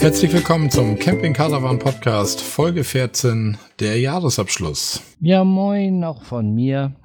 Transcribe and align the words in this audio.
Herzlich 0.00 0.32
willkommen 0.32 0.70
zum 0.70 0.98
Camping 0.98 1.34
Caravan 1.34 1.78
Podcast, 1.78 2.40
Folge 2.40 2.84
14, 2.84 3.58
der 3.80 4.00
Jahresabschluss. 4.00 5.02
Ja, 5.20 5.44
moin, 5.44 6.02
auch 6.04 6.22
von 6.22 6.54
mir. 6.54 6.96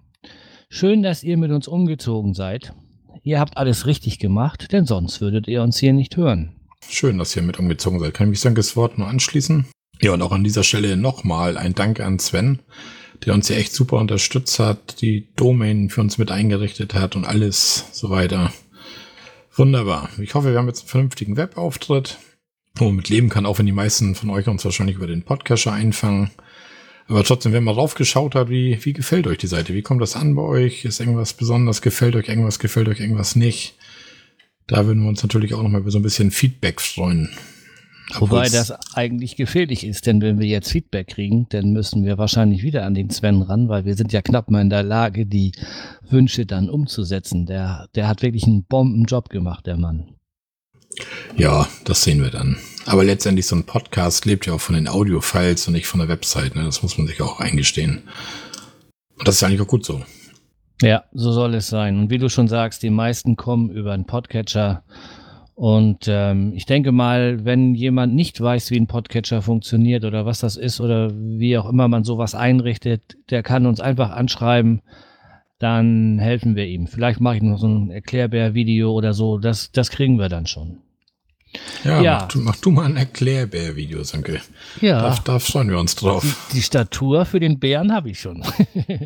Schön, 0.70 1.04
dass 1.04 1.22
ihr 1.22 1.36
mit 1.36 1.52
uns 1.52 1.68
umgezogen 1.68 2.34
seid. 2.34 2.74
Ihr 3.22 3.42
habt 3.42 3.58
alles 3.58 3.86
richtig 3.86 4.18
gemacht, 4.18 4.72
denn 4.72 4.86
sonst 4.86 5.20
würdet 5.20 5.50
ihr 5.50 5.62
uns 5.62 5.78
hier 5.78 5.92
nicht 5.92 6.16
hören. 6.16 6.56
Schön, 6.88 7.18
dass 7.18 7.36
ihr 7.36 7.42
mit 7.42 7.60
umgezogen 7.60 8.00
seid. 8.00 8.14
Kann 8.14 8.28
ich 8.28 8.32
mich 8.32 8.40
Sankes 8.40 8.78
Wort 8.78 8.98
nur 8.98 9.08
anschließen? 9.08 9.66
Ja, 10.00 10.14
und 10.14 10.22
auch 10.22 10.32
an 10.32 10.46
dieser 10.46 10.64
Stelle 10.64 10.96
nochmal 10.96 11.58
ein 11.58 11.76
Dank 11.76 12.00
an 12.00 12.18
Sven, 12.20 12.60
der 13.26 13.34
uns 13.34 13.50
hier 13.50 13.58
echt 13.58 13.74
super 13.74 13.98
unterstützt 13.98 14.58
hat, 14.58 15.02
die 15.02 15.28
Domain 15.36 15.90
für 15.90 16.00
uns 16.00 16.18
mit 16.18 16.32
eingerichtet 16.32 16.94
hat 16.94 17.18
und 17.18 17.26
alles 17.26 17.90
so 17.92 18.10
weiter. 18.10 18.54
Wunderbar. 19.54 20.08
Ich 20.18 20.34
hoffe, 20.34 20.52
wir 20.52 20.60
haben 20.60 20.68
jetzt 20.68 20.84
einen 20.84 20.90
vernünftigen 20.90 21.36
Webauftritt, 21.36 22.20
wo 22.76 22.86
man 22.86 22.96
mit 22.96 23.10
leben 23.10 23.30
kann, 23.30 23.46
auch 23.46 23.58
wenn 23.60 23.66
die 23.66 23.72
meisten 23.72 24.16
von 24.16 24.30
euch 24.30 24.48
uns 24.48 24.66
wahrscheinlich 24.66 24.98
über 24.98 25.08
den 25.08 25.24
Podcatcher 25.24 25.74
einfangen. 25.74 26.32
Aber 27.08 27.24
trotzdem, 27.24 27.54
wenn 27.54 27.64
man 27.64 27.76
raufgeschaut 27.76 28.36
hat, 28.36 28.50
wie, 28.50 28.80
wie 28.84 28.94
gefällt 28.94 29.28
euch 29.28 29.38
die 29.38 29.48
Seite? 29.48 29.74
Wie 29.74 29.84
kommt 29.84 30.02
das 30.02 30.16
an 30.16 30.36
bei 30.36 30.42
euch? 30.42 30.86
Ist 30.86 31.00
irgendwas 31.00 31.34
besonders? 31.34 31.82
Gefällt 31.82 32.16
euch 32.16 32.28
irgendwas? 32.28 32.60
Gefällt 32.60 32.88
euch 32.88 33.00
irgendwas 33.00 33.36
nicht? 33.36 33.76
Da 34.68 34.88
würden 34.88 35.04
wir 35.04 35.10
uns 35.10 35.22
natürlich 35.22 35.54
auch 35.54 35.62
noch 35.62 35.70
mal 35.70 35.82
über 35.82 35.92
so 35.92 36.00
ein 36.00 36.04
bisschen 36.04 36.32
Feedback 36.32 36.82
freuen. 36.82 37.30
Wobei 38.20 38.50
das 38.50 38.72
eigentlich 38.96 39.36
gefährlich 39.36 39.86
ist, 39.86 40.06
denn 40.06 40.22
wenn 40.22 40.40
wir 40.40 40.48
jetzt 40.48 40.72
Feedback 40.72 41.08
kriegen, 41.08 41.48
dann 41.50 41.72
müssen 41.72 42.06
wir 42.06 42.18
wahrscheinlich 42.18 42.62
wieder 42.62 42.86
an 42.86 42.94
den 42.94 43.10
Sven 43.10 43.42
ran, 43.42 43.68
weil 43.68 43.86
wir 43.86 43.96
sind 43.96 44.14
ja 44.14 44.22
knapp 44.22 44.52
mal 44.52 44.62
in 44.62 44.70
der 44.70 44.84
Lage, 44.84 45.26
die 45.26 45.54
Wünsche 46.08 46.46
dann 46.46 46.70
umzusetzen. 46.70 47.46
Der, 47.46 47.88
der 47.96 48.08
hat 48.08 48.22
wirklich 48.22 48.46
einen 48.46 48.64
Bombenjob 48.64 49.30
gemacht, 49.30 49.66
der 49.66 49.78
Mann. 49.78 50.15
Ja, 51.38 51.68
das 51.84 52.04
sehen 52.04 52.22
wir 52.22 52.30
dann. 52.30 52.58
Aber 52.86 53.04
letztendlich 53.04 53.48
so 53.48 53.56
ein 53.56 53.66
Podcast 53.66 54.26
lebt 54.26 54.46
ja 54.46 54.54
auch 54.54 54.62
von 54.62 54.76
den 54.76 54.88
Audio-Files 54.88 55.68
und 55.68 55.74
nicht 55.74 55.88
von 55.88 56.00
der 56.00 56.10
Website. 56.10 56.56
Ne? 56.56 56.64
Das 56.64 56.84
muss 56.84 56.98
man 56.98 57.08
sich 57.08 57.22
auch 57.22 57.40
eingestehen. 57.40 58.04
Und 59.18 59.28
das 59.28 59.36
ist 59.36 59.44
eigentlich 59.44 59.62
auch 59.62 59.68
gut 59.68 59.86
so. 59.86 60.04
Ja, 60.82 61.06
so 61.14 61.32
soll 61.32 61.56
es 61.56 61.68
sein. 61.68 61.98
Und 61.98 62.10
wie 62.10 62.18
du 62.18 62.30
schon 62.30 62.48
sagst, 62.48 62.84
die 62.84 62.90
meisten 62.90 63.36
kommen 63.38 63.70
über 63.70 63.94
einen 63.94 64.06
Podcatcher 64.06 64.84
und 65.56 66.08
ähm, 66.10 66.52
ich 66.54 66.66
denke 66.66 66.92
mal, 66.92 67.46
wenn 67.46 67.76
jemand 67.76 68.14
nicht 68.14 68.40
weiß, 68.42 68.72
wie 68.72 68.78
ein 68.78 68.88
Podcatcher 68.88 69.42
funktioniert 69.42 70.04
oder 70.04 70.26
was 70.26 70.42
das 70.42 70.58
ist 70.58 70.82
oder 70.82 71.12
wie 71.16 71.58
auch 71.58 71.70
immer 71.70 71.88
man 71.88 72.04
sowas 72.04 72.36
einrichtet, 72.36 73.16
der 73.30 73.42
kann 73.42 73.66
uns 73.66 73.80
einfach 73.80 74.10
anschreiben, 74.12 74.82
dann 75.58 76.20
helfen 76.20 76.58
wir 76.58 76.66
ihm. 76.66 76.88
Vielleicht 76.88 77.22
mache 77.22 77.38
ich 77.38 77.42
noch 77.42 77.58
so 77.58 77.70
ein 77.70 77.90
Erklärbär-Video 77.90 78.92
oder 78.92 79.14
so, 79.14 79.38
das, 79.38 79.72
das 79.72 79.92
kriegen 79.92 80.20
wir 80.20 80.28
dann 80.28 80.46
schon. 80.46 80.80
Ja, 81.84 82.02
ja. 82.02 82.20
Mach, 82.20 82.28
du, 82.30 82.40
mach 82.40 82.56
du 82.58 82.72
mal 82.72 82.86
ein 82.86 82.98
Erklärbär-Video, 82.98 84.04
Sanke. 84.04 84.42
Ja. 84.82 85.02
Da, 85.02 85.20
da 85.24 85.40
freuen 85.40 85.70
wir 85.70 85.80
uns 85.80 85.96
drauf. 85.96 86.24
Die, 86.52 86.56
die 86.58 86.62
Statur 86.62 87.26
für 87.26 87.40
den 87.40 87.60
Bären 87.60 87.94
habe 87.94 88.10
ich 88.10 88.20
schon. 88.20 88.44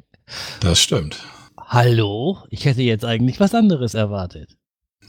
das 0.62 0.82
stimmt. 0.82 1.22
Hallo? 1.58 2.40
Ich 2.50 2.66
hätte 2.66 2.82
jetzt 2.82 3.06
eigentlich 3.06 3.40
was 3.40 3.54
anderes 3.54 3.94
erwartet. 3.94 4.58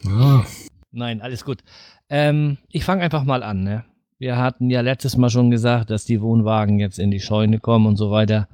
Ah. 0.06 0.44
Nein, 0.92 1.22
alles 1.22 1.44
gut. 1.44 1.60
Ähm, 2.08 2.58
ich 2.68 2.84
fange 2.84 3.02
einfach 3.02 3.24
mal 3.24 3.42
an. 3.42 3.62
Ne? 3.62 3.84
Wir 4.18 4.36
hatten 4.36 4.68
ja 4.68 4.80
letztes 4.80 5.16
Mal 5.16 5.30
schon 5.30 5.50
gesagt, 5.50 5.90
dass 5.90 6.04
die 6.04 6.20
Wohnwagen 6.20 6.78
jetzt 6.78 6.98
in 6.98 7.10
die 7.10 7.20
Scheune 7.20 7.60
kommen 7.60 7.86
und 7.86 7.96
so 7.96 8.10
weiter. 8.10 8.48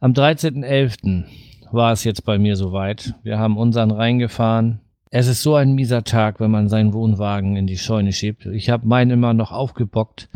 Am 0.00 0.12
13.11. 0.12 1.24
war 1.70 1.92
es 1.92 2.04
jetzt 2.04 2.24
bei 2.24 2.38
mir 2.38 2.56
soweit. 2.56 3.14
Wir 3.22 3.38
haben 3.38 3.56
unseren 3.56 3.90
reingefahren. 3.90 4.80
Es 5.18 5.28
ist 5.28 5.42
so 5.42 5.54
ein 5.54 5.72
mieser 5.72 6.04
Tag, 6.04 6.40
wenn 6.40 6.50
man 6.50 6.68
seinen 6.68 6.92
Wohnwagen 6.92 7.56
in 7.56 7.66
die 7.66 7.78
Scheune 7.78 8.12
schiebt. 8.12 8.44
Ich 8.44 8.68
habe 8.68 8.86
meinen 8.86 9.12
immer 9.12 9.32
noch 9.32 9.50
aufgebockt, 9.50 10.28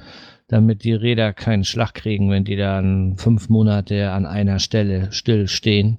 damit 0.48 0.84
die 0.84 0.94
Räder 0.94 1.34
keinen 1.34 1.64
Schlag 1.64 1.92
kriegen, 1.92 2.30
wenn 2.30 2.44
die 2.44 2.56
dann 2.56 3.18
fünf 3.18 3.50
Monate 3.50 4.10
an 4.10 4.24
einer 4.24 4.58
Stelle 4.58 5.12
still 5.12 5.48
stehen. 5.48 5.98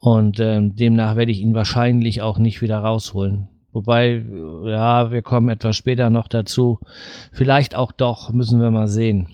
Und 0.00 0.40
ähm, 0.40 0.74
demnach 0.74 1.14
werde 1.14 1.30
ich 1.30 1.40
ihn 1.40 1.54
wahrscheinlich 1.54 2.20
auch 2.20 2.38
nicht 2.38 2.62
wieder 2.62 2.78
rausholen. 2.78 3.46
Wobei, 3.72 4.24
ja, 4.64 5.12
wir 5.12 5.22
kommen 5.22 5.48
etwas 5.48 5.76
später 5.76 6.10
noch 6.10 6.26
dazu. 6.26 6.80
Vielleicht 7.30 7.76
auch 7.76 7.92
doch, 7.92 8.32
müssen 8.32 8.60
wir 8.60 8.72
mal 8.72 8.88
sehen. 8.88 9.28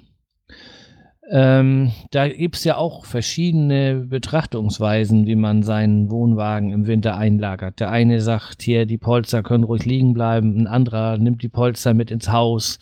Ähm, 1.31 1.93
da 2.11 2.29
gibt's 2.29 2.65
ja 2.65 2.77
auch 2.77 3.05
verschiedene 3.05 4.07
Betrachtungsweisen, 4.09 5.27
wie 5.27 5.37
man 5.37 5.63
seinen 5.63 6.11
Wohnwagen 6.11 6.73
im 6.73 6.87
Winter 6.87 7.17
einlagert. 7.17 7.79
Der 7.79 7.91
eine 7.91 8.21
sagt 8.21 8.63
hier, 8.63 8.85
die 8.85 8.99
Polster 8.99 9.43
können 9.43 9.65
ruhig 9.65 9.85
liegen 9.85 10.13
bleiben, 10.13 10.57
ein 10.59 10.67
anderer 10.67 11.19
nimmt 11.19 11.43
die 11.43 11.49
Polster 11.49 11.95
mit 11.95 12.11
ins 12.11 12.33
Haus 12.33 12.81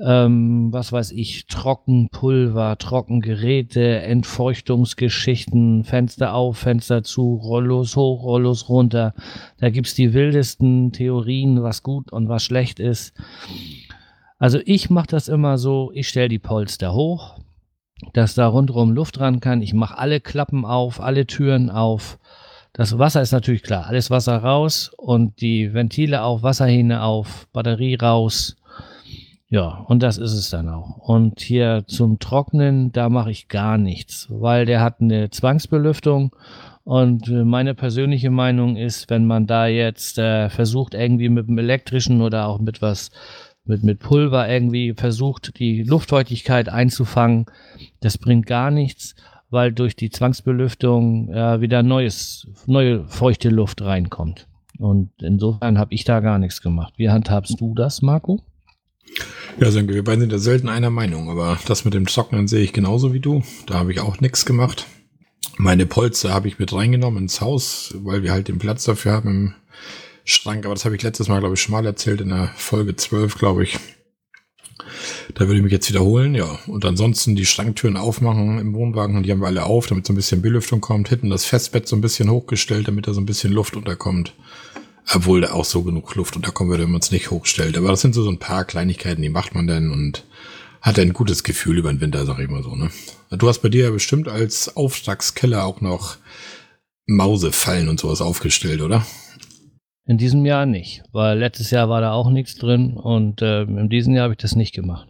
ähm, 0.00 0.72
was 0.72 0.92
weiß 0.92 1.12
ich, 1.12 1.46
Trockenpulver, 1.46 2.78
Trockengeräte, 2.78 4.00
Entfeuchtungsgeschichten, 4.00 5.84
Fenster 5.84 6.34
auf, 6.34 6.58
Fenster 6.58 7.02
zu, 7.02 7.34
Rollos 7.34 7.96
hoch, 7.96 8.22
Rollos 8.22 8.68
runter. 8.68 9.14
Da 9.58 9.70
gibt's 9.70 9.94
die 9.94 10.14
wildesten 10.14 10.92
Theorien, 10.92 11.62
was 11.62 11.82
gut 11.82 12.10
und 12.12 12.28
was 12.28 12.42
schlecht 12.42 12.80
ist. 12.80 13.14
Also 14.38 14.58
ich 14.64 14.90
mache 14.90 15.08
das 15.08 15.28
immer 15.28 15.58
so, 15.58 15.92
ich 15.94 16.08
stelle 16.08 16.28
die 16.28 16.40
Polster 16.40 16.94
hoch, 16.94 17.38
dass 18.12 18.34
da 18.34 18.46
rundherum 18.46 18.92
Luft 18.92 19.20
ran 19.20 19.40
kann. 19.40 19.62
Ich 19.62 19.74
mache 19.74 19.98
alle 19.98 20.20
Klappen 20.20 20.64
auf, 20.64 21.00
alle 21.00 21.26
Türen 21.26 21.70
auf. 21.70 22.18
Das 22.72 22.98
Wasser 22.98 23.20
ist 23.20 23.32
natürlich 23.32 23.62
klar, 23.62 23.86
alles 23.86 24.10
Wasser 24.10 24.38
raus 24.38 24.90
und 24.96 25.40
die 25.40 25.74
Ventile 25.74 26.22
auf, 26.22 26.42
Wasserhähne 26.42 27.02
auf, 27.02 27.46
Batterie 27.52 27.96
raus 27.96 28.56
ja, 29.52 29.84
und 29.86 30.02
das 30.02 30.16
ist 30.16 30.32
es 30.32 30.48
dann 30.48 30.70
auch. 30.70 30.96
Und 30.96 31.40
hier 31.40 31.84
zum 31.86 32.18
Trocknen, 32.18 32.90
da 32.90 33.10
mache 33.10 33.30
ich 33.30 33.48
gar 33.48 33.76
nichts, 33.76 34.28
weil 34.30 34.64
der 34.64 34.80
hat 34.80 35.02
eine 35.02 35.28
Zwangsbelüftung. 35.28 36.34
Und 36.84 37.28
äh, 37.28 37.44
meine 37.44 37.74
persönliche 37.74 38.30
Meinung 38.30 38.76
ist, 38.76 39.10
wenn 39.10 39.26
man 39.26 39.46
da 39.46 39.66
jetzt 39.66 40.16
äh, 40.16 40.48
versucht, 40.48 40.94
irgendwie 40.94 41.28
mit 41.28 41.48
dem 41.48 41.58
elektrischen 41.58 42.22
oder 42.22 42.46
auch 42.46 42.60
mit 42.60 42.80
was, 42.80 43.10
mit, 43.64 43.82
mit 43.82 44.00
Pulver 44.00 44.48
irgendwie 44.48 44.94
versucht, 44.94 45.58
die 45.58 45.82
Luftfeuchtigkeit 45.82 46.68
einzufangen, 46.68 47.46
das 48.00 48.18
bringt 48.18 48.46
gar 48.46 48.70
nichts, 48.70 49.14
weil 49.50 49.72
durch 49.72 49.94
die 49.96 50.10
Zwangsbelüftung 50.10 51.28
äh, 51.32 51.60
wieder 51.60 51.82
neues, 51.82 52.48
neue 52.66 53.06
feuchte 53.08 53.50
Luft 53.50 53.82
reinkommt. 53.82 54.48
Und 54.78 55.10
insofern 55.20 55.78
habe 55.78 55.94
ich 55.94 56.04
da 56.04 56.20
gar 56.20 56.38
nichts 56.38 56.62
gemacht. 56.62 56.94
Wie 56.96 57.10
handhabst 57.10 57.60
du 57.60 57.74
das, 57.74 58.02
Marco? 58.02 58.40
Ja, 59.60 59.70
Sönke, 59.70 59.94
wir 59.94 60.02
beiden 60.02 60.20
sind 60.20 60.32
ja 60.32 60.38
selten 60.38 60.68
einer 60.68 60.90
Meinung, 60.90 61.28
aber 61.28 61.58
das 61.66 61.84
mit 61.84 61.94
dem 61.94 62.06
Trocknen 62.06 62.48
sehe 62.48 62.62
ich 62.62 62.72
genauso 62.72 63.12
wie 63.12 63.20
du. 63.20 63.42
Da 63.66 63.74
habe 63.74 63.92
ich 63.92 64.00
auch 64.00 64.20
nichts 64.20 64.46
gemacht. 64.46 64.86
Meine 65.58 65.86
Polster 65.86 66.32
habe 66.32 66.48
ich 66.48 66.58
mit 66.58 66.72
reingenommen 66.72 67.24
ins 67.24 67.40
Haus, 67.40 67.94
weil 67.98 68.22
wir 68.22 68.32
halt 68.32 68.48
den 68.48 68.58
Platz 68.58 68.84
dafür 68.84 69.12
haben 69.12 69.28
im 69.28 69.54
Schrank. 70.24 70.64
Aber 70.64 70.74
das 70.74 70.84
habe 70.84 70.96
ich 70.96 71.02
letztes 71.02 71.28
Mal, 71.28 71.40
glaube 71.40 71.54
ich, 71.54 71.60
schon 71.60 71.72
mal 71.72 71.84
erzählt 71.86 72.20
in 72.20 72.28
der 72.30 72.52
Folge 72.56 72.96
12, 72.96 73.38
glaube 73.38 73.64
ich. 73.64 73.78
Da 75.34 75.46
würde 75.46 75.56
ich 75.56 75.62
mich 75.62 75.72
jetzt 75.72 75.88
wiederholen, 75.88 76.34
ja. 76.34 76.58
Und 76.66 76.84
ansonsten 76.84 77.36
die 77.36 77.46
Schranktüren 77.46 77.96
aufmachen 77.96 78.58
im 78.58 78.74
Wohnwagen 78.74 79.16
und 79.16 79.24
die 79.24 79.30
haben 79.30 79.40
wir 79.40 79.46
alle 79.46 79.64
auf, 79.64 79.86
damit 79.86 80.06
so 80.06 80.12
ein 80.12 80.16
bisschen 80.16 80.42
Belüftung 80.42 80.80
kommt. 80.80 81.08
Hinten 81.08 81.30
das 81.30 81.44
Festbett 81.44 81.88
so 81.88 81.96
ein 81.96 82.00
bisschen 82.00 82.30
hochgestellt, 82.30 82.88
damit 82.88 83.06
da 83.06 83.14
so 83.14 83.20
ein 83.20 83.26
bisschen 83.26 83.52
Luft 83.52 83.76
unterkommt. 83.76 84.34
Obwohl 85.12 85.40
da 85.40 85.52
auch 85.52 85.64
so 85.64 85.82
genug 85.82 86.14
Luft 86.14 86.36
unterkommen 86.36 86.70
würde, 86.70 86.84
wenn 86.84 86.92
man 86.92 87.00
es 87.00 87.10
nicht 87.10 87.30
hochstellt. 87.30 87.76
Aber 87.76 87.88
das 87.88 88.00
sind 88.00 88.14
so, 88.14 88.22
so 88.22 88.30
ein 88.30 88.38
paar 88.38 88.64
Kleinigkeiten, 88.64 89.22
die 89.22 89.28
macht 89.28 89.54
man 89.54 89.66
dann 89.66 89.90
und 89.90 90.24
hat 90.80 90.98
ein 90.98 91.12
gutes 91.12 91.44
Gefühl 91.44 91.78
über 91.78 91.92
den 91.92 92.00
Winter, 92.00 92.26
sag 92.26 92.38
ich 92.38 92.48
mal 92.48 92.62
so. 92.62 92.74
Ne? 92.74 92.90
Du 93.30 93.48
hast 93.48 93.60
bei 93.60 93.68
dir 93.68 93.84
ja 93.84 93.90
bestimmt 93.90 94.28
als 94.28 94.76
Auftragskeller 94.76 95.64
auch 95.64 95.80
noch 95.80 96.16
Mausefallen 97.06 97.88
und 97.88 97.98
sowas 97.98 98.20
aufgestellt, 98.20 98.80
oder? 98.80 99.04
In 100.06 100.18
diesem 100.18 100.44
Jahr 100.44 100.66
nicht, 100.66 101.04
weil 101.12 101.38
letztes 101.38 101.70
Jahr 101.70 101.88
war 101.88 102.00
da 102.00 102.12
auch 102.12 102.28
nichts 102.28 102.56
drin 102.56 102.96
und 102.96 103.40
äh, 103.40 103.62
in 103.62 103.88
diesem 103.88 104.14
Jahr 104.14 104.24
habe 104.24 104.34
ich 104.34 104.38
das 104.38 104.56
nicht 104.56 104.74
gemacht. 104.74 105.08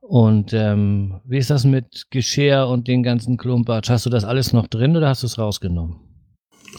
Und 0.00 0.52
ähm, 0.52 1.20
wie 1.24 1.38
ist 1.38 1.50
das 1.50 1.64
mit 1.64 2.06
Geschirr 2.10 2.68
und 2.68 2.88
den 2.88 3.02
ganzen 3.02 3.36
Klumpatsch? 3.36 3.90
Hast 3.90 4.06
du 4.06 4.10
das 4.10 4.24
alles 4.24 4.52
noch 4.52 4.68
drin 4.68 4.96
oder 4.96 5.08
hast 5.08 5.22
du 5.22 5.26
es 5.26 5.38
rausgenommen? 5.38 5.96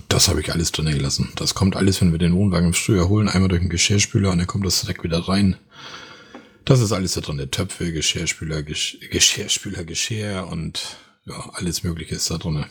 Das 0.08 0.30
habe 0.30 0.40
ich 0.40 0.52
alles 0.52 0.72
drin 0.72 0.88
gelassen. 0.88 1.32
Das 1.36 1.54
kommt 1.54 1.76
alles, 1.76 2.02
wenn 2.02 2.12
wir 2.12 2.20
den 2.20 2.34
Wohnwagen 2.34 2.68
im 2.70 2.74
Frühjahr 2.74 3.10
holen, 3.10 3.28
einmal 3.28 3.50
durch 3.50 3.62
den 3.62 3.70
Geschirrspüler 3.70 4.32
und 4.32 4.40
dann 4.40 4.48
kommt 4.48 4.66
das 4.66 4.82
direkt 4.82 5.04
wieder 5.04 5.20
rein. 5.20 5.58
Das 6.66 6.80
ist 6.80 6.92
alles 6.92 7.14
da 7.14 7.22
drin. 7.22 7.38
Der 7.38 7.52
Töpfe, 7.52 7.92
Geschirrspüler, 7.92 8.64
Gesch 8.64 8.98
Geschirrspüler, 9.12 9.84
Geschirr 9.84 10.48
und 10.50 10.98
ja, 11.26 11.50
alles 11.54 11.84
Mögliche 11.84 12.16
ist 12.16 12.32
da 12.32 12.38
drin. 12.38 12.66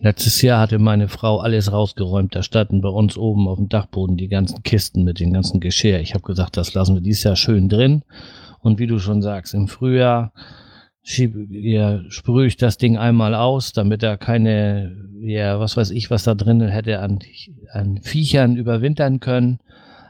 Letztes 0.00 0.42
Jahr 0.42 0.60
hatte 0.60 0.78
meine 0.78 1.08
Frau 1.08 1.38
alles 1.38 1.72
rausgeräumt. 1.72 2.34
Da 2.34 2.42
standen 2.42 2.82
bei 2.82 2.88
uns 2.88 3.16
oben 3.16 3.48
auf 3.48 3.56
dem 3.56 3.68
Dachboden 3.68 4.16
die 4.16 4.28
ganzen 4.28 4.62
Kisten 4.62 5.04
mit 5.04 5.20
den 5.20 5.32
ganzen 5.32 5.60
Geschirr. 5.60 6.00
Ich 6.00 6.12
habe 6.14 6.22
gesagt, 6.22 6.56
das 6.56 6.74
lassen 6.74 6.94
wir 6.94 7.00
dieses 7.00 7.24
Jahr 7.24 7.36
schön 7.36 7.68
drin. 7.68 8.02
Und 8.60 8.78
wie 8.78 8.86
du 8.86 8.98
schon 8.98 9.22
sagst, 9.22 9.54
im 9.54 9.68
Frühjahr 9.68 10.32
schieb, 11.02 11.34
ja, 11.50 12.00
sprühe 12.10 12.46
ich 12.46 12.56
das 12.56 12.78
Ding 12.78 12.98
einmal 12.98 13.34
aus, 13.34 13.72
damit 13.72 14.02
er 14.02 14.18
keine, 14.18 15.08
ja, 15.20 15.60
was 15.60 15.76
weiß 15.76 15.90
ich, 15.92 16.10
was 16.10 16.24
da 16.24 16.34
drin 16.34 16.60
hätte 16.60 17.00
an, 17.00 17.20
an 17.72 18.00
Viechern 18.02 18.56
überwintern 18.56 19.20
können. 19.20 19.60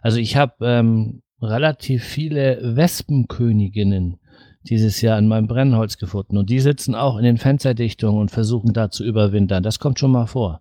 Also 0.02 0.18
ich 0.18 0.36
habe 0.36 0.54
ähm, 0.62 1.22
relativ 1.40 2.02
viele 2.02 2.76
Wespenköniginnen 2.76 4.18
dieses 4.68 5.00
Jahr 5.00 5.18
in 5.18 5.28
meinem 5.28 5.46
Brennholz 5.46 5.98
gefunden. 5.98 6.36
Und 6.36 6.50
die 6.50 6.60
sitzen 6.60 6.94
auch 6.94 7.16
in 7.16 7.24
den 7.24 7.38
Fensterdichtungen 7.38 8.20
und 8.20 8.30
versuchen 8.30 8.72
da 8.72 8.90
zu 8.90 9.04
überwintern. 9.04 9.62
Das 9.62 9.78
kommt 9.78 9.98
schon 9.98 10.12
mal 10.12 10.26
vor. 10.26 10.60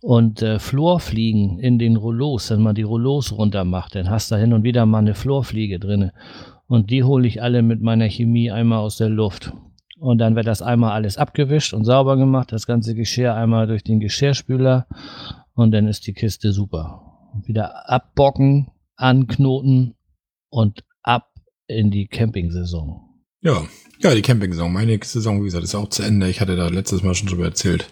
Und 0.00 0.42
äh, 0.42 0.58
Florfliegen 0.58 1.58
in 1.58 1.78
den 1.78 1.96
Rollos, 1.96 2.50
wenn 2.50 2.60
man 2.60 2.74
die 2.74 2.82
Rollos 2.82 3.32
runter 3.32 3.64
macht, 3.64 3.94
dann 3.94 4.10
hast 4.10 4.30
du 4.30 4.36
hin 4.36 4.52
und 4.52 4.62
wieder 4.62 4.84
mal 4.84 4.98
eine 4.98 5.14
Florfliege 5.14 5.78
drinne. 5.78 6.12
Und 6.66 6.90
die 6.90 7.04
hole 7.04 7.26
ich 7.26 7.42
alle 7.42 7.62
mit 7.62 7.80
meiner 7.80 8.08
Chemie 8.08 8.50
einmal 8.50 8.80
aus 8.80 8.96
der 8.96 9.08
Luft. 9.08 9.52
Und 9.98 10.18
dann 10.18 10.36
wird 10.36 10.46
das 10.46 10.60
einmal 10.60 10.92
alles 10.92 11.16
abgewischt 11.16 11.72
und 11.72 11.84
sauber 11.84 12.16
gemacht, 12.16 12.52
das 12.52 12.66
ganze 12.66 12.94
Geschirr 12.94 13.34
einmal 13.34 13.66
durch 13.66 13.84
den 13.84 14.00
Geschirrspüler 14.00 14.86
und 15.54 15.70
dann 15.70 15.86
ist 15.86 16.06
die 16.06 16.12
Kiste 16.12 16.52
super. 16.52 17.00
Wieder 17.44 17.88
abbocken, 17.88 18.70
anknoten 18.96 19.94
und 20.50 20.84
ab 21.02 21.30
in 21.66 21.90
die 21.90 22.06
Camping-Saison. 22.06 23.03
Ja, 23.44 23.68
ja, 23.98 24.14
die 24.14 24.22
Camping-Saison. 24.22 24.72
Meine 24.72 24.98
Saison, 25.04 25.42
wie 25.42 25.44
gesagt, 25.44 25.64
ist 25.64 25.74
auch 25.74 25.90
zu 25.90 26.02
Ende. 26.02 26.30
Ich 26.30 26.40
hatte 26.40 26.56
da 26.56 26.68
letztes 26.68 27.02
Mal 27.02 27.14
schon 27.14 27.28
drüber 27.28 27.44
erzählt. 27.44 27.90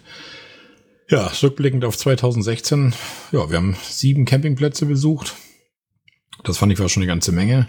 Ja, 1.10 1.30
rückblickend 1.42 1.84
auf 1.84 1.96
2016. 1.98 2.94
Ja, 3.32 3.50
wir 3.50 3.58
haben 3.58 3.76
sieben 3.82 4.24
Campingplätze 4.24 4.86
besucht. 4.86 5.34
Das 6.42 6.56
fand 6.56 6.72
ich 6.72 6.78
war 6.78 6.88
schon 6.88 7.02
eine 7.02 7.12
ganze 7.12 7.32
Menge. 7.32 7.68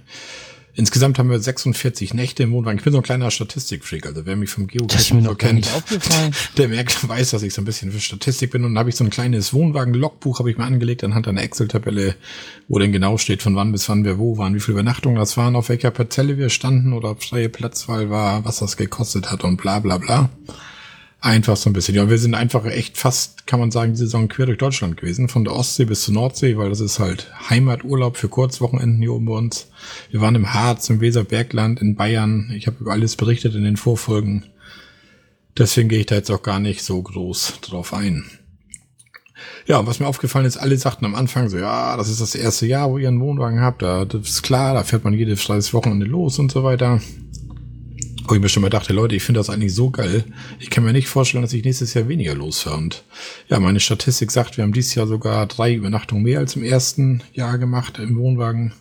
Insgesamt 0.75 1.19
haben 1.19 1.29
wir 1.29 1.39
46 1.39 2.15
Nächte 2.15 2.41
im 2.41 2.51
Wohnwagen. 2.51 2.79
Ich 2.79 2.83
bin 2.83 2.93
so 2.93 2.99
ein 2.99 3.03
kleiner 3.03 3.29
Statistikfreak. 3.29 4.07
Also 4.07 4.25
wer 4.25 4.35
mich 4.35 4.49
vom 4.49 4.65
Geocaching 4.65 5.23
so 5.23 5.35
kennt, 5.35 5.69
der 6.57 6.67
merkt, 6.67 7.07
weiß, 7.07 7.29
dass 7.29 7.43
ich 7.43 7.53
so 7.53 7.61
ein 7.61 7.65
bisschen 7.65 7.91
für 7.91 7.99
Statistik 7.99 8.51
bin. 8.51 8.63
Und 8.63 8.73
dann 8.73 8.79
habe 8.79 8.89
ich 8.89 8.95
so 8.95 9.03
ein 9.03 9.11
kleines 9.11 9.53
Wohnwagen-Logbuch 9.53 10.39
habe 10.39 10.49
ich 10.49 10.57
mir 10.57 10.63
angelegt 10.63 11.03
anhand 11.03 11.27
einer 11.27 11.43
Excel-Tabelle, 11.43 12.15
wo 12.67 12.79
denn 12.79 12.91
genau 12.91 13.19
steht, 13.19 13.43
von 13.43 13.55
wann 13.55 13.71
bis 13.71 13.87
wann 13.87 14.03
wir 14.03 14.17
wo 14.17 14.39
waren, 14.39 14.55
wie 14.55 14.59
viele 14.59 14.79
Übernachtungen 14.79 15.17
das 15.17 15.37
waren, 15.37 15.55
auf 15.55 15.69
welcher 15.69 15.91
Parzelle 15.91 16.39
wir 16.39 16.49
standen 16.49 16.93
oder 16.93 17.11
ob 17.11 17.23
freie 17.23 17.49
Platzwahl 17.49 18.09
war, 18.09 18.43
was 18.43 18.57
das 18.57 18.75
gekostet 18.75 19.31
hat 19.31 19.43
und 19.43 19.57
bla 19.57 19.79
bla 19.79 19.99
bla. 19.99 20.29
Einfach 21.23 21.55
so 21.55 21.69
ein 21.69 21.73
bisschen. 21.73 21.95
Ja, 21.95 22.09
wir 22.09 22.17
sind 22.17 22.35
einfach 22.35 22.65
echt 22.65 22.97
fast, 22.97 23.47
kann 23.47 23.61
man 23.61 23.71
sagen, 23.71 23.93
die 23.93 23.97
Saison 23.97 24.27
quer 24.27 24.45
durch 24.45 24.57
Deutschland 24.57 24.97
gewesen. 24.97 25.29
Von 25.29 25.45
der 25.45 25.55
Ostsee 25.55 25.85
bis 25.85 26.03
zur 26.03 26.13
Nordsee, 26.13 26.57
weil 26.57 26.67
das 26.67 26.81
ist 26.81 26.99
halt 26.99 27.31
Heimaturlaub 27.49 28.17
für 28.17 28.27
Kurzwochenenden 28.27 28.99
hier 28.99 29.13
oben 29.13 29.27
bei 29.27 29.33
uns. 29.35 29.69
Wir 30.11 30.19
waren 30.19 30.35
im 30.35 30.53
Harz, 30.53 30.89
im 30.89 30.99
Weserbergland, 30.99 31.81
in 31.81 31.95
Bayern. 31.95 32.51
Ich 32.53 32.67
habe 32.67 32.75
über 32.81 32.91
alles 32.91 33.15
berichtet 33.15 33.55
in 33.55 33.63
den 33.63 33.77
Vorfolgen. 33.77 34.47
Deswegen 35.57 35.87
gehe 35.87 35.99
ich 35.99 36.07
da 36.07 36.15
jetzt 36.15 36.29
auch 36.29 36.43
gar 36.43 36.59
nicht 36.59 36.83
so 36.83 37.01
groß 37.01 37.61
drauf 37.61 37.93
ein. 37.93 38.25
Ja, 39.65 39.87
was 39.87 40.01
mir 40.01 40.07
aufgefallen 40.07 40.45
ist, 40.45 40.57
alle 40.57 40.75
sagten 40.75 41.05
am 41.05 41.15
Anfang 41.15 41.47
so, 41.47 41.57
ja, 41.57 41.95
das 41.95 42.09
ist 42.09 42.19
das 42.19 42.35
erste 42.35 42.65
Jahr, 42.65 42.91
wo 42.91 42.97
ihr 42.97 43.07
einen 43.07 43.21
Wohnwagen 43.21 43.61
habt. 43.61 43.81
Da, 43.81 44.03
das 44.03 44.27
ist 44.27 44.43
klar, 44.43 44.73
da 44.73 44.83
fährt 44.83 45.05
man 45.05 45.13
jedes 45.13 45.73
Wochenende 45.73 46.05
los 46.05 46.37
und 46.37 46.51
so 46.51 46.65
weiter. 46.65 46.99
Wo 48.25 48.35
ich 48.35 48.41
mir 48.41 48.49
schon 48.49 48.61
mal 48.61 48.69
dachte, 48.69 48.93
Leute, 48.93 49.15
ich 49.15 49.23
finde 49.23 49.39
das 49.39 49.49
eigentlich 49.49 49.73
so 49.75 49.89
geil. 49.89 50.23
Ich 50.59 50.69
kann 50.69 50.83
mir 50.83 50.93
nicht 50.93 51.07
vorstellen, 51.07 51.41
dass 51.41 51.53
ich 51.53 51.63
nächstes 51.63 51.93
Jahr 51.93 52.07
weniger 52.07 52.35
losfahre. 52.35 52.77
Und 52.77 53.03
ja, 53.49 53.59
meine 53.59 53.79
Statistik 53.79 54.31
sagt, 54.31 54.57
wir 54.57 54.63
haben 54.63 54.73
dieses 54.73 54.95
Jahr 54.95 55.07
sogar 55.07 55.45
drei 55.47 55.73
Übernachtungen 55.73 56.23
mehr 56.23 56.39
als 56.39 56.55
im 56.55 56.63
ersten 56.63 57.21
Jahr 57.33 57.57
gemacht 57.57 57.99
im 57.99 58.15
Wohnwagen. 58.17 58.73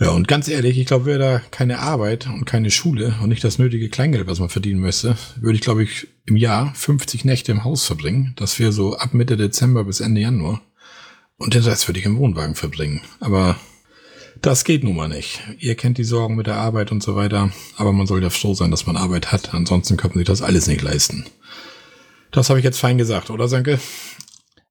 Ja, 0.00 0.10
und 0.10 0.26
ganz 0.26 0.48
ehrlich, 0.48 0.76
ich 0.76 0.86
glaube, 0.86 1.06
wäre 1.06 1.18
da 1.18 1.38
keine 1.50 1.78
Arbeit 1.78 2.26
und 2.26 2.44
keine 2.44 2.70
Schule 2.70 3.14
und 3.22 3.28
nicht 3.28 3.44
das 3.44 3.58
nötige 3.58 3.88
Kleingeld, 3.88 4.26
was 4.26 4.40
man 4.40 4.48
verdienen 4.48 4.80
müsste, 4.80 5.16
würde 5.40 5.54
ich, 5.54 5.60
glaube 5.60 5.84
ich, 5.84 6.08
im 6.26 6.36
Jahr 6.36 6.74
50 6.74 7.24
Nächte 7.24 7.52
im 7.52 7.64
Haus 7.64 7.86
verbringen. 7.86 8.32
Das 8.36 8.58
wäre 8.58 8.72
so 8.72 8.96
ab 8.96 9.14
Mitte 9.14 9.36
Dezember 9.36 9.84
bis 9.84 10.00
Ende 10.00 10.20
Januar. 10.20 10.60
Und 11.36 11.54
den 11.54 11.62
Rest 11.62 11.88
würde 11.88 12.00
ich 12.00 12.06
im 12.06 12.18
Wohnwagen 12.18 12.54
verbringen. 12.56 13.02
Aber 13.20 13.56
das 14.44 14.64
geht 14.64 14.84
nun 14.84 14.96
mal 14.96 15.08
nicht. 15.08 15.40
Ihr 15.58 15.74
kennt 15.74 15.96
die 15.96 16.04
Sorgen 16.04 16.36
mit 16.36 16.46
der 16.46 16.56
Arbeit 16.56 16.92
und 16.92 17.02
so 17.02 17.16
weiter, 17.16 17.50
aber 17.76 17.92
man 17.92 18.06
soll 18.06 18.22
ja 18.22 18.30
froh 18.30 18.52
sein, 18.52 18.70
dass 18.70 18.86
man 18.86 18.96
Arbeit 18.96 19.32
hat. 19.32 19.54
Ansonsten 19.54 19.96
kann 19.96 20.10
man 20.10 20.18
sich 20.18 20.26
das 20.26 20.42
alles 20.42 20.66
nicht 20.66 20.82
leisten. 20.82 21.24
Das 22.30 22.50
habe 22.50 22.58
ich 22.58 22.64
jetzt 22.64 22.78
fein 22.78 22.98
gesagt, 22.98 23.30
oder 23.30 23.48
Sanke? 23.48 23.78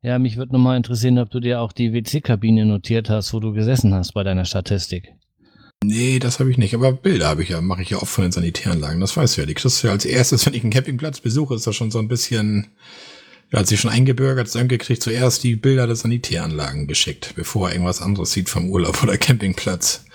Ja, 0.03 0.19
mich 0.19 0.37
würde 0.37 0.53
nochmal 0.53 0.77
interessieren, 0.77 1.17
ob 1.17 1.31
du 1.31 1.39
dir 1.39 1.61
auch 1.61 1.71
die 1.71 1.91
WC-Kabine 1.91 2.65
notiert 2.65 3.09
hast, 3.09 3.33
wo 3.33 3.39
du 3.39 3.53
gesessen 3.53 3.93
hast 3.93 4.13
bei 4.13 4.23
deiner 4.23 4.45
Statistik. 4.45 5.13
Nee, 5.83 6.19
das 6.19 6.39
habe 6.39 6.51
ich 6.51 6.57
nicht. 6.57 6.75
Aber 6.75 6.93
Bilder 6.93 7.27
habe 7.27 7.41
ich 7.41 7.49
ja, 7.49 7.61
mache 7.61 7.81
ich 7.81 7.89
ja 7.89 7.97
oft 7.97 8.11
von 8.11 8.23
den 8.23 8.31
Sanitäranlagen. 8.31 9.01
Das 9.01 9.17
weißt 9.17 9.37
du 9.37 9.41
ja. 9.41 9.47
Die 9.47 9.53
kriegst 9.53 9.81
du 9.81 9.87
ja 9.87 9.93
als 9.93 10.05
erstes, 10.05 10.45
wenn 10.45 10.53
ich 10.53 10.63
einen 10.63 10.71
Campingplatz 10.71 11.19
besuche, 11.19 11.55
ist 11.55 11.65
das 11.65 11.75
schon 11.75 11.89
so 11.89 11.99
ein 11.99 12.07
bisschen 12.07 12.67
er 13.53 13.59
hat 13.59 13.67
sich 13.67 13.79
schon 13.79 13.91
eingebürgert, 13.91 14.49
Sönke 14.49 14.79
kriegt 14.79 15.03
zuerst 15.03 15.43
die 15.43 15.55
Bilder 15.55 15.85
der 15.85 15.95
Sanitäranlagen 15.95 16.87
geschickt, 16.87 17.33
bevor 17.35 17.67
er 17.67 17.75
irgendwas 17.75 18.01
anderes 18.01 18.31
sieht 18.31 18.49
vom 18.49 18.69
Urlaub 18.69 19.03
oder 19.03 19.15
Campingplatz. 19.17 20.05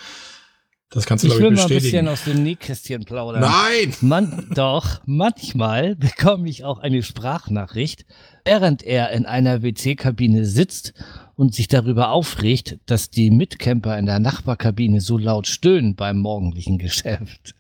Das 0.90 1.06
kannst 1.06 1.22
du, 1.22 1.28
glaube 1.28 1.44
ich, 1.44 1.50
bestätigen. 1.50 1.76
Ich 1.76 1.92
will 1.92 2.02
mal 2.02 2.10
ein 2.10 2.14
bisschen 2.14 2.32
aus 2.32 2.36
dem 2.36 2.42
Nähkästchen 2.42 3.04
plaudern. 3.04 3.42
Nein! 3.42 3.94
Man, 4.00 4.48
doch, 4.54 5.00
manchmal 5.06 5.94
bekomme 5.96 6.48
ich 6.48 6.64
auch 6.64 6.80
eine 6.80 7.02
Sprachnachricht, 7.04 8.06
während 8.44 8.82
er 8.82 9.10
in 9.10 9.24
einer 9.24 9.62
WC-Kabine 9.62 10.44
sitzt 10.44 10.94
und 11.36 11.54
sich 11.54 11.68
darüber 11.68 12.10
aufregt, 12.10 12.78
dass 12.86 13.10
die 13.10 13.30
Mitcamper 13.30 13.96
in 13.98 14.06
der 14.06 14.18
Nachbarkabine 14.18 15.00
so 15.00 15.16
laut 15.16 15.46
stöhnen 15.46 15.94
beim 15.94 16.18
morgendlichen 16.18 16.78
Geschäft. 16.78 17.54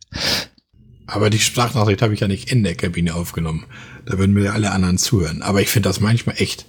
Aber 1.08 1.30
die 1.30 1.38
Sprachnachricht 1.38 2.02
habe 2.02 2.12
ich 2.12 2.20
ja 2.20 2.28
nicht 2.28 2.52
in 2.52 2.62
der 2.62 2.74
Kabine 2.74 3.14
aufgenommen. 3.14 3.64
Da 4.04 4.18
würden 4.18 4.34
mir 4.34 4.52
alle 4.52 4.72
anderen 4.72 4.98
zuhören. 4.98 5.40
Aber 5.40 5.62
ich 5.62 5.70
finde 5.70 5.88
das 5.88 6.00
manchmal 6.00 6.36
echt. 6.38 6.66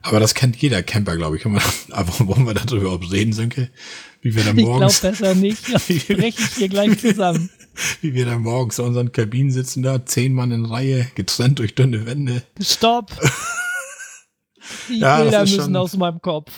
Aber 0.00 0.18
das 0.18 0.34
kennt 0.34 0.56
jeder 0.56 0.82
Camper, 0.82 1.14
glaube 1.18 1.36
ich. 1.36 1.44
Aber 1.90 2.26
wollen 2.26 2.46
wir 2.46 2.54
darüber 2.54 2.84
überhaupt 2.84 3.12
reden, 3.12 3.34
Sönke? 3.34 3.70
Wie 4.22 4.34
wir 4.34 4.44
da 4.44 4.54
morgens. 4.54 4.94
Ich 4.94 5.00
glaube 5.00 5.16
besser 5.16 5.34
nicht. 5.34 5.68
Ich 5.88 6.06
breche 6.08 6.42
ich 6.42 6.54
hier 6.56 6.68
gleich 6.70 6.98
zusammen. 6.98 7.50
Wie 8.00 8.14
wir 8.14 8.24
da 8.24 8.38
morgens 8.38 8.78
in 8.78 8.86
unseren 8.86 9.12
Kabinen 9.12 9.50
sitzen 9.50 9.82
da, 9.82 10.04
zehn 10.04 10.32
Mann 10.34 10.52
in 10.52 10.66
Reihe, 10.66 11.06
getrennt 11.14 11.58
durch 11.58 11.74
dünne 11.74 12.04
Wände. 12.06 12.42
Stopp! 12.60 13.10
Die 14.88 14.98
ja, 14.98 15.20
Bilder 15.20 15.40
müssen 15.40 15.60
schon, 15.60 15.76
aus 15.76 15.96
meinem 15.96 16.20
Kopf. 16.20 16.50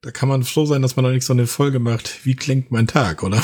Da 0.00 0.10
kann 0.10 0.28
man 0.28 0.42
froh 0.42 0.66
sein, 0.66 0.82
dass 0.82 0.96
man 0.96 1.04
noch 1.04 1.12
nicht 1.12 1.24
so 1.24 1.32
eine 1.32 1.46
Folge 1.46 1.78
macht. 1.78 2.24
Wie 2.24 2.34
klingt 2.34 2.70
mein 2.70 2.86
Tag, 2.86 3.22
oder? 3.22 3.40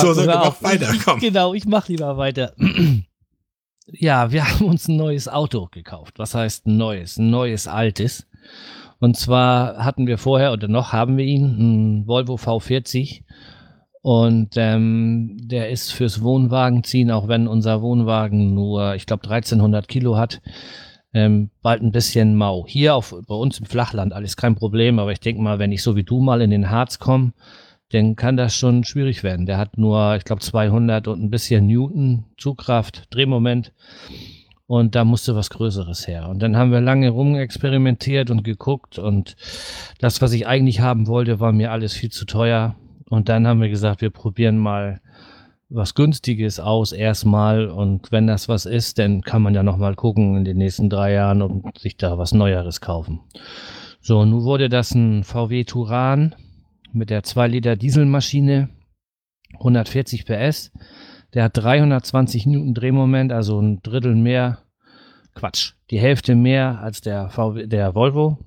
So, 0.00 0.16
wir 0.16 0.42
auch 0.42 0.62
weiter. 0.62 0.92
Komm. 1.04 1.20
Genau, 1.20 1.54
ich 1.54 1.66
mache 1.66 1.92
lieber 1.92 2.16
weiter. 2.16 2.54
ja, 3.86 4.32
wir 4.32 4.48
haben 4.48 4.66
uns 4.66 4.88
ein 4.88 4.96
neues 4.96 5.28
Auto 5.28 5.68
gekauft. 5.70 6.18
Was 6.18 6.34
heißt 6.34 6.66
ein 6.66 6.76
neues? 6.76 7.18
Ein 7.18 7.30
neues 7.30 7.68
altes. 7.68 8.26
Und 8.98 9.16
zwar 9.16 9.84
hatten 9.84 10.06
wir 10.06 10.18
vorher 10.18 10.52
oder 10.52 10.68
noch 10.68 10.92
haben 10.92 11.16
wir 11.16 11.24
ihn, 11.24 11.44
ein 11.58 12.06
Volvo 12.06 12.34
V40. 12.34 13.22
Und 14.00 14.54
ähm, 14.56 15.36
der 15.40 15.70
ist 15.70 15.92
fürs 15.92 16.22
Wohnwagenziehen, 16.22 17.10
auch 17.10 17.28
wenn 17.28 17.46
unser 17.46 17.82
Wohnwagen 17.82 18.52
nur, 18.54 18.94
ich 18.96 19.06
glaube, 19.06 19.24
1300 19.24 19.86
Kilo 19.86 20.16
hat, 20.16 20.40
ähm, 21.14 21.50
bald 21.62 21.82
ein 21.82 21.92
bisschen 21.92 22.36
mau. 22.36 22.64
Hier 22.66 22.94
auf, 22.94 23.14
bei 23.26 23.34
uns 23.34 23.60
im 23.60 23.66
Flachland 23.66 24.12
alles 24.12 24.36
kein 24.36 24.54
Problem, 24.56 24.98
aber 24.98 25.12
ich 25.12 25.20
denke 25.20 25.42
mal, 25.42 25.58
wenn 25.58 25.72
ich 25.72 25.82
so 25.82 25.94
wie 25.94 26.04
du 26.04 26.20
mal 26.20 26.40
in 26.40 26.50
den 26.50 26.70
Harz 26.70 26.98
komme, 26.98 27.32
dann 27.92 28.16
kann 28.16 28.36
das 28.36 28.56
schon 28.56 28.84
schwierig 28.84 29.22
werden. 29.22 29.46
Der 29.46 29.58
hat 29.58 29.76
nur, 29.76 30.16
ich 30.16 30.24
glaube, 30.24 30.40
200 30.40 31.08
und 31.08 31.22
ein 31.22 31.30
bisschen 31.30 31.66
Newton 31.66 32.24
Zugkraft, 32.38 33.06
Drehmoment. 33.10 33.72
Und 34.66 34.94
da 34.94 35.04
musste 35.04 35.36
was 35.36 35.50
Größeres 35.50 36.08
her. 36.08 36.28
Und 36.30 36.40
dann 36.40 36.56
haben 36.56 36.72
wir 36.72 36.80
lange 36.80 37.10
rumexperimentiert 37.10 38.30
und 38.30 38.42
geguckt. 38.42 38.98
Und 38.98 39.36
das, 39.98 40.22
was 40.22 40.32
ich 40.32 40.46
eigentlich 40.46 40.80
haben 40.80 41.06
wollte, 41.06 41.40
war 41.40 41.52
mir 41.52 41.70
alles 41.72 41.92
viel 41.92 42.10
zu 42.10 42.24
teuer. 42.24 42.76
Und 43.10 43.28
dann 43.28 43.46
haben 43.46 43.60
wir 43.60 43.68
gesagt, 43.68 44.00
wir 44.00 44.08
probieren 44.08 44.56
mal 44.56 45.02
was 45.68 45.94
Günstiges 45.94 46.58
aus 46.60 46.92
erstmal. 46.92 47.68
Und 47.68 48.10
wenn 48.12 48.26
das 48.26 48.48
was 48.48 48.64
ist, 48.64 48.98
dann 48.98 49.20
kann 49.20 49.42
man 49.42 49.54
ja 49.54 49.62
nochmal 49.62 49.94
gucken 49.94 50.36
in 50.36 50.44
den 50.46 50.56
nächsten 50.56 50.88
drei 50.88 51.12
Jahren 51.12 51.42
und 51.42 51.78
sich 51.78 51.98
da 51.98 52.16
was 52.16 52.32
Neueres 52.32 52.80
kaufen. 52.80 53.20
So, 54.00 54.24
nun 54.24 54.44
wurde 54.44 54.70
das 54.70 54.94
ein 54.94 55.24
VW 55.24 55.64
Turan 55.64 56.34
mit 56.92 57.10
der 57.10 57.22
2 57.22 57.48
Liter 57.48 57.76
Dieselmaschine, 57.76 58.68
140 59.54 60.24
PS. 60.24 60.72
Der 61.34 61.44
hat 61.44 61.56
320 61.56 62.46
Newton 62.46 62.74
Drehmoment, 62.74 63.32
also 63.32 63.60
ein 63.60 63.80
Drittel 63.82 64.14
mehr, 64.14 64.58
Quatsch, 65.34 65.72
die 65.90 65.98
Hälfte 65.98 66.34
mehr 66.34 66.80
als 66.80 67.00
der, 67.00 67.30
VW, 67.30 67.66
der 67.66 67.94
Volvo. 67.94 68.38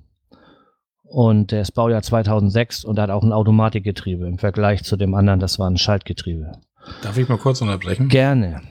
Und 1.02 1.52
der 1.52 1.62
ist 1.62 1.72
Baujahr 1.72 2.02
2006 2.02 2.84
und 2.84 2.98
hat 2.98 3.10
auch 3.10 3.22
ein 3.22 3.32
Automatikgetriebe 3.32 4.26
im 4.26 4.38
Vergleich 4.38 4.82
zu 4.82 4.96
dem 4.96 5.14
anderen, 5.14 5.40
das 5.40 5.58
war 5.58 5.70
ein 5.70 5.78
Schaltgetriebe. 5.78 6.52
Darf 7.02 7.16
ich 7.16 7.28
mal 7.28 7.38
kurz 7.38 7.60
unterbrechen? 7.60 8.08
Gerne. 8.08 8.62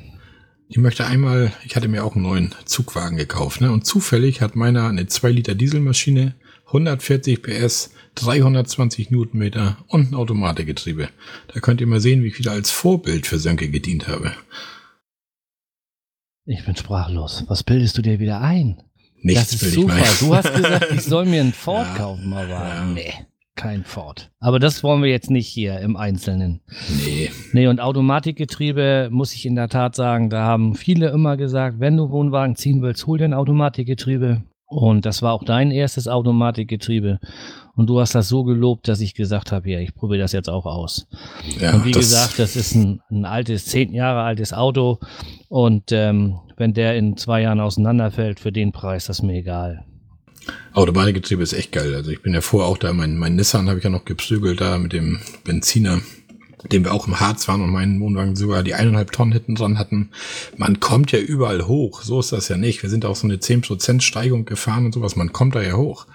Ich 0.68 0.78
möchte 0.78 1.06
einmal, 1.06 1.52
ich 1.64 1.76
hatte 1.76 1.88
mir 1.88 2.04
auch 2.04 2.16
einen 2.16 2.24
neuen 2.24 2.56
Zugwagen 2.66 3.18
gekauft, 3.18 3.62
ne? 3.62 3.72
Und 3.72 3.86
zufällig 3.86 4.42
hat 4.42 4.56
meiner 4.56 4.88
eine 4.88 5.06
2 5.08 5.32
Liter 5.32 5.56
Dieselmaschine, 5.56 6.36
140 6.68 7.42
PS, 7.42 7.94
320 8.16 9.12
Newtonmeter 9.12 9.78
und 9.88 10.12
ein 10.12 10.16
Automatikgetriebe. 10.16 11.10
Da 11.54 11.60
könnt 11.60 11.82
ihr 11.82 11.88
mal 11.88 12.00
sehen, 12.00 12.24
wie 12.24 12.28
ich 12.28 12.40
wieder 12.40 12.52
als 12.52 12.72
Vorbild 12.72 13.28
für 13.28 13.40
Sönke 13.40 13.70
gedient 13.70 14.08
habe. 14.08 14.34
Ich 16.46 16.64
bin 16.64 16.76
sprachlos. 16.76 17.44
Was 17.48 17.64
bildest 17.64 17.98
du 17.98 18.02
dir 18.02 18.20
wieder 18.20 18.40
ein? 18.42 18.78
Nichts 19.22 19.50
das 19.50 19.62
ist 19.62 19.74
super. 19.74 19.98
Du 20.20 20.36
hast 20.36 20.54
gesagt, 20.54 20.92
ich 20.92 21.02
soll 21.04 21.26
mir 21.26 21.42
einen 21.42 21.54
Ford 21.54 21.88
ja, 21.88 21.98
kaufen, 21.98 22.32
aber 22.32 22.48
ja. 22.48 22.86
nee. 22.86 23.14
kein 23.56 23.84
Ford. 23.84 24.30
Aber 24.40 24.60
das 24.60 24.84
wollen 24.84 25.02
wir 25.02 25.10
jetzt 25.10 25.32
nicht 25.32 25.48
hier 25.48 25.80
im 25.80 25.98
Einzelnen. 25.98 26.62
Nee. 27.04 27.32
Nee, 27.52 27.66
und 27.66 27.80
Automatikgetriebe, 27.80 29.10
muss 29.12 29.34
ich 29.34 29.48
in 29.48 29.56
der 29.56 29.70
Tat 29.70 29.96
sagen, 29.96 30.30
da 30.30 30.44
haben 30.44 30.76
viele 30.76 31.10
immer 31.10 31.38
gesagt, 31.38 31.80
wenn 31.80 31.98
du 31.98 32.12
Wohnwagen 32.12 32.56
ziehen 32.56 32.84
willst, 32.84 33.08
hol 33.08 33.18
dir 33.18 33.26
ein 33.26 33.34
Automatikgetriebe. 33.34 34.44
Und 34.68 35.06
das 35.06 35.22
war 35.22 35.34
auch 35.34 35.44
dein 35.44 35.72
erstes 35.72 36.08
Automatikgetriebe. 36.08 37.20
Und 37.76 37.88
du 37.88 38.00
hast 38.00 38.16
das 38.16 38.30
so 38.30 38.44
gelobt, 38.44 38.88
dass 38.88 39.02
ich 39.02 39.14
gesagt 39.14 39.52
habe, 39.52 39.70
ja, 39.70 39.80
ich 39.80 39.94
probiere 39.94 40.22
das 40.22 40.32
jetzt 40.32 40.50
auch 40.50 40.66
aus. 40.66 41.08
Ja, 41.60 41.76
und 41.76 41.86
wie 41.86 41.92
das 41.92 42.00
gesagt, 42.00 42.40
das 42.40 42.56
ist 42.56 42.74
ein, 42.74 43.02
ein, 43.12 43.26
altes, 43.26 43.66
zehn 43.66 43.94
Jahre 43.94 44.22
altes 44.22 44.54
Auto. 44.54 45.00
Und 45.50 45.92
ähm, 45.92 46.40
wenn 46.58 46.74
der 46.74 46.96
in 46.96 47.18
zwei 47.18 47.42
Jahren 47.42 47.60
auseinanderfällt, 47.60 48.40
für 48.40 48.52
den 48.52 48.72
Preis, 48.72 49.06
das 49.06 49.20
ist 49.20 49.24
mir 49.24 49.36
egal. 49.36 49.86
Automatikgetriebe 50.74 51.44
ist 51.44 51.54
echt 51.54 51.72
geil. 51.72 51.94
Also 51.94 52.12
ich 52.12 52.22
bin 52.22 52.34
ja 52.34 52.42
vorher 52.42 52.70
auch 52.70 52.78
da, 52.78 52.94
mein, 52.94 53.18
mein 53.18 53.36
Nissan 53.36 53.68
habe 53.68 53.80
ich 53.80 53.84
ja 53.84 53.90
noch 53.90 54.06
geprügelt 54.06 54.62
da 54.62 54.78
mit 54.78 54.94
dem 54.94 55.20
Benziner, 55.44 56.00
dem 56.72 56.84
wir 56.84 56.94
auch 56.94 57.08
im 57.08 57.20
Harz 57.20 57.48
waren 57.48 57.62
und 57.62 57.72
meinen 57.72 58.00
Wohnwagen 58.00 58.36
sogar 58.36 58.64
die 58.64 58.74
eineinhalb 58.74 59.12
Tonnen 59.12 59.32
hinten 59.32 59.56
dran 59.56 59.78
hatten. 59.78 60.10
Man 60.58 60.80
kommt 60.80 61.12
ja 61.12 61.20
überall 61.20 61.68
hoch. 61.68 62.02
So 62.02 62.20
ist 62.20 62.32
das 62.32 62.50
ja 62.50 62.58
nicht. 62.58 62.84
Wir 62.84 62.90
sind 62.90 63.06
auch 63.06 63.16
so 63.16 63.28
eine 63.28 63.38
10% 63.38 64.02
Steigung 64.02 64.46
gefahren 64.46 64.86
und 64.86 64.94
sowas. 64.94 65.16
Man 65.16 65.34
kommt 65.34 65.56
da 65.56 65.62
ja 65.62 65.74
hoch. 65.74 66.08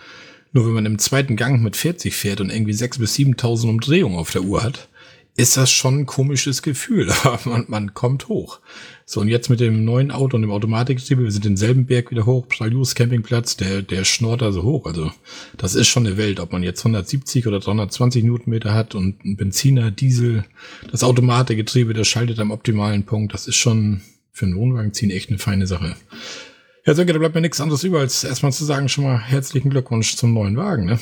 Nur 0.53 0.67
wenn 0.67 0.75
man 0.75 0.87
im 0.87 0.99
zweiten 0.99 1.37
Gang 1.37 1.63
mit 1.63 1.77
40 1.77 2.15
fährt 2.15 2.41
und 2.41 2.51
irgendwie 2.51 2.73
6.000 2.73 2.99
bis 2.99 3.15
7.000 3.15 3.69
Umdrehungen 3.69 4.19
auf 4.19 4.33
der 4.33 4.43
Uhr 4.43 4.63
hat, 4.63 4.89
ist 5.37 5.57
das 5.57 5.71
schon 5.71 6.01
ein 6.01 6.07
komisches 6.07 6.63
Gefühl, 6.63 7.13
man, 7.45 7.65
man 7.69 7.95
kommt 7.95 8.29
hoch. 8.29 8.61
So, 9.07 9.21
und 9.21 9.29
jetzt 9.29 9.51
mit 9.51 9.61
dem 9.61 9.85
neuen 9.85 10.11
Auto 10.11 10.37
und 10.37 10.43
dem 10.43 10.51
Automatikgetriebe, 10.51 11.25
wir 11.25 11.33
sind 11.33 11.45
denselben 11.45 11.87
Berg 11.87 12.11
wieder 12.11 12.27
hoch, 12.27 12.47
Pralius 12.49 12.95
Campingplatz, 12.95 13.57
der, 13.57 13.83
der 13.83 14.05
schnort 14.05 14.43
da 14.43 14.53
so 14.53 14.63
hoch. 14.63 14.87
Also, 14.87 15.11
das 15.57 15.75
ist 15.75 15.89
schon 15.89 16.07
eine 16.07 16.17
Welt, 16.17 16.39
ob 16.39 16.53
man 16.53 16.63
jetzt 16.63 16.81
170 16.81 17.47
oder 17.47 17.59
320 17.59 18.23
Newtonmeter 18.25 18.73
hat 18.75 18.95
und 18.95 19.25
ein 19.25 19.37
Benziner, 19.37 19.91
Diesel, 19.91 20.45
das 20.91 21.03
Automatikgetriebe, 21.03 21.95
das 21.95 22.07
schaltet 22.07 22.39
am 22.39 22.51
optimalen 22.51 23.05
Punkt. 23.05 23.35
Das 23.35 23.49
ist 23.49 23.57
schon 23.57 24.03
für 24.33 24.47
einen 24.47 24.57
Wohnwagen 24.57 24.93
ziehen 24.93 25.11
echt 25.11 25.29
eine 25.29 25.39
feine 25.39 25.67
Sache. 25.67 25.97
Ja, 26.87 26.95
Sönke, 26.95 27.13
da 27.13 27.19
bleibt 27.19 27.35
mir 27.35 27.41
nichts 27.43 27.61
anderes 27.61 27.85
über, 27.85 28.01
als 28.01 28.25
erstmal 28.25 28.53
zu 28.53 28.65
sagen, 28.65 28.89
schon 28.89 29.05
mal 29.05 29.19
herzlichen 29.19 29.71
Glückwunsch 29.71 30.17
zum 30.17 30.33
neuen 30.33 30.57
Wagen, 30.57 30.87
ne? 30.87 30.99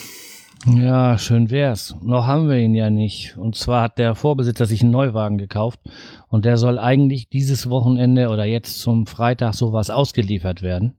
Ja, 0.67 1.17
schön 1.19 1.51
wär's. 1.51 1.95
Noch 2.03 2.27
haben 2.27 2.49
wir 2.49 2.59
ihn 2.59 2.75
ja 2.75 2.91
nicht. 2.91 3.37
Und 3.37 3.55
zwar 3.55 3.83
hat 3.83 3.99
der 3.99 4.15
Vorbesitzer 4.15 4.67
sich 4.67 4.83
einen 4.83 4.91
Neuwagen 4.91 5.39
gekauft 5.39 5.81
und 6.29 6.45
der 6.45 6.57
soll 6.57 6.79
eigentlich 6.79 7.29
dieses 7.29 7.71
Wochenende 7.71 8.29
oder 8.29 8.45
jetzt 8.45 8.81
zum 8.81 9.07
Freitag 9.07 9.55
sowas 9.55 9.89
ausgeliefert 9.89 10.63
werden. 10.63 10.97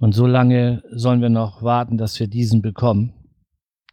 Und 0.00 0.12
so 0.12 0.26
lange 0.26 0.82
sollen 0.90 1.20
wir 1.20 1.28
noch 1.28 1.62
warten, 1.62 1.98
dass 1.98 2.18
wir 2.18 2.26
diesen 2.26 2.62
bekommen. 2.62 3.12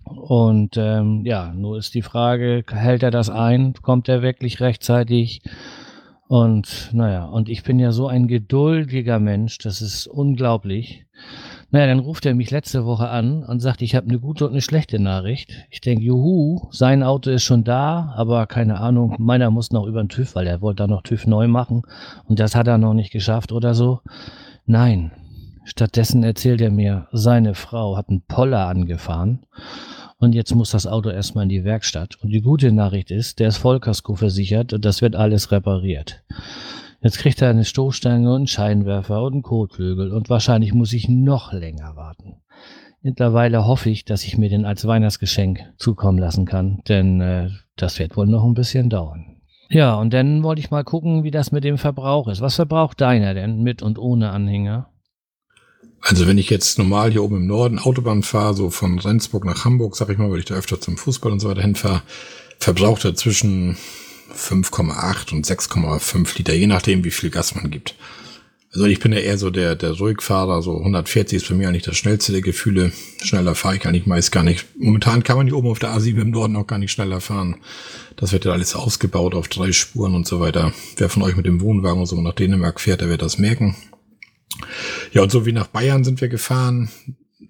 Und 0.06 0.78
ähm, 0.78 1.24
ja, 1.26 1.54
nur 1.54 1.78
ist 1.78 1.94
die 1.94 2.02
Frage, 2.02 2.64
hält 2.70 3.04
er 3.04 3.12
das 3.12 3.30
ein? 3.30 3.74
Kommt 3.82 4.10
er 4.10 4.22
wirklich 4.22 4.60
rechtzeitig? 4.62 5.42
Und 6.28 6.90
naja, 6.94 7.26
und 7.26 7.50
ich 7.50 7.64
bin 7.64 7.80
ja 7.80 7.92
so 7.92 8.08
ein 8.08 8.28
geduldiger 8.28 9.20
Mensch, 9.20 9.60
das 9.60 9.82
ist 9.82 10.08
unglaublich. 10.08 11.06
Naja, 11.74 11.88
dann 11.88 11.98
ruft 11.98 12.28
er 12.28 12.36
mich 12.36 12.52
letzte 12.52 12.86
Woche 12.86 13.10
an 13.10 13.44
und 13.44 13.60
sagt, 13.60 13.82
ich 13.82 13.96
habe 13.96 14.08
eine 14.08 14.20
gute 14.20 14.46
und 14.46 14.52
eine 14.52 14.62
schlechte 14.62 15.00
Nachricht. 15.00 15.52
Ich 15.72 15.82
denke, 15.82 16.04
juhu, 16.04 16.68
sein 16.70 17.02
Auto 17.02 17.32
ist 17.32 17.46
schon 17.46 17.64
da, 17.64 18.14
aber 18.16 18.46
keine 18.46 18.80
Ahnung, 18.80 19.16
meiner 19.18 19.50
muss 19.50 19.72
noch 19.72 19.88
über 19.88 20.04
den 20.04 20.08
TÜV, 20.08 20.36
weil 20.36 20.46
er 20.46 20.62
wollte 20.62 20.84
da 20.84 20.88
noch 20.88 21.02
TÜV 21.02 21.26
neu 21.26 21.48
machen 21.48 21.82
und 22.26 22.40
das 22.40 22.56
hat 22.56 22.68
er 22.68 22.78
noch 22.78 22.94
nicht 22.94 23.12
geschafft 23.12 23.52
oder 23.52 23.74
so. 23.74 24.02
Nein, 24.68 25.14
stattdessen 25.64 26.24
erzählt 26.24 26.62
er 26.62 26.70
mir, 26.70 27.08
seine 27.12 27.56
Frau 27.56 27.98
hat 27.98 28.08
einen 28.08 28.22
Poller 28.22 28.68
angefahren 28.68 29.40
und 30.20 30.36
jetzt 30.36 30.54
muss 30.54 30.70
das 30.70 30.86
Auto 30.86 31.10
erstmal 31.10 31.46
in 31.46 31.50
die 31.50 31.64
Werkstatt. 31.64 32.20
Und 32.22 32.30
die 32.30 32.42
gute 32.42 32.72
Nachricht 32.72 33.10
ist, 33.10 33.40
der 33.40 33.48
ist 33.48 33.58
Vollkasko 33.58 34.14
versichert 34.14 34.74
und 34.74 34.86
das 34.86 35.02
wird 35.02 35.16
alles 35.16 35.52
repariert. 35.52 36.22
Jetzt 37.04 37.18
kriegt 37.18 37.42
er 37.42 37.50
eine 37.50 37.66
Stoßstange 37.66 38.30
und 38.30 38.36
einen 38.36 38.48
Scheinwerfer 38.48 39.22
und 39.24 39.34
einen 39.34 39.42
Kotflügel 39.44 40.14
und 40.14 40.30
wahrscheinlich 40.30 40.74
muss 40.74 40.94
ich 40.94 41.10
noch 41.10 41.52
länger 41.52 41.98
warten. 41.98 42.38
Mittlerweile 43.02 43.66
hoffe 43.66 43.90
ich, 43.90 44.06
dass 44.06 44.24
ich 44.24 44.38
mir 44.38 44.48
den 44.48 44.64
als 44.64 44.88
Weihnachtsgeschenk 44.88 45.60
zukommen 45.78 46.18
lassen 46.18 46.46
kann, 46.46 46.82
denn 46.88 47.20
äh, 47.20 47.50
das 47.76 48.00
wird 48.00 48.16
wohl 48.16 48.28
noch 48.28 48.46
ein 48.46 48.54
bisschen 48.54 48.90
dauern. 48.90 49.42
Ja, 49.70 49.96
und 49.96 50.14
dann 50.14 50.44
wollte 50.44 50.62
ich 50.62 50.72
mal 50.72 50.86
gucken, 50.86 51.26
wie 51.26 51.32
das 51.32 51.52
mit 51.52 51.66
dem 51.66 51.78
Verbrauch 51.78 52.30
ist. 52.30 52.40
Was 52.40 52.56
verbraucht 52.56 53.02
deiner 53.02 53.34
denn 53.34 53.62
mit 53.62 53.82
und 53.82 54.00
ohne 54.00 54.30
Anhänger? 54.30 54.90
Also 56.00 56.26
wenn 56.26 56.38
ich 56.38 56.50
jetzt 56.50 56.78
normal 56.78 57.12
hier 57.12 57.24
oben 57.24 57.38
im 57.38 57.48
Norden 57.48 57.80
Autobahn 57.80 58.24
fahre, 58.24 58.54
so 58.54 58.70
von 58.70 58.98
Rendsburg 59.00 59.44
nach 59.44 59.66
Hamburg, 59.66 59.98
sag 59.98 60.10
ich 60.10 60.18
mal, 60.18 60.32
weil 60.32 60.40
ich 60.40 60.46
da 60.46 60.56
öfter 60.56 60.80
zum 60.80 60.96
Fußball 60.96 61.34
und 61.34 61.42
so 61.42 61.50
weiter 61.50 61.62
hinfahre, 61.62 62.02
verbraucht 62.60 63.04
er 63.04 63.16
zwischen 63.16 63.78
5,8 64.36 65.34
und 65.34 65.46
6,5 65.46 66.38
Liter, 66.38 66.54
je 66.54 66.68
nachdem, 66.68 67.04
wie 67.04 67.12
viel 67.12 67.30
Gas 67.30 67.56
man 67.56 67.72
gibt. 67.72 67.96
Also 68.74 68.86
ich 68.86 69.00
bin 69.00 69.14
ja 69.14 69.20
eher 69.20 69.38
so 69.38 69.52
der, 69.52 69.76
der 69.76 69.92
Ruhigfahrer, 69.92 70.64
so 70.64 70.80
140 70.80 71.38
ist 71.38 71.50
bei 71.50 71.54
mir 71.54 71.68
eigentlich 71.68 71.84
das 71.84 71.96
schnellste 71.96 72.32
der 72.32 72.42
Gefühle. 72.42 72.92
Schneller 73.22 73.54
fahre 73.54 73.76
ich 73.76 73.86
eigentlich 73.86 74.08
meist 74.08 74.32
gar 74.32 74.42
nicht. 74.42 74.66
Momentan 74.80 75.24
kann 75.24 75.38
man 75.38 75.46
hier 75.46 75.56
oben 75.56 75.68
auf 75.68 75.78
der 75.78 75.96
A7 75.96 76.20
im 76.20 76.32
Norden 76.32 76.56
auch 76.56 76.66
gar 76.66 76.80
nicht 76.80 76.92
schneller 76.92 77.22
fahren. 77.22 77.58
Das 78.16 78.32
wird 78.32 78.46
ja 78.46 78.52
alles 78.52 78.76
ausgebaut 78.76 79.36
auf 79.36 79.48
drei 79.48 79.72
Spuren 79.72 80.16
und 80.16 80.26
so 80.26 80.40
weiter. 80.40 80.74
Wer 80.98 81.10
von 81.10 81.22
euch 81.22 81.36
mit 81.36 81.46
dem 81.46 81.62
Wohnwagen 81.62 82.08
so 82.08 82.20
nach 82.20 82.34
Dänemark 82.34 82.82
fährt, 82.82 83.02
der 83.02 83.10
wird 83.10 83.22
das 83.22 83.38
merken. 83.38 83.76
Ja, 85.12 85.22
und 85.22 85.32
so 85.32 85.46
wie 85.46 85.52
nach 85.52 85.68
Bayern 85.68 86.04
sind 86.04 86.20
wir 86.20 86.28
gefahren, 86.28 86.90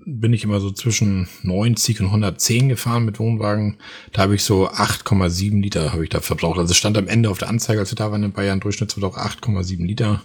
bin 0.05 0.33
ich 0.33 0.43
immer 0.43 0.60
so 0.60 0.72
zwischen 0.72 1.27
90 1.43 2.01
und 2.01 2.07
110 2.07 2.69
gefahren 2.69 3.05
mit 3.05 3.19
Wohnwagen. 3.19 3.77
Da 4.12 4.24
habe 4.24 4.36
ich 4.36 4.43
so 4.43 4.69
8,7 4.69 5.62
Liter 5.62 5.93
habe 5.93 6.03
ich 6.03 6.10
da 6.10 6.22
verbraucht. 6.22 6.60
Also 6.60 6.74
stand 6.74 6.98
am 6.98 7.07
Ende 7.07 7.29
auf 7.29 7.38
der 7.38 7.50
Anzeige, 7.50 7.79
als 7.79 7.91
wir 7.91 7.95
da 7.95 8.12
waren 8.12 8.24
in 8.24 8.31
Bayern, 8.31 8.60
Durchschnittsverbrauch 8.60 9.17
8,7 9.17 9.86
Liter. 9.86 10.24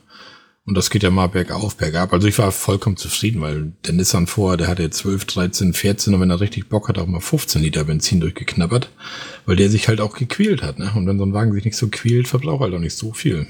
Und 0.64 0.74
das 0.74 0.90
geht 0.90 1.02
ja 1.02 1.10
mal 1.10 1.28
bergauf, 1.28 1.76
bergab. 1.76 2.12
Also 2.12 2.28
ich 2.28 2.38
war 2.38 2.52
vollkommen 2.52 2.98
zufrieden, 2.98 3.40
weil 3.40 3.72
der 3.86 3.94
Nissan 3.94 4.26
vorher, 4.26 4.58
der 4.58 4.68
hatte 4.68 4.90
12, 4.90 5.24
13, 5.24 5.72
14 5.72 6.12
und 6.12 6.20
wenn 6.20 6.30
er 6.30 6.40
richtig 6.40 6.68
Bock 6.68 6.88
hat, 6.88 6.98
auch 6.98 7.06
mal 7.06 7.20
15 7.20 7.62
Liter 7.62 7.84
Benzin 7.84 8.20
durchgeknabbert, 8.20 8.90
weil 9.46 9.56
der 9.56 9.70
sich 9.70 9.88
halt 9.88 10.02
auch 10.02 10.14
gequält 10.14 10.62
hat. 10.62 10.78
Ne? 10.78 10.92
Und 10.94 11.06
wenn 11.06 11.18
so 11.18 11.24
ein 11.24 11.32
Wagen 11.32 11.54
sich 11.54 11.64
nicht 11.64 11.76
so 11.76 11.88
quält, 11.88 12.28
verbraucht 12.28 12.60
er 12.60 12.64
halt 12.64 12.74
auch 12.74 12.80
nicht 12.80 12.96
so 12.96 13.14
viel. 13.14 13.46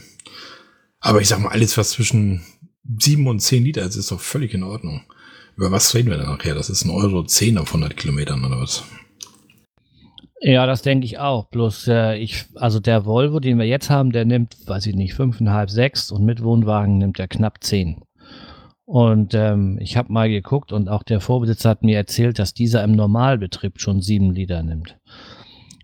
Aber 1.01 1.21
ich 1.21 1.29
sag 1.29 1.41
mal, 1.41 1.49
alles, 1.49 1.77
was 1.77 1.91
zwischen 1.91 2.43
7 3.01 3.27
und 3.27 3.41
10 3.41 3.65
Liter 3.65 3.83
ist, 3.83 3.97
ist 3.97 4.13
doch 4.13 4.21
völlig 4.21 4.55
in 4.55 4.63
Ordnung. 4.63 5.03
Über 5.59 5.73
was 5.73 5.93
reden 5.93 6.11
wir 6.11 6.17
denn 6.17 6.27
nachher? 6.27 6.55
Das 6.55 6.71
ist 6.71 6.85
ein 6.85 6.91
Euro 6.91 7.25
10 7.25 7.59
auf 7.59 7.75
100 7.75 7.97
Kilometern 7.97 8.45
oder 8.45 8.61
was? 8.61 8.85
Ja, 10.41 10.67
das 10.67 10.83
denke 10.83 11.05
ich 11.05 11.19
auch. 11.19 11.49
Bloß 11.49 11.89
äh, 11.89 12.17
ich, 12.17 12.45
also 12.55 12.79
der 12.79 13.05
Volvo, 13.05 13.41
den 13.41 13.59
wir 13.59 13.67
jetzt 13.67 13.91
haben, 13.91 14.13
der 14.13 14.25
nimmt, 14.25 14.57
weiß 14.69 14.87
ich 14.87 14.95
nicht, 14.95 15.15
5,5, 15.15 15.69
6 15.69 16.13
und 16.13 16.25
mit 16.25 16.45
Wohnwagen 16.45 16.99
nimmt 16.99 17.19
er 17.19 17.27
knapp 17.27 17.65
10. 17.65 18.01
Und 18.85 19.35
ähm, 19.35 19.79
ich 19.81 19.97
habe 19.97 20.13
mal 20.13 20.29
geguckt 20.29 20.73
und 20.73 20.89
auch 20.89 21.03
der 21.03 21.19
Vorbesitzer 21.19 21.71
hat 21.71 21.83
mir 21.83 21.97
erzählt, 21.97 22.39
dass 22.39 22.55
dieser 22.55 22.85
im 22.85 22.93
Normalbetrieb 22.93 23.81
schon 23.81 24.01
7 24.01 24.31
Liter 24.31 24.63
nimmt. 24.63 24.97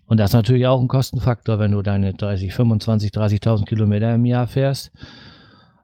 Und 0.05 0.21
das 0.21 0.29
ist 0.29 0.35
natürlich 0.35 0.67
auch 0.67 0.79
ein 0.79 0.87
Kostenfaktor, 0.87 1.59
wenn 1.59 1.73
du 1.73 1.81
deine 1.81 2.13
30, 2.13 2.53
25, 2.53 3.11
30.000 3.11 3.65
Kilometer 3.65 4.15
im 4.15 4.23
Jahr 4.23 4.47
fährst. 4.47 4.93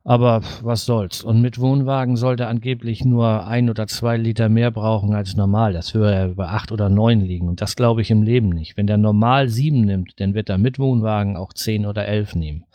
Aber 0.04 0.42
was 0.64 0.86
soll's. 0.86 1.24
Und 1.24 1.42
mit 1.42 1.60
Wohnwagen 1.60 2.16
sollte 2.16 2.48
angeblich 2.48 3.06
nur 3.06 3.46
ein 3.46 3.70
oder 3.70 3.86
zwei 3.86 4.18
Liter 4.18 4.50
mehr 4.50 4.72
brauchen 4.72 5.14
als 5.14 5.36
normal. 5.36 5.74
Das 5.74 5.94
würde 5.94 6.12
ja 6.14 6.28
über 6.28 6.50
acht 6.50 6.72
oder 6.72 6.90
neun 6.90 7.22
liegen. 7.22 7.48
Und 7.48 7.62
das 7.62 7.76
glaube 7.76 8.02
ich 8.02 8.10
im 8.10 8.24
Leben 8.24 8.50
nicht. 8.50 8.78
Wenn 8.78 8.88
der 8.88 8.98
normal 8.98 9.48
sieben 9.48 9.82
nimmt, 9.82 10.20
dann 10.20 10.34
wird 10.34 10.50
er 10.50 10.58
mit 10.58 10.80
Wohnwagen 10.80 11.38
auch 11.38 11.54
zehn 11.54 11.86
oder 11.86 12.08
elf 12.08 12.34
nehmen. 12.34 12.66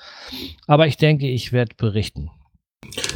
Aber 0.69 0.87
ich 0.87 0.97
denke, 0.97 1.29
ich 1.29 1.53
werde 1.53 1.75
berichten. 1.77 2.31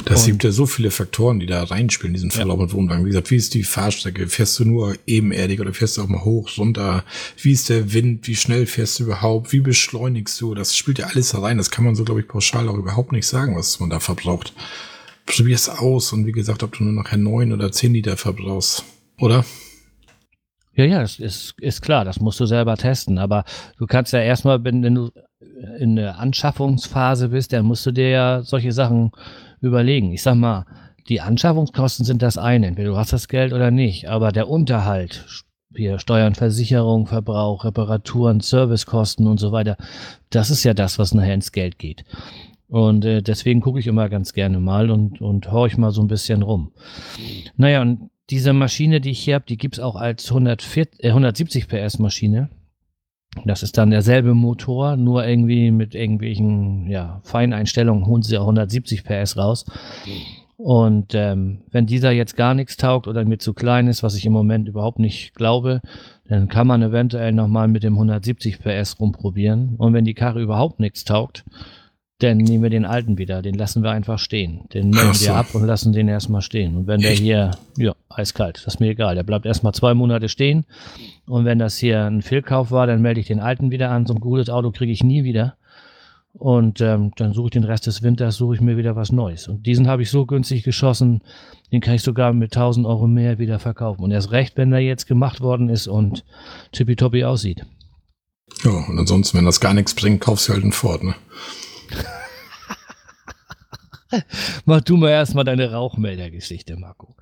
Das 0.04 0.26
gibt 0.26 0.44
ja 0.44 0.50
so 0.50 0.66
viele 0.66 0.90
Faktoren, 0.90 1.40
die 1.40 1.46
da 1.46 1.62
reinspielen, 1.62 2.14
diesen 2.14 2.30
Verlauf 2.30 2.58
ja. 2.58 2.64
mit 2.64 2.74
Wohnwagen. 2.74 3.04
Wie 3.04 3.10
gesagt, 3.10 3.30
wie 3.30 3.36
ist 3.36 3.54
die 3.54 3.62
Fahrstrecke? 3.62 4.28
Fährst 4.28 4.58
du 4.58 4.64
nur 4.64 4.96
ebenerdig 5.06 5.60
oder 5.60 5.72
fährst 5.72 5.96
du 5.96 6.02
auch 6.02 6.08
mal 6.08 6.24
hoch, 6.24 6.50
runter? 6.58 7.04
Wie 7.40 7.52
ist 7.52 7.68
der 7.68 7.92
Wind? 7.92 8.26
Wie 8.26 8.36
schnell 8.36 8.66
fährst 8.66 8.98
du 8.98 9.04
überhaupt? 9.04 9.52
Wie 9.52 9.60
beschleunigst 9.60 10.40
du? 10.40 10.54
Das 10.54 10.76
spielt 10.76 10.98
ja 10.98 11.06
alles 11.06 11.40
rein. 11.40 11.58
Das 11.58 11.70
kann 11.70 11.84
man 11.84 11.94
so, 11.94 12.04
glaube 12.04 12.20
ich, 12.20 12.28
pauschal 12.28 12.68
auch 12.68 12.76
überhaupt 12.76 13.12
nicht 13.12 13.26
sagen, 13.26 13.56
was 13.56 13.80
man 13.80 13.90
da 13.90 14.00
verbraucht. 14.00 14.52
Probier 15.26 15.54
es 15.54 15.68
aus 15.68 16.12
und 16.12 16.26
wie 16.26 16.32
gesagt, 16.32 16.62
ob 16.62 16.76
du 16.76 16.84
nur 16.84 16.92
nachher 16.92 17.18
neun 17.18 17.52
oder 17.52 17.70
zehn 17.72 17.94
Liter 17.94 18.16
verbrauchst. 18.16 18.84
Oder? 19.18 19.44
Ja, 20.74 20.84
ja, 20.84 21.00
das 21.00 21.18
ist, 21.18 21.54
ist 21.60 21.82
klar, 21.82 22.04
das 22.04 22.20
musst 22.20 22.40
du 22.40 22.46
selber 22.46 22.76
testen. 22.76 23.18
Aber 23.18 23.44
du 23.78 23.86
kannst 23.86 24.12
ja 24.12 24.20
erstmal, 24.20 24.64
wenn, 24.64 24.82
wenn 24.82 24.94
du 24.94 25.10
in 25.78 25.96
der 25.96 26.18
Anschaffungsphase 26.18 27.28
bist, 27.28 27.52
dann 27.52 27.66
musst 27.66 27.84
du 27.86 27.92
dir 27.92 28.08
ja 28.08 28.42
solche 28.42 28.72
Sachen 28.72 29.12
überlegen. 29.60 30.12
Ich 30.12 30.22
sag 30.22 30.36
mal, 30.36 30.66
die 31.08 31.20
Anschaffungskosten 31.20 32.04
sind 32.04 32.22
das 32.22 32.38
eine, 32.38 32.66
entweder 32.66 32.90
du 32.90 32.96
hast 32.96 33.12
das 33.12 33.28
Geld 33.28 33.52
oder 33.52 33.70
nicht, 33.70 34.08
aber 34.08 34.32
der 34.32 34.48
Unterhalt, 34.48 35.44
hier 35.74 35.98
Steuern, 35.98 36.34
Versicherung, 36.34 37.06
Verbrauch, 37.06 37.64
Reparaturen, 37.64 38.40
Servicekosten 38.40 39.26
und 39.26 39.38
so 39.38 39.52
weiter, 39.52 39.76
das 40.30 40.50
ist 40.50 40.64
ja 40.64 40.74
das, 40.74 40.98
was 40.98 41.14
nachher 41.14 41.34
ins 41.34 41.52
Geld 41.52 41.78
geht. 41.78 42.04
Und 42.68 43.04
äh, 43.04 43.22
deswegen 43.22 43.60
gucke 43.60 43.80
ich 43.80 43.88
immer 43.88 44.08
ganz 44.08 44.32
gerne 44.32 44.60
mal 44.60 44.90
und, 44.90 45.20
und 45.20 45.50
horch 45.50 45.76
mal 45.76 45.90
so 45.90 46.00
ein 46.02 46.06
bisschen 46.06 46.42
rum. 46.42 46.72
Naja, 47.56 47.82
und 47.82 48.10
diese 48.30 48.52
Maschine, 48.52 49.00
die 49.00 49.10
ich 49.10 49.20
hier 49.20 49.34
habe, 49.34 49.44
die 49.48 49.56
gibt 49.56 49.74
es 49.76 49.80
auch 49.80 49.96
als 49.96 50.28
140, 50.28 51.02
äh, 51.02 51.08
170 51.08 51.66
PS 51.66 51.98
Maschine. 51.98 52.48
Das 53.44 53.62
ist 53.62 53.78
dann 53.78 53.90
derselbe 53.90 54.34
Motor, 54.34 54.96
nur 54.96 55.25
irgendwie 55.25 55.70
mit 55.70 55.94
irgendwelchen 55.94 56.88
ja, 56.88 57.20
Feineinstellungen 57.22 58.06
holen 58.06 58.22
sie 58.22 58.37
auch 58.37 58.42
170 58.42 59.04
PS 59.04 59.37
raus. 59.37 59.64
Und 60.56 61.14
ähm, 61.14 61.62
wenn 61.70 61.87
dieser 61.87 62.10
jetzt 62.10 62.37
gar 62.37 62.54
nichts 62.54 62.76
taugt 62.76 63.06
oder 63.08 63.25
mir 63.25 63.38
zu 63.38 63.54
klein 63.54 63.87
ist, 63.87 64.02
was 64.02 64.14
ich 64.14 64.26
im 64.26 64.32
Moment 64.32 64.68
überhaupt 64.68 64.99
nicht 64.99 65.34
glaube, 65.34 65.80
dann 66.28 66.49
kann 66.49 66.66
man 66.66 66.82
eventuell 66.82 67.32
nochmal 67.32 67.66
mit 67.66 67.82
dem 67.82 67.94
170 67.94 68.58
PS 68.60 69.00
rumprobieren. 69.00 69.76
Und 69.78 69.94
wenn 69.94 70.04
die 70.04 70.14
Karre 70.14 70.42
überhaupt 70.42 70.78
nichts 70.78 71.04
taugt, 71.04 71.44
dann 72.22 72.36
nehmen 72.36 72.62
wir 72.62 72.70
den 72.70 72.84
alten 72.84 73.18
wieder. 73.18 73.42
Den 73.42 73.54
lassen 73.54 73.82
wir 73.82 73.90
einfach 73.90 74.18
stehen. 74.18 74.62
Den 74.72 74.90
nehmen 74.90 75.14
so. 75.14 75.26
wir 75.26 75.36
ab 75.36 75.54
und 75.54 75.66
lassen 75.66 75.92
den 75.92 76.08
erstmal 76.08 76.42
stehen. 76.42 76.76
Und 76.76 76.86
wenn 76.86 77.00
der 77.00 77.12
hier, 77.12 77.52
ja, 77.76 77.94
eiskalt, 78.08 78.56
das 78.56 78.74
ist 78.74 78.80
mir 78.80 78.90
egal. 78.90 79.14
Der 79.14 79.22
bleibt 79.22 79.46
erstmal 79.46 79.72
zwei 79.72 79.94
Monate 79.94 80.28
stehen. 80.28 80.64
Und 81.26 81.44
wenn 81.44 81.58
das 81.58 81.78
hier 81.78 82.04
ein 82.04 82.22
Fehlkauf 82.22 82.70
war, 82.70 82.86
dann 82.86 83.02
melde 83.02 83.20
ich 83.20 83.26
den 83.26 83.40
alten 83.40 83.70
wieder 83.70 83.90
an. 83.90 84.06
So 84.06 84.14
ein 84.14 84.20
gutes 84.20 84.50
Auto 84.50 84.70
kriege 84.70 84.92
ich 84.92 85.02
nie 85.02 85.24
wieder. 85.24 85.56
Und 86.32 86.80
ähm, 86.80 87.12
dann 87.16 87.32
suche 87.32 87.46
ich 87.46 87.52
den 87.52 87.64
Rest 87.64 87.86
des 87.86 88.02
Winters, 88.02 88.36
suche 88.36 88.54
ich 88.54 88.60
mir 88.60 88.76
wieder 88.76 88.94
was 88.94 89.10
Neues. 89.10 89.48
Und 89.48 89.66
diesen 89.66 89.88
habe 89.88 90.02
ich 90.02 90.10
so 90.10 90.26
günstig 90.26 90.62
geschossen, 90.62 91.22
den 91.72 91.80
kann 91.80 91.94
ich 91.94 92.02
sogar 92.02 92.32
mit 92.32 92.54
1000 92.54 92.86
Euro 92.86 93.06
mehr 93.08 93.38
wieder 93.38 93.58
verkaufen. 93.58 94.04
Und 94.04 94.12
erst 94.12 94.30
recht, 94.30 94.56
wenn 94.56 94.70
der 94.70 94.80
jetzt 94.80 95.06
gemacht 95.06 95.40
worden 95.40 95.68
ist 95.68 95.88
und 95.88 96.24
tippitoppi 96.72 97.24
aussieht. 97.24 97.66
Ja, 98.64 98.70
und 98.70 98.98
ansonsten, 98.98 99.38
wenn 99.38 99.44
das 99.44 99.60
gar 99.60 99.74
nichts 99.74 99.94
bringt, 99.94 100.20
kaufst 100.20 100.48
du 100.48 100.52
halt 100.52 100.62
einen 100.62 100.72
Ford, 100.72 101.02
ne? 101.02 101.14
Mach 104.64 104.80
du 104.80 104.97
mal 104.97 105.11
erstmal 105.11 105.44
deine 105.44 105.73
Rauchmeldergeschichte, 105.73 106.76
Marco. 106.76 107.16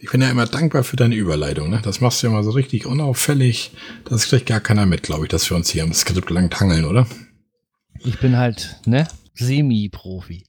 Ich 0.00 0.10
bin 0.10 0.20
ja 0.20 0.30
immer 0.30 0.46
dankbar 0.46 0.84
für 0.84 0.96
deine 0.96 1.14
Überleitung. 1.14 1.70
Ne? 1.70 1.80
Das 1.82 2.00
machst 2.00 2.22
du 2.22 2.26
ja 2.26 2.32
mal 2.32 2.44
so 2.44 2.50
richtig 2.50 2.84
unauffällig. 2.84 3.70
Das 4.04 4.28
kriegt 4.28 4.46
gar 4.46 4.60
keiner 4.60 4.84
mit, 4.84 5.02
glaube 5.02 5.24
ich, 5.24 5.30
dass 5.30 5.48
wir 5.48 5.56
uns 5.56 5.70
hier 5.70 5.82
am 5.82 5.94
Skript 5.94 6.28
lang 6.28 6.50
tangeln, 6.50 6.84
oder? 6.84 7.06
Ich 8.00 8.18
bin 8.18 8.36
halt, 8.36 8.80
ne, 8.84 9.08
Semi-Profi. 9.32 10.44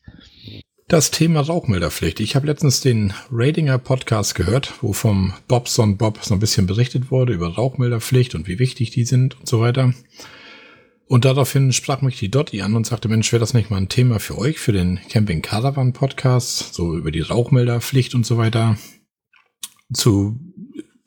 Das 0.88 1.10
Thema 1.10 1.40
Rauchmelderpflicht. 1.40 2.20
Ich 2.20 2.36
habe 2.36 2.48
letztens 2.48 2.82
den 2.82 3.14
Ratinger 3.32 3.80
Podcast 3.80 4.36
gehört, 4.36 4.74
wo 4.82 4.94
vom 4.94 5.34
Bobson 5.48 5.98
Bob 5.98 6.20
so 6.22 6.34
ein 6.34 6.40
bisschen 6.40 6.68
berichtet 6.68 7.10
wurde 7.10 7.34
über 7.34 7.56
Rauchmelderpflicht 7.56 8.36
und 8.36 8.48
wie 8.48 8.60
wichtig 8.60 8.92
die 8.92 9.06
sind 9.06 9.40
und 9.40 9.48
so 9.48 9.62
weiter. 9.62 9.94
Und 11.08 11.26
daraufhin 11.26 11.72
sprach 11.72 12.02
mich 12.02 12.18
die 12.18 12.32
Dotti 12.32 12.62
an 12.62 12.76
und 12.76 12.88
sagte, 12.88 13.08
Mensch, 13.08 13.32
wäre 13.32 13.40
das 13.40 13.54
nicht 13.54 13.70
mal 13.70 13.78
ein 13.78 13.90
Thema 13.90 14.20
für 14.20 14.38
euch, 14.38 14.58
für 14.58 14.72
den 14.72 15.00
Camping 15.10 15.42
Caravan 15.44 15.94
Podcast, 15.94 16.74
so 16.74 16.98
über 16.98 17.12
die 17.12 17.22
Rauchmelderpflicht 17.22 18.16
und 18.16 18.26
so 18.26 18.38
weiter 18.38 18.78
zu 19.94 20.40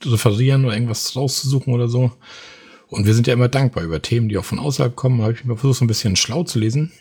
referieren 0.05 0.64
oder 0.64 0.75
irgendwas 0.75 1.17
rauszusuchen 1.17 1.75
oder 1.75 1.88
so. 1.88 2.12
Und 2.87 3.07
wir 3.07 3.14
sind 3.14 3.26
ja 3.26 3.35
immer 3.35 3.49
dankbar 3.49 3.83
über 3.83 4.00
Themen, 4.00 4.28
die 4.28 4.38
auch 4.38 4.45
von 4.45 4.61
außerhalb 4.61 4.95
kommen. 4.95 5.19
Da 5.19 5.25
habe 5.25 5.35
ich 5.35 5.45
mir 5.45 5.57
versucht, 5.57 5.81
so 5.81 5.85
ein 5.85 5.88
bisschen 5.88 6.14
schlau 6.14 6.45
zu 6.45 6.61
lesen. 6.61 6.93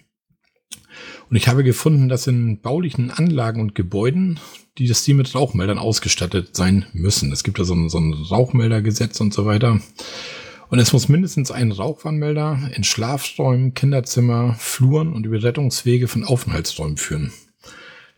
Und 1.30 1.36
ich 1.36 1.48
habe 1.48 1.64
gefunden, 1.64 2.10
dass 2.10 2.26
in 2.26 2.62
baulichen 2.62 3.12
Anlagen 3.12 3.62
und 3.62 3.76
Gebäuden, 3.76 4.40
die 4.78 4.88
das 4.88 5.04
die 5.04 5.14
mit 5.14 5.34
Rauchmeldern 5.36 5.78
ausgestattet 5.78 6.56
sein 6.56 6.88
müssen. 6.94 7.32
Es 7.32 7.44
gibt 7.44 7.60
ja 7.60 7.64
so 7.64 7.76
ein, 7.76 7.90
so 7.90 8.00
ein 8.00 8.14
Rauchmeldergesetz 8.14 9.20
und 9.20 9.34
so 9.34 9.46
weiter. 9.46 9.80
Und 10.70 10.80
es 10.80 10.92
muss 10.92 11.08
mindestens 11.08 11.50
ein 11.50 11.72
Rauchwarnmelder 11.72 12.72
in 12.74 12.84
Schlafräumen, 12.84 13.74
Kinderzimmer, 13.74 14.56
Fluren 14.56 15.14
und 15.14 15.26
über 15.26 15.42
Rettungswege 15.42 16.08
von 16.08 16.26
Aufenthaltsräumen 16.26 16.98
führen. 16.98 17.32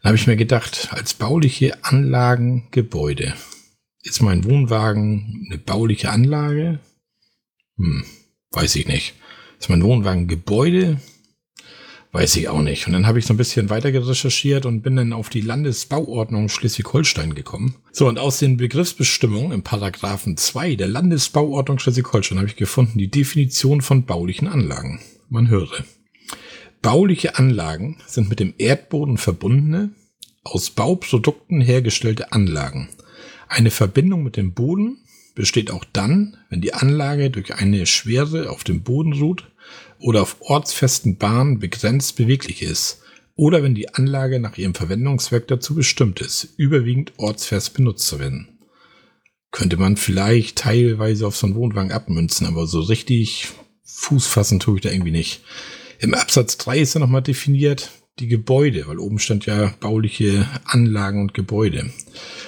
Da 0.01 0.09
habe 0.09 0.15
ich 0.15 0.27
mir 0.27 0.35
gedacht, 0.35 0.89
als 0.91 1.13
bauliche 1.13 1.83
Anlagen, 1.83 2.67
Gebäude. 2.71 3.35
Ist 4.01 4.21
mein 4.21 4.45
Wohnwagen 4.45 5.45
eine 5.47 5.59
bauliche 5.59 6.09
Anlage? 6.09 6.79
Hm, 7.77 8.03
weiß 8.51 8.75
ich 8.77 8.87
nicht. 8.87 9.13
Ist 9.59 9.69
mein 9.69 9.83
Wohnwagen 9.83 10.27
Gebäude? 10.27 10.99
Weiß 12.11 12.37
ich 12.37 12.49
auch 12.49 12.61
nicht. 12.61 12.87
Und 12.87 12.93
dann 12.93 13.05
habe 13.05 13.19
ich 13.19 13.27
so 13.27 13.33
ein 13.33 13.37
bisschen 13.37 13.69
weiter 13.69 13.93
recherchiert 13.93 14.65
und 14.65 14.81
bin 14.81 14.95
dann 14.95 15.13
auf 15.13 15.29
die 15.29 15.41
Landesbauordnung 15.41 16.49
Schleswig-Holstein 16.49 17.35
gekommen. 17.35 17.75
So, 17.91 18.07
und 18.07 18.17
aus 18.17 18.39
den 18.39 18.57
Begriffsbestimmungen 18.57 19.51
im 19.51 19.61
Paragraphen 19.61 20.35
2 20.35 20.75
der 20.75 20.87
Landesbauordnung 20.87 21.77
Schleswig-Holstein 21.77 22.39
habe 22.39 22.47
ich 22.47 22.55
gefunden 22.55 22.97
die 22.97 23.11
Definition 23.11 23.81
von 23.81 24.05
baulichen 24.05 24.47
Anlagen. 24.47 25.01
Man 25.29 25.49
höre. 25.49 25.83
Bauliche 26.81 27.37
Anlagen 27.37 27.97
sind 28.07 28.29
mit 28.29 28.39
dem 28.39 28.55
Erdboden 28.57 29.17
verbundene, 29.17 29.91
aus 30.43 30.71
Bauprodukten 30.71 31.61
hergestellte 31.61 32.31
Anlagen. 32.31 32.89
Eine 33.49 33.69
Verbindung 33.69 34.23
mit 34.23 34.35
dem 34.35 34.53
Boden 34.53 34.97
besteht 35.35 35.69
auch 35.69 35.85
dann, 35.93 36.37
wenn 36.49 36.61
die 36.61 36.73
Anlage 36.73 37.29
durch 37.29 37.53
eine 37.53 37.85
Schwere 37.85 38.49
auf 38.49 38.63
dem 38.63 38.81
Boden 38.81 39.13
ruht 39.13 39.48
oder 39.99 40.21
auf 40.21 40.37
ortsfesten 40.39 41.17
Bahnen 41.17 41.59
begrenzt 41.59 42.15
beweglich 42.15 42.61
ist 42.61 43.01
oder 43.35 43.63
wenn 43.63 43.75
die 43.75 43.93
Anlage 43.93 44.39
nach 44.39 44.57
ihrem 44.57 44.75
Verwendungszweck 44.75 45.47
dazu 45.47 45.75
bestimmt 45.75 46.19
ist, 46.19 46.55
überwiegend 46.57 47.13
ortsfest 47.17 47.73
benutzt 47.73 48.07
zu 48.07 48.19
werden. 48.19 48.59
Könnte 49.51 49.77
man 49.77 49.97
vielleicht 49.97 50.57
teilweise 50.57 51.25
auf 51.25 51.37
so 51.37 51.47
einen 51.47 51.55
Wohnwagen 51.55 51.91
abmünzen, 51.91 52.47
aber 52.47 52.67
so 52.67 52.81
richtig 52.81 53.47
Fuß 53.83 54.27
fassen 54.27 54.59
tue 54.59 54.75
ich 54.75 54.81
da 54.81 54.91
irgendwie 54.91 55.11
nicht. 55.11 55.41
Im 55.99 56.13
Absatz 56.13 56.57
3 56.57 56.79
ist 56.79 56.93
ja 56.93 56.99
nochmal 56.99 57.21
definiert 57.21 57.91
die 58.19 58.27
Gebäude, 58.27 58.87
weil 58.87 58.99
oben 58.99 59.19
stand 59.19 59.45
ja 59.45 59.73
bauliche 59.79 60.47
Anlagen 60.65 61.21
und 61.21 61.33
Gebäude. 61.33 61.91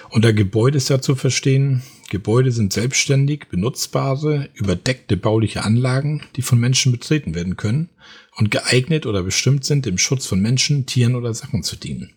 Unter 0.10 0.34
Gebäude 0.34 0.78
ist 0.78 0.90
ja 0.90 1.02
zu 1.02 1.16
verstehen, 1.16 1.82
Gebäude 2.12 2.52
sind 2.52 2.74
selbstständig 2.74 3.48
benutzbare, 3.50 4.50
überdeckte 4.54 5.16
bauliche 5.16 5.64
Anlagen, 5.64 6.22
die 6.36 6.42
von 6.42 6.60
Menschen 6.60 6.92
betreten 6.92 7.36
werden 7.36 7.56
können 7.56 7.88
und 8.36 8.52
geeignet 8.52 9.06
oder 9.06 9.24
bestimmt 9.24 9.64
sind, 9.64 9.86
dem 9.86 9.98
Schutz 9.98 10.26
von 10.26 10.42
Menschen, 10.42 10.86
Tieren 10.86 11.16
oder 11.16 11.34
Sachen 11.34 11.64
zu 11.64 11.78
dienen. 11.78 12.12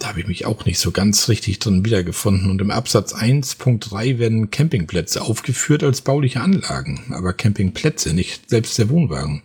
Da 0.00 0.08
habe 0.08 0.18
ich 0.18 0.26
mich 0.26 0.46
auch 0.46 0.66
nicht 0.66 0.80
so 0.80 0.90
ganz 0.90 1.28
richtig 1.28 1.60
drin 1.60 1.84
wiedergefunden. 1.84 2.50
Und 2.50 2.60
im 2.60 2.72
Absatz 2.72 3.14
1.3 3.14 4.18
werden 4.18 4.50
Campingplätze 4.50 5.22
aufgeführt 5.22 5.84
als 5.84 6.00
bauliche 6.00 6.40
Anlagen, 6.40 7.04
aber 7.10 7.34
Campingplätze, 7.34 8.12
nicht 8.12 8.50
selbst 8.50 8.76
der 8.78 8.88
Wohnwagen. 8.88 9.42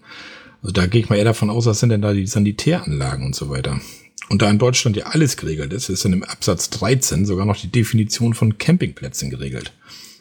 Also 0.63 0.73
da 0.73 0.87
gehe 0.87 1.01
ich 1.01 1.09
mal 1.09 1.17
eher 1.17 1.25
davon 1.25 1.51
aus, 1.51 1.67
was 1.67 1.79
sind 1.79 1.89
denn 1.89 2.01
da 2.01 2.11
die 2.11 2.25
Sanitäranlagen 2.25 3.23
und 3.23 3.35
so 3.35 3.51
weiter. 3.51 3.79
Und 4.29 4.41
da 4.41 4.49
in 4.49 4.59
Deutschland 4.59 4.97
ja 4.97 5.05
alles 5.05 5.37
geregelt 5.37 5.71
ist, 5.73 5.89
ist 5.89 6.05
in 6.05 6.11
dem 6.11 6.23
Absatz 6.23 6.69
13 6.71 7.25
sogar 7.25 7.45
noch 7.45 7.57
die 7.57 7.71
Definition 7.71 8.33
von 8.33 8.57
Campingplätzen 8.57 9.29
geregelt. 9.29 9.71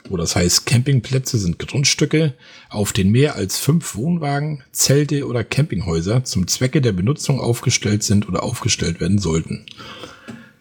Wo 0.09 0.17
das 0.17 0.37
heißt, 0.37 0.67
Campingplätze 0.67 1.39
sind 1.39 1.59
Grundstücke, 1.59 2.35
auf 2.69 2.93
denen 2.93 3.11
mehr 3.11 3.35
als 3.35 3.59
fünf 3.59 3.97
Wohnwagen, 3.97 4.63
Zelte 4.71 5.27
oder 5.27 5.43
Campinghäuser 5.43 6.23
zum 6.23 6.47
Zwecke 6.47 6.81
der 6.81 6.93
Benutzung 6.93 7.41
aufgestellt 7.41 8.05
sind 8.05 8.29
oder 8.29 8.45
aufgestellt 8.45 9.01
werden 9.01 9.19
sollten. 9.19 9.67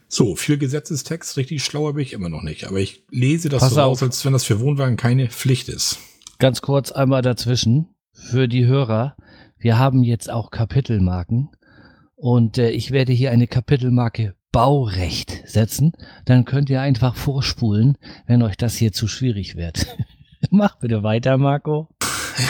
So, 0.07 0.35
viel 0.35 0.57
Gesetzestext, 0.57 1.37
richtig 1.37 1.63
schlauer 1.63 1.93
bin 1.93 2.03
ich 2.03 2.13
immer 2.13 2.29
noch 2.29 2.41
nicht. 2.41 2.65
Aber 2.67 2.79
ich 2.79 3.03
lese 3.11 3.49
das 3.49 3.61
Pass 3.61 3.73
so 3.73 3.81
aus, 3.81 4.01
als 4.01 4.25
wenn 4.25 4.33
das 4.33 4.45
für 4.45 4.59
Wohnwagen 4.59 4.97
keine 4.97 5.27
Pflicht 5.27 5.69
ist. 5.69 5.99
Ganz 6.39 6.61
kurz 6.61 6.91
einmal 6.91 7.21
dazwischen 7.21 7.89
für 8.13 8.47
die 8.47 8.65
Hörer. 8.65 9.15
Wir 9.57 9.77
haben 9.77 10.03
jetzt 10.03 10.29
auch 10.29 10.51
Kapitelmarken. 10.51 11.49
Und 12.25 12.57
äh, 12.57 12.71
ich 12.71 12.89
werde 12.89 13.13
hier 13.13 13.29
eine 13.29 13.45
Kapitelmarke 13.45 14.33
Baurecht 14.51 15.43
setzen. 15.45 15.91
Dann 16.25 16.43
könnt 16.43 16.71
ihr 16.71 16.81
einfach 16.81 17.15
vorspulen, 17.15 17.99
wenn 18.25 18.41
euch 18.41 18.57
das 18.57 18.75
hier 18.75 18.91
zu 18.91 19.07
schwierig 19.07 19.55
wird. 19.55 19.85
Mach 20.49 20.79
bitte 20.79 21.03
weiter, 21.03 21.37
Marco. 21.37 21.87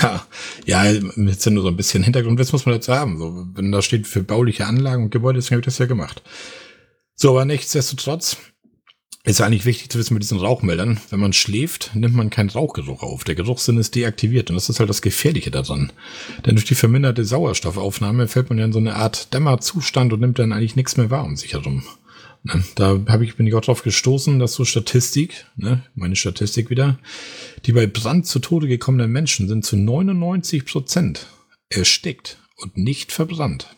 Ja, 0.01 0.25
ja, 0.65 0.85
jetzt 0.85 1.45
nur 1.47 1.61
so 1.61 1.67
ein 1.67 1.75
bisschen 1.75 2.03
Hintergrundwissen 2.03 2.53
muss 2.53 2.65
man 2.65 2.75
dazu 2.75 2.93
haben. 2.93 3.17
So, 3.17 3.47
wenn 3.53 3.73
da 3.73 3.81
steht 3.81 4.07
für 4.07 4.23
bauliche 4.23 4.65
Anlagen 4.65 5.03
und 5.03 5.09
Gebäude, 5.09 5.39
deswegen 5.39 5.55
habe 5.55 5.59
ich 5.63 5.65
das 5.65 5.77
ja 5.77 5.87
gemacht. 5.87 6.23
So, 7.13 7.31
aber 7.31 7.43
nichtsdestotrotz 7.43 8.37
ist 9.25 9.41
eigentlich 9.41 9.65
wichtig 9.65 9.89
zu 9.89 9.97
wissen 9.97 10.13
mit 10.13 10.23
diesen 10.23 10.39
Rauchmeldern. 10.39 10.99
Wenn 11.09 11.19
man 11.19 11.33
schläft, 11.33 11.91
nimmt 11.95 12.15
man 12.15 12.29
keinen 12.29 12.49
Rauchgeruch 12.49 13.01
auf. 13.01 13.23
Der 13.23 13.33
Geruchssinn 13.35 13.77
ist 13.77 13.95
deaktiviert 13.95 14.49
und 14.49 14.55
das 14.55 14.69
ist 14.69 14.79
halt 14.79 14.89
das 14.89 15.01
Gefährliche 15.01 15.49
daran. 15.49 15.91
Denn 16.45 16.55
durch 16.55 16.65
die 16.65 16.75
verminderte 16.75 17.25
Sauerstoffaufnahme 17.25 18.27
fällt 18.27 18.49
man 18.49 18.59
ja 18.59 18.65
in 18.65 18.73
so 18.73 18.79
eine 18.79 18.95
Art 18.95 19.33
Dämmerzustand 19.33 20.13
und 20.13 20.19
nimmt 20.19 20.37
dann 20.37 20.53
eigentlich 20.53 20.75
nichts 20.75 20.95
mehr 20.97 21.09
wahr 21.09 21.25
um 21.25 21.35
sich 21.35 21.53
herum. 21.53 21.83
Ne? 22.43 22.63
Da 22.75 22.99
hab 23.07 23.21
ich, 23.21 23.35
bin 23.35 23.47
ich 23.47 23.55
auch 23.55 23.61
drauf 23.61 23.81
gestoßen, 23.81 24.37
dass 24.37 24.53
so 24.53 24.63
Statistik, 24.63 25.45
ne, 25.55 25.83
meine 25.95 26.15
Statistik 26.15 26.69
wieder, 26.69 26.99
die 27.65 27.71
bei 27.71 27.87
Brand 27.87 28.27
zu 28.27 28.37
Tode 28.37 28.67
gekommenen 28.67 29.11
Menschen 29.11 29.47
sind 29.47 29.65
zu 29.65 29.75
99 29.75 30.65
Prozent 30.65 31.25
erstickt 31.69 32.37
und 32.57 32.77
nicht 32.77 33.11
verbrannt. 33.11 33.75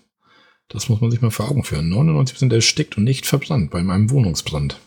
Das 0.68 0.90
muss 0.90 1.00
man 1.00 1.10
sich 1.10 1.22
mal 1.22 1.32
vor 1.32 1.50
Augen 1.50 1.64
führen. 1.64 1.88
99 1.88 2.36
Prozent 2.36 2.52
erstickt 2.52 2.98
und 2.98 3.06
nicht 3.06 3.26
verbrannt 3.26 3.72
bei 3.72 3.82
meinem 3.82 4.10
Wohnungsbrand. 4.10 4.78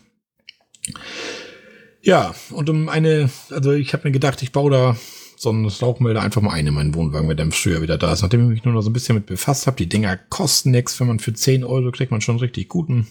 Ja, 2.02 2.34
und 2.50 2.70
um 2.70 2.88
eine, 2.88 3.30
also 3.50 3.72
ich 3.72 3.92
habe 3.92 4.08
mir 4.08 4.12
gedacht, 4.12 4.42
ich 4.42 4.52
baue 4.52 4.70
da 4.70 4.96
so 5.36 5.50
einen 5.50 5.66
Rauchmelder 5.66 6.20
einfach 6.20 6.42
mal 6.42 6.52
ein 6.52 6.66
in 6.66 6.74
meinen 6.74 6.94
Wohnwagen, 6.94 7.28
wenn 7.28 7.36
der 7.36 7.46
im 7.46 7.52
Frühjahr 7.52 7.82
wieder 7.82 7.98
da 7.98 8.12
ist. 8.12 8.22
Nachdem 8.22 8.42
ich 8.42 8.48
mich 8.48 8.64
nur 8.64 8.74
noch 8.74 8.82
so 8.82 8.90
ein 8.90 8.92
bisschen 8.92 9.14
mit 9.14 9.26
befasst 9.26 9.66
habe, 9.66 9.76
die 9.76 9.88
Dinger 9.88 10.16
kosten 10.16 10.70
nichts, 10.70 11.00
wenn 11.00 11.06
man 11.06 11.18
für 11.18 11.32
10 11.32 11.64
Euro 11.64 11.90
kriegt 11.92 12.10
man 12.10 12.20
schon 12.20 12.38
richtig 12.38 12.68
guten. 12.68 13.06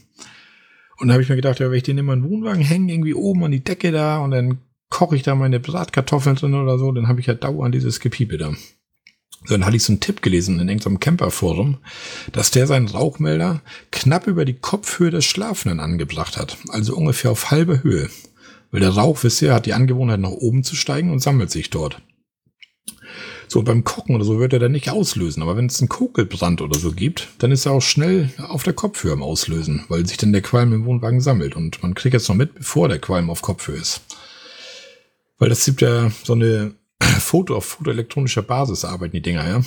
Und 0.98 1.08
da 1.08 1.13
habe 1.13 1.24
ich 1.24 1.30
mir 1.30 1.36
gedacht, 1.36 1.60
ja, 1.60 1.70
wenn 1.70 1.78
ich 1.78 1.84
den 1.84 1.98
in 1.98 2.06
den 2.06 2.24
Wohnwagen 2.24 2.62
hänge, 2.62 2.94
irgendwie 2.94 3.13
oben 3.13 3.44
an 3.46 3.52
die 3.52 3.63
Decke 3.63 3.92
da 3.92 4.20
und 4.20 4.32
dann 4.32 4.60
koche 4.89 5.15
ich 5.15 5.24
da 5.24 5.34
meine 5.36 5.60
Bratkartoffeln 5.60 6.36
drin 6.36 6.56
oder 6.56 6.78
so, 6.78 6.92
dann 6.92 7.08
habe 7.08 7.20
ich 7.20 7.28
ja 7.28 7.34
dauernd 7.34 7.74
dieses 7.74 8.00
Gepiepe 8.00 8.38
da. 8.38 8.54
Dann 9.47 9.65
hatte 9.65 9.78
ich 9.78 9.84
so 9.84 9.93
einen 9.93 10.02
Tipp 10.02 10.21
gelesen 10.21 10.60
in 10.60 10.67
irgendeinem 10.67 10.99
Camperforum, 10.99 11.78
dass 12.34 12.52
der 12.52 12.67
seinen 12.67 12.88
Rauchmelder 12.88 13.62
knapp 13.91 14.28
über 14.28 14.45
die 14.45 14.54
Kopfhöhe 14.54 15.12
des 15.12 15.25
Schlafenden 15.25 15.80
angebracht 15.80 16.38
hat, 16.38 16.58
also 16.69 16.95
ungefähr 16.95 17.32
auf 17.32 17.52
halber 17.52 17.82
Höhe. 17.82 18.10
Weil 18.71 18.82
der 18.82 18.91
Rauch, 18.91 19.23
wisst 19.23 19.41
ihr, 19.41 19.54
hat 19.54 19.65
die 19.65 19.73
Angewohnheit 19.73 20.19
nach 20.19 20.30
oben 20.30 20.63
zu 20.63 20.75
steigen 20.75 21.12
und 21.12 21.19
sammelt 21.19 21.52
sich 21.52 21.69
dort. 21.69 22.02
So, 23.47 23.63
beim 23.63 23.84
Kochen 23.84 24.13
oder 24.13 24.25
so 24.25 24.39
wird 24.39 24.54
er 24.54 24.60
dann 24.60 24.73
nicht 24.73 24.91
auslösen. 24.91 25.41
Aber 25.41 25.58
wenn 25.58 25.65
es 25.65 25.80
einen 25.80 25.89
Kokelbrand 25.89 26.62
oder 26.62 26.78
so 26.78 26.91
gibt, 26.91 27.30
dann 27.39 27.52
ist 27.52 27.65
er 27.65 27.71
auch 27.71 27.82
schnell 27.82 28.30
auf 28.38 28.62
der 28.62 28.73
Kopfhöhe 28.73 29.12
am 29.12 29.23
Auslösen, 29.23 29.86
weil 29.88 30.06
sich 30.06 30.17
dann 30.17 30.34
der 30.34 30.43
Qualm 30.43 30.71
im 30.71 30.86
Wohnwagen 30.86 31.19
sammelt. 31.19 31.56
Und 31.56 31.82
man 31.82 31.95
kriegt 31.95 32.13
jetzt 32.13 32.30
noch 32.30 32.36
mit, 32.36 32.54
bevor 32.54 32.88
der 32.88 32.99
Qualm 32.99 33.32
auf 33.32 33.41
Kopfhöhe 33.41 33.78
ist. 33.78 34.02
Weil 35.39 35.49
das 35.49 35.65
gibt 35.65 35.82
ja 35.82 36.12
so 36.23 36.34
eine 36.34 36.75
Foto 37.20 37.56
auf 37.56 37.66
fotoelektronischer 37.66 38.42
Basis 38.42 38.86
arbeiten 38.86 39.14
die 39.14 39.22
Dinger, 39.22 39.48
ja. 39.48 39.62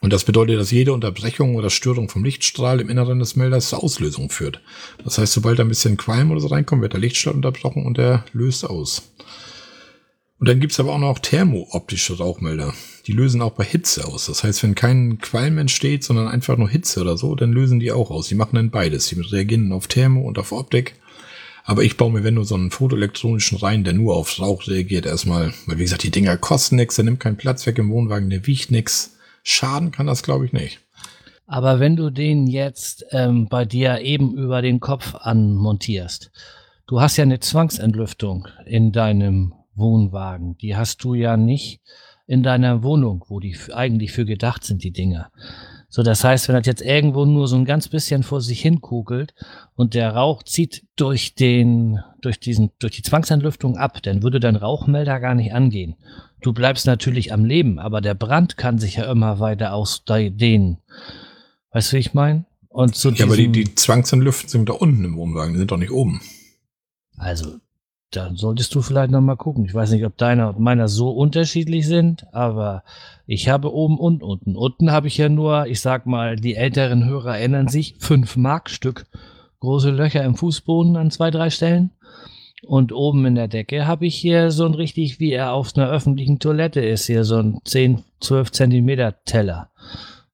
Und 0.00 0.12
das 0.12 0.24
bedeutet, 0.24 0.58
dass 0.58 0.72
jede 0.72 0.92
Unterbrechung 0.92 1.54
oder 1.54 1.70
Störung 1.70 2.08
vom 2.08 2.24
Lichtstrahl 2.24 2.80
im 2.80 2.90
Inneren 2.90 3.20
des 3.20 3.36
Melders 3.36 3.68
zur 3.68 3.84
Auslösung 3.84 4.30
führt. 4.30 4.60
Das 5.04 5.16
heißt, 5.16 5.32
sobald 5.32 5.60
da 5.60 5.62
ein 5.62 5.68
bisschen 5.68 5.96
Qualm 5.96 6.32
oder 6.32 6.40
so 6.40 6.48
reinkommt, 6.48 6.82
wird 6.82 6.92
der 6.92 7.00
Lichtstrahl 7.00 7.34
unterbrochen 7.34 7.86
und 7.86 7.98
er 7.98 8.24
löst 8.32 8.64
aus. 8.64 9.12
Und 10.40 10.48
dann 10.48 10.58
gibt's 10.58 10.80
aber 10.80 10.92
auch 10.92 10.98
noch 10.98 11.20
thermooptische 11.20 12.18
Rauchmelder. 12.18 12.74
Die 13.06 13.12
lösen 13.12 13.40
auch 13.40 13.52
bei 13.52 13.62
Hitze 13.62 14.04
aus. 14.04 14.26
Das 14.26 14.42
heißt, 14.42 14.64
wenn 14.64 14.74
kein 14.74 15.18
Qualm 15.18 15.56
entsteht, 15.56 16.02
sondern 16.02 16.26
einfach 16.26 16.56
nur 16.56 16.68
Hitze 16.68 17.00
oder 17.00 17.16
so, 17.16 17.36
dann 17.36 17.52
lösen 17.52 17.78
die 17.78 17.92
auch 17.92 18.10
aus. 18.10 18.26
Die 18.26 18.34
machen 18.34 18.56
dann 18.56 18.70
beides. 18.70 19.06
Die 19.06 19.20
reagieren 19.20 19.70
auf 19.70 19.86
Thermo 19.86 20.22
und 20.22 20.40
auf 20.40 20.50
Optik. 20.50 20.96
Aber 21.64 21.82
ich 21.82 21.96
baue 21.96 22.12
mir, 22.12 22.24
wenn 22.24 22.34
nur 22.34 22.44
so 22.44 22.54
einen 22.54 22.70
fotoelektronischen 22.70 23.58
rein, 23.58 23.84
der 23.84 23.92
nur 23.92 24.16
auf 24.16 24.40
Rauch 24.40 24.66
reagiert, 24.66 25.06
erstmal, 25.06 25.52
weil 25.66 25.78
wie 25.78 25.82
gesagt, 25.82 26.02
die 26.02 26.10
Dinger 26.10 26.36
kosten 26.36 26.76
nichts, 26.76 26.96
der 26.96 27.04
nimmt 27.04 27.20
keinen 27.20 27.36
Platz 27.36 27.66
weg 27.66 27.78
im 27.78 27.90
Wohnwagen, 27.90 28.30
der 28.30 28.46
wiegt 28.46 28.70
nichts. 28.70 29.16
Schaden 29.44 29.90
kann 29.90 30.06
das, 30.06 30.22
glaube 30.22 30.46
ich, 30.46 30.52
nicht. 30.52 30.80
Aber 31.46 31.80
wenn 31.80 31.96
du 31.96 32.10
den 32.10 32.46
jetzt 32.46 33.04
ähm, 33.10 33.48
bei 33.48 33.64
dir 33.64 34.00
eben 34.00 34.36
über 34.36 34.62
den 34.62 34.80
Kopf 34.80 35.14
anmontierst, 35.14 36.30
du 36.86 37.00
hast 37.00 37.16
ja 37.16 37.22
eine 37.22 37.40
Zwangsentlüftung 37.40 38.48
in 38.66 38.92
deinem 38.92 39.54
Wohnwagen. 39.74 40.56
Die 40.58 40.76
hast 40.76 41.04
du 41.04 41.14
ja 41.14 41.36
nicht 41.36 41.80
in 42.26 42.42
deiner 42.42 42.82
Wohnung, 42.82 43.24
wo 43.28 43.40
die 43.40 43.56
eigentlich 43.72 44.12
für 44.12 44.24
gedacht 44.24 44.64
sind, 44.64 44.82
die 44.82 44.92
Dinger. 44.92 45.30
So, 45.94 46.02
das 46.02 46.24
heißt, 46.24 46.48
wenn 46.48 46.56
das 46.56 46.66
jetzt 46.66 46.80
irgendwo 46.80 47.26
nur 47.26 47.46
so 47.46 47.54
ein 47.54 47.66
ganz 47.66 47.86
bisschen 47.86 48.22
vor 48.22 48.40
sich 48.40 48.62
hin 48.62 48.80
kugelt 48.80 49.34
und 49.74 49.92
der 49.92 50.14
Rauch 50.14 50.42
zieht 50.42 50.86
durch 50.96 51.34
den, 51.34 52.00
durch 52.22 52.40
diesen, 52.40 52.70
durch 52.78 52.94
die 52.94 53.02
Zwangsentlüftung 53.02 53.76
ab, 53.76 54.02
dann 54.02 54.22
würde 54.22 54.40
dein 54.40 54.56
Rauchmelder 54.56 55.20
gar 55.20 55.34
nicht 55.34 55.52
angehen. 55.52 55.96
Du 56.40 56.54
bleibst 56.54 56.86
natürlich 56.86 57.30
am 57.34 57.44
Leben, 57.44 57.78
aber 57.78 58.00
der 58.00 58.14
Brand 58.14 58.56
kann 58.56 58.78
sich 58.78 58.96
ja 58.96 59.12
immer 59.12 59.38
weiter 59.38 59.74
ausdehnen. 59.74 60.78
Weißt 61.72 61.92
du, 61.92 61.96
wie 61.96 62.00
ich 62.00 62.14
meine? 62.14 62.46
Und 62.70 62.96
zu 62.96 63.10
Ja, 63.10 63.26
aber 63.26 63.36
die, 63.36 63.52
die 63.52 63.74
Zwangsentlüften 63.74 64.48
sind 64.48 64.70
da 64.70 64.72
unten 64.72 65.04
im 65.04 65.16
Wohnwagen, 65.16 65.52
die 65.52 65.58
sind 65.58 65.72
doch 65.72 65.76
nicht 65.76 65.92
oben. 65.92 66.22
Also, 67.18 67.58
dann 68.16 68.36
solltest 68.36 68.74
du 68.74 68.82
vielleicht 68.82 69.10
noch 69.10 69.20
mal 69.20 69.36
gucken. 69.36 69.64
Ich 69.64 69.74
weiß 69.74 69.90
nicht, 69.90 70.04
ob 70.04 70.16
deiner 70.16 70.50
und 70.50 70.60
meiner 70.60 70.88
so 70.88 71.10
unterschiedlich 71.10 71.86
sind, 71.86 72.26
aber 72.32 72.84
ich 73.26 73.48
habe 73.48 73.72
oben 73.72 73.98
und 73.98 74.22
unten. 74.22 74.56
Unten 74.56 74.92
habe 74.92 75.08
ich 75.08 75.18
ja 75.18 75.28
nur, 75.28 75.66
ich 75.66 75.80
sag 75.80 76.06
mal, 76.06 76.36
die 76.36 76.54
älteren 76.54 77.04
Hörer 77.04 77.38
erinnern 77.38 77.68
sich, 77.68 77.96
fünf 77.98 78.36
Markstück 78.36 79.06
große 79.62 79.90
Löcher 79.90 80.24
im 80.24 80.34
Fußboden 80.34 80.96
an 80.96 81.10
zwei, 81.10 81.30
drei 81.30 81.48
Stellen. 81.48 81.92
Und 82.66 82.92
oben 82.92 83.26
in 83.26 83.34
der 83.34 83.48
Decke 83.48 83.86
habe 83.86 84.06
ich 84.06 84.16
hier 84.16 84.50
so 84.50 84.66
ein 84.66 84.74
richtig, 84.74 85.18
wie 85.18 85.32
er 85.32 85.52
auf 85.52 85.76
einer 85.76 85.88
öffentlichen 85.88 86.38
Toilette 86.38 86.80
ist, 86.80 87.06
hier 87.06 87.24
so 87.24 87.38
ein 87.38 87.58
10, 87.64 88.04
12 88.20 88.52
Zentimeter 88.52 89.24
Teller, 89.24 89.70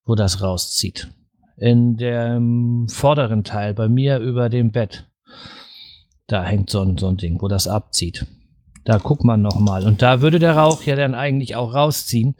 wo 0.05 0.15
das 0.15 0.41
rauszieht. 0.41 1.09
In 1.57 1.97
dem 1.97 2.87
vorderen 2.89 3.43
Teil, 3.43 3.73
bei 3.73 3.87
mir 3.87 4.19
über 4.19 4.49
dem 4.49 4.71
Bett. 4.71 5.05
Da 6.29 6.43
hängt 6.43 6.69
so 6.69 6.81
ein, 6.81 6.97
so 6.97 7.07
ein 7.07 7.17
Ding, 7.17 7.41
wo 7.41 7.47
das 7.47 7.67
abzieht. 7.67 8.27
Da 8.85 8.97
guckt 8.97 9.23
man 9.23 9.41
nochmal. 9.41 9.85
Und 9.85 10.03
da 10.03 10.21
würde 10.21 10.37
der 10.37 10.55
Rauch 10.55 10.83
ja 10.83 10.95
dann 10.95 11.15
eigentlich 11.15 11.55
auch 11.55 11.73
rausziehen. 11.73 12.35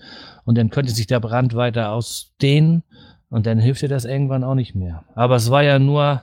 Und 0.46 0.58
dann 0.58 0.70
könnte 0.70 0.92
sich 0.94 1.08
der 1.08 1.20
Brand 1.20 1.56
weiter 1.56 1.92
ausdehnen. 1.92 2.84
Und 3.30 3.48
dann 3.48 3.58
hilft 3.58 3.82
dir 3.82 3.90
das 3.90 4.06
irgendwann 4.06 4.44
auch 4.44 4.54
nicht 4.54 4.76
mehr. 4.76 5.04
Aber 5.16 5.36
es 5.36 5.50
war 5.50 5.64
ja 5.64 5.80
nur, 5.80 6.22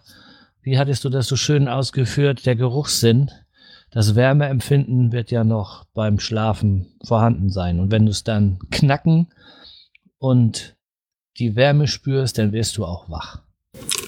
wie 0.62 0.78
hattest 0.78 1.04
du 1.04 1.08
das 1.08 1.26
so 1.26 1.34
schön 1.34 1.66
ausgeführt, 1.66 2.46
der 2.46 2.54
Geruchssinn. 2.54 3.32
Das 3.90 4.14
Wärmeempfinden 4.14 5.10
wird 5.10 5.32
ja 5.32 5.42
noch 5.42 5.84
beim 5.92 6.20
Schlafen 6.20 6.94
vorhanden 7.04 7.50
sein. 7.50 7.80
Und 7.80 7.90
wenn 7.90 8.06
du 8.06 8.12
es 8.12 8.22
dann 8.22 8.60
knacken 8.70 9.32
und 10.18 10.76
die 11.38 11.56
Wärme 11.56 11.88
spürst, 11.88 12.38
dann 12.38 12.52
wirst 12.52 12.76
du 12.76 12.84
auch 12.84 13.10
wach. 13.10 13.45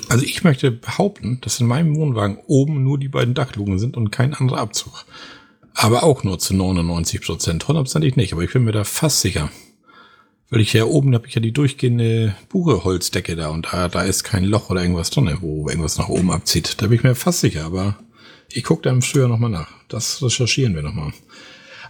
Also 0.09 0.25
ich 0.25 0.43
möchte 0.43 0.71
behaupten, 0.71 1.39
dass 1.43 1.61
in 1.61 1.67
meinem 1.67 1.95
Wohnwagen 1.97 2.39
oben 2.47 2.83
nur 2.83 2.99
die 2.99 3.09
beiden 3.09 3.35
Dachluken 3.35 3.79
sind 3.79 3.97
und 3.97 4.11
kein 4.11 4.35
anderer 4.35 4.61
Abzug. 4.61 5.05
Aber 5.75 6.03
auch 6.03 6.25
nur 6.25 6.39
zu 6.39 6.55
99 6.55 7.21
Prozent. 7.21 7.69
Hundertprozentig 7.69 8.17
nicht, 8.17 8.33
aber 8.33 8.43
ich 8.43 8.53
bin 8.53 8.65
mir 8.65 8.73
da 8.73 8.85
fast 8.85 9.21
sicher. 9.21 9.51
Weil 10.51 10.63
ich 10.63 10.73
ja 10.73 10.85
oben 10.85 11.15
habe 11.15 11.27
ich 11.27 11.35
ja 11.35 11.43
die 11.43 11.53
durchgehende 11.53 12.35
Bucheholzdecke 12.49 13.37
da 13.37 13.49
und 13.51 13.69
da, 13.71 13.89
da 13.89 14.03
ist 14.03 14.25
kein 14.25 14.45
Loch 14.45 14.71
oder 14.71 14.81
irgendwas 14.81 15.11
drin, 15.11 15.37
wo 15.41 15.69
irgendwas 15.69 15.99
nach 15.99 16.09
oben 16.09 16.31
abzieht. 16.31 16.81
Da 16.81 16.87
bin 16.87 16.97
ich 16.97 17.03
mir 17.03 17.15
fast 17.15 17.41
sicher, 17.41 17.67
aber 17.67 17.99
ich 18.51 18.65
gucke 18.65 18.83
da 18.83 18.91
im 18.91 19.03
Frühjahr 19.03 19.29
nochmal 19.29 19.51
nach. 19.51 19.71
Das 19.89 20.23
recherchieren 20.23 20.75
wir 20.75 20.83
nochmal. 20.83 21.13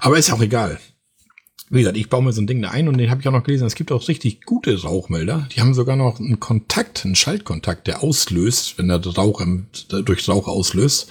Aber 0.01 0.19
ist 0.19 0.33
auch 0.33 0.43
egal 0.43 0.81
wie 1.70 1.81
gesagt, 1.81 1.96
ich 1.96 2.09
baue 2.09 2.22
mir 2.22 2.33
so 2.33 2.40
ein 2.40 2.46
Ding 2.46 2.62
da 2.62 2.70
ein 2.70 2.88
und 2.88 2.96
den 2.98 3.11
habe 3.11 3.20
ich 3.20 3.28
auch 3.28 3.33
noch 3.33 3.44
gelesen. 3.44 3.66
Es 3.66 3.74
gibt 3.74 3.92
auch 3.92 4.09
richtig 4.09 4.44
gute 4.44 4.81
Rauchmelder. 4.81 5.48
Die 5.54 5.61
haben 5.61 5.74
sogar 5.74 5.96
noch 5.96 6.18
einen 6.18 6.40
Kontakt, 6.40 7.04
einen 7.04 7.14
Schaltkontakt, 7.14 7.87
der 7.87 8.02
auslöst, 8.02 8.78
wenn 8.78 8.88
der 8.88 9.04
Rauch 9.04 9.40
im, 9.40 9.66
durch 10.04 10.28
Rauch 10.28 10.48
auslöst. 10.48 11.09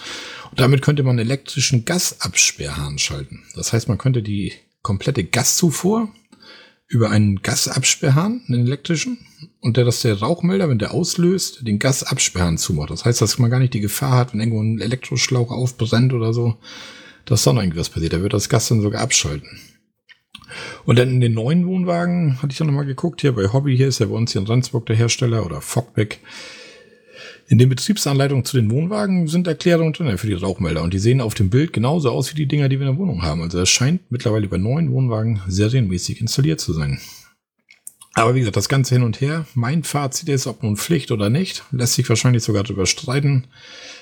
Und 0.50 0.60
damit 0.60 0.82
könnte 0.82 1.04
man 1.04 1.20
elektrischen 1.20 1.86
Gasabsperrhahn 1.86 2.98
schalten. 2.98 3.44
Das 3.56 3.74
heißt, 3.74 3.88
man 3.88 3.98
könnte 3.98 4.24
die 4.24 4.54
komplette 4.82 5.24
Gaszufuhr 5.24 6.10
über 6.88 7.12
einen 7.12 7.42
Gasabsperrhahn, 7.42 8.42
einen 8.48 8.66
elektrischen, 8.66 9.20
und 9.60 9.78
der, 9.78 9.84
dass 9.84 10.02
der 10.02 10.20
Rauchmelder, 10.20 10.70
wenn 10.70 10.80
der 10.80 10.94
auslöst, 10.94 11.68
den 11.68 11.80
Gasabsperrhahn 11.80 12.58
zumacht. 12.58 12.90
Das 12.90 13.06
heißt, 13.06 13.22
dass 13.22 13.38
man 13.38 13.52
gar 13.52 13.60
nicht 13.60 13.74
die 13.74 13.82
Gefahr 13.82 14.18
hat, 14.18 14.34
wenn 14.34 14.40
irgendwo 14.40 14.62
ein 14.62 14.80
Elektroschlauch 14.80 15.52
aufbrennt 15.52 16.14
oder 16.14 16.34
so, 16.34 16.56
dass 17.26 17.44
dann 17.44 17.58
irgendwas 17.58 17.90
passiert. 17.90 18.14
Da 18.14 18.22
wird 18.22 18.34
das 18.34 18.50
Gas 18.50 18.70
dann 18.70 18.82
sogar 18.82 19.02
abschalten. 19.02 19.60
Und 20.86 21.00
dann 21.00 21.10
in 21.10 21.22
den 21.22 21.34
neuen 21.34 21.66
Wohnwagen 21.68 22.42
hatte 22.42 22.52
ich 22.52 22.58
dann 22.58 22.68
nochmal 22.68 22.86
geguckt, 22.86 23.22
hier 23.22 23.34
bei 23.34 23.52
Hobby, 23.52 23.76
hier 23.76 23.88
ist 23.88 24.00
ja 24.00 24.06
bei 24.06 24.16
uns 24.16 24.32
hier 24.32 24.42
in 24.42 24.48
Rendsburg 24.48 24.86
der 24.86 24.96
Hersteller 24.96 25.46
oder 25.46 25.62
Fogbeck. 25.62 26.20
In 27.50 27.58
den 27.58 27.70
Betriebsanleitungen 27.70 28.44
zu 28.44 28.58
den 28.58 28.70
Wohnwagen 28.70 29.28
sind 29.28 29.48
Erklärungen 29.48 29.94
drin 29.94 30.18
für 30.18 30.28
die 30.28 30.34
Rauchmelder 30.34 30.84
und 30.84 30.94
die 30.94 31.00
sehen 31.00 31.22
auf 31.22 31.34
dem 31.34 31.50
Bild 31.50 31.72
genauso 31.72 32.12
aus 32.12 32.32
wie 32.32 32.36
die 32.36 32.46
Dinger, 32.46 32.68
die 32.68 32.80
wir 32.80 32.88
in 32.88 32.94
der 32.94 33.00
Wohnung 33.00 33.22
haben. 33.24 33.42
Also 33.42 33.60
es 33.62 33.70
scheint 33.70 34.12
mittlerweile 34.12 34.50
bei 34.50 34.58
neuen 34.58 34.92
Wohnwagen 34.92 35.42
serienmäßig 35.48 36.20
installiert 36.20 36.60
zu 36.60 36.74
sein. 36.74 37.00
Aber 38.18 38.34
wie 38.34 38.40
gesagt, 38.40 38.58
das 38.58 38.68
Ganze 38.68 38.96
hin 38.96 39.04
und 39.04 39.22
her. 39.22 39.46
Mein 39.54 39.84
Fazit 39.84 40.28
ist, 40.28 40.48
ob 40.48 40.64
nun 40.64 40.76
Pflicht 40.76 41.12
oder 41.12 41.30
nicht, 41.30 41.64
lässt 41.72 41.94
sich 41.94 42.10
wahrscheinlich 42.10 42.42
sogar 42.42 42.64
darüber 42.64 42.88
streiten. 42.88 43.46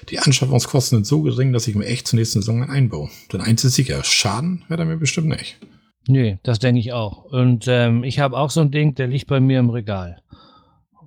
Die 0.09 0.19
Anschaffungskosten 0.19 0.99
sind 0.99 1.05
so 1.05 1.21
gering, 1.21 1.51
dass 1.51 1.67
ich 1.67 1.75
mir 1.75 1.85
echt 1.85 2.07
zur 2.07 2.17
nächsten 2.17 2.39
Saison 2.39 2.63
einbaue. 2.63 3.09
Denn 3.33 3.41
eins 3.41 3.65
ist 3.65 3.75
sicher, 3.75 4.03
Schaden 4.05 4.63
wird 4.69 4.79
er 4.79 4.85
mir 4.85 4.95
bestimmt 4.95 5.27
nicht. 5.27 5.57
Nee, 6.07 6.39
das 6.43 6.59
denke 6.59 6.79
ich 6.79 6.93
auch. 6.93 7.25
Und 7.25 7.67
ähm, 7.67 8.03
ich 8.03 8.19
habe 8.19 8.37
auch 8.37 8.49
so 8.49 8.61
ein 8.61 8.71
Ding, 8.71 8.95
der 8.95 9.07
liegt 9.07 9.27
bei 9.27 9.39
mir 9.39 9.59
im 9.59 9.69
Regal. 9.69 10.21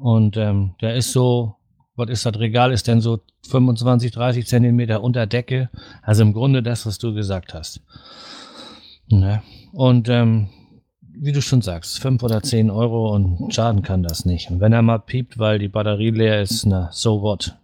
Und 0.00 0.37
ähm, 0.37 0.74
der 0.80 0.96
ist 0.96 1.12
so, 1.12 1.56
was 1.96 2.11
ist 2.11 2.26
das 2.26 2.38
Regal, 2.38 2.72
ist 2.72 2.88
denn 2.88 3.00
so 3.00 3.20
25, 3.48 4.12
30 4.12 4.46
Zentimeter 4.46 5.02
unter 5.02 5.26
Decke. 5.26 5.70
Also 6.02 6.22
im 6.22 6.32
Grunde 6.32 6.62
das, 6.62 6.87
was 6.87 6.98
du 6.98 7.14
gesagt 7.14 7.54
hast. 7.54 7.80
Ne? 9.08 9.42
Und 9.72 10.08
ähm, 10.08 10.48
wie 11.00 11.32
du 11.32 11.42
schon 11.42 11.62
sagst, 11.62 12.00
5 12.00 12.22
oder 12.22 12.42
10 12.42 12.70
Euro 12.70 13.14
und 13.14 13.52
Schaden 13.52 13.82
kann 13.82 14.02
das 14.02 14.24
nicht. 14.24 14.50
Und 14.50 14.61
wenn 14.61 14.72
er 14.72 14.82
mal 14.82 14.98
piept, 14.98 15.38
weil 15.38 15.58
die 15.58 15.68
Batterie 15.68 16.11
leer 16.11 16.40
ist, 16.42 16.64
na, 16.66 16.90
so 16.92 17.22
what. 17.22 17.56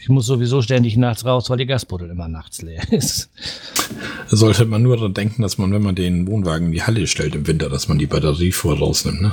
Ich 0.00 0.08
muss 0.08 0.26
sowieso 0.26 0.60
ständig 0.60 0.96
nachts 0.96 1.24
raus, 1.24 1.48
weil 1.48 1.58
die 1.58 1.66
Gasbuddel 1.66 2.10
immer 2.10 2.28
nachts 2.28 2.62
leer 2.62 2.82
ist. 2.92 3.30
Sollte 4.28 4.64
man 4.66 4.82
nur 4.82 4.96
daran 4.96 5.14
denken, 5.14 5.42
dass 5.42 5.58
man, 5.58 5.72
wenn 5.72 5.82
man 5.82 5.94
den 5.94 6.26
Wohnwagen 6.26 6.66
in 6.66 6.72
die 6.72 6.82
Halle 6.82 7.06
stellt 7.06 7.34
im 7.34 7.46
Winter, 7.46 7.68
dass 7.68 7.88
man 7.88 7.98
die 7.98 8.06
Batterie 8.06 8.52
vor 8.52 8.78
rausnimmt. 8.78 9.22
Ne? 9.22 9.32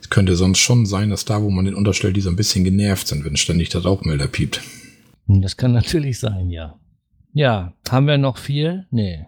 Es 0.00 0.10
könnte 0.10 0.36
sonst 0.36 0.58
schon 0.58 0.86
sein, 0.86 1.10
dass 1.10 1.24
da, 1.24 1.42
wo 1.42 1.50
man 1.50 1.64
den 1.64 1.74
unterstellt, 1.74 2.16
die 2.16 2.20
so 2.20 2.30
ein 2.30 2.36
bisschen 2.36 2.64
genervt 2.64 3.08
sind, 3.08 3.24
wenn 3.24 3.36
ständig 3.36 3.70
der 3.70 3.82
Rauchmelder 3.82 4.26
piept. 4.26 4.60
Das 5.26 5.56
kann 5.56 5.72
natürlich 5.72 6.18
sein, 6.18 6.50
ja. 6.50 6.78
Ja, 7.32 7.72
haben 7.88 8.06
wir 8.06 8.18
noch 8.18 8.36
viel? 8.36 8.86
Nee. 8.90 9.24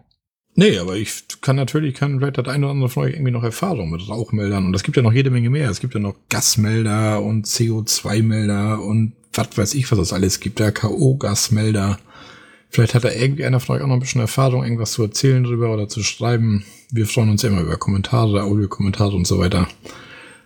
Nee, 0.57 0.79
aber 0.79 0.97
ich 0.97 1.25
kann 1.41 1.57
natürlich, 1.57 1.95
kann 1.95 2.19
vielleicht 2.19 2.39
das 2.39 2.47
eine 2.47 2.67
oder 2.67 2.73
andere 2.73 2.89
von 2.89 3.05
euch 3.05 3.15
irgendwie 3.15 3.33
noch 3.33 3.43
Erfahrung 3.43 3.91
mit 3.91 4.09
Rauchmeldern. 4.09 4.67
Und 4.67 4.75
es 4.77 4.85
gibt 4.85 4.97
ja 4.97 5.03
noch 5.03 5.13
jede 5.13 5.31
Menge 5.31 5.51
mehr. 5.51 5.69
Es 5.69 5.81
gibt 5.81 5.95
ja 5.95 6.01
noch 6.01 6.15
Gasmelder 6.29 7.23
und 7.23 7.47
CO2-Melder 7.47 8.81
und 8.81 9.15
was 9.37 9.57
weiß 9.57 9.75
ich, 9.75 9.90
was 9.90 9.99
es 9.99 10.12
alles 10.12 10.40
gibt, 10.40 10.59
der 10.59 10.73
K.O.-Gasmelder. 10.73 11.99
Vielleicht 12.68 12.94
hat 12.94 13.05
da 13.05 13.11
irgendwie 13.11 13.44
einer 13.44 13.61
von 13.61 13.77
euch 13.77 13.83
auch 13.83 13.87
noch 13.87 13.94
ein 13.94 14.01
bisschen 14.01 14.20
Erfahrung, 14.20 14.64
irgendwas 14.64 14.92
zu 14.92 15.03
erzählen 15.03 15.44
drüber 15.44 15.73
oder 15.73 15.88
zu 15.88 16.03
schreiben. 16.03 16.64
Wir 16.90 17.07
freuen 17.07 17.31
uns 17.31 17.42
ja 17.42 17.49
immer 17.49 17.61
über 17.61 17.77
Kommentare, 17.77 18.42
Audiokommentare 18.42 19.14
und 19.14 19.27
so 19.27 19.38
weiter. 19.38 19.68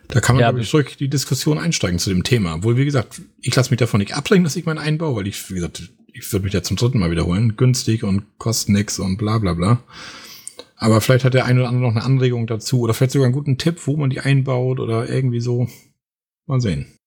Da 0.09 0.21
kann 0.21 0.37
man, 0.37 0.43
ja, 0.43 0.51
glaube 0.51 0.63
ich, 0.63 0.71
durch 0.71 0.97
die 0.97 1.09
Diskussion 1.09 1.59
einsteigen 1.59 1.99
zu 1.99 2.11
dem 2.11 2.25
Thema. 2.25 2.57
Obwohl, 2.57 2.77
wie 2.77 2.85
gesagt, 2.85 3.21
ich 3.41 3.55
lasse 3.55 3.71
mich 3.71 3.79
davon 3.79 4.01
nicht 4.01 4.15
abbringen, 4.15 4.45
dass 4.45 4.57
ich 4.57 4.67
meinen 4.67 4.79
einbaue, 4.79 5.17
weil 5.17 5.27
ich, 5.27 5.51
wie 5.51 5.55
gesagt, 5.55 5.91
ich 6.13 6.33
würde 6.33 6.45
mich 6.45 6.55
ja 6.55 6.63
zum 6.63 6.77
dritten 6.77 6.99
Mal 6.99 7.11
wiederholen. 7.11 7.57
Günstig 7.57 8.05
und 8.05 8.25
kostet 8.39 8.71
nix 8.71 8.99
und 8.99 9.19
bla 9.19 9.39
bla 9.39 9.55
bla. 9.55 9.83
Aber 10.77 11.01
vielleicht 11.01 11.25
hat 11.25 11.35
der 11.35 11.45
eine 11.45 11.61
oder 11.61 11.69
andere 11.69 11.85
noch 11.89 11.97
eine 11.97 12.05
Anregung 12.05 12.47
dazu 12.47 12.81
oder 12.81 12.95
vielleicht 12.95 13.13
sogar 13.13 13.27
einen 13.27 13.35
guten 13.35 13.59
Tipp, 13.59 13.87
wo 13.87 13.97
man 13.97 14.11
die 14.11 14.21
einbaut 14.21 14.81
oder 14.81 15.09
irgendwie 15.09 15.41
so. 15.41 15.69
Mal 16.47 16.61
sehen. 16.61 16.98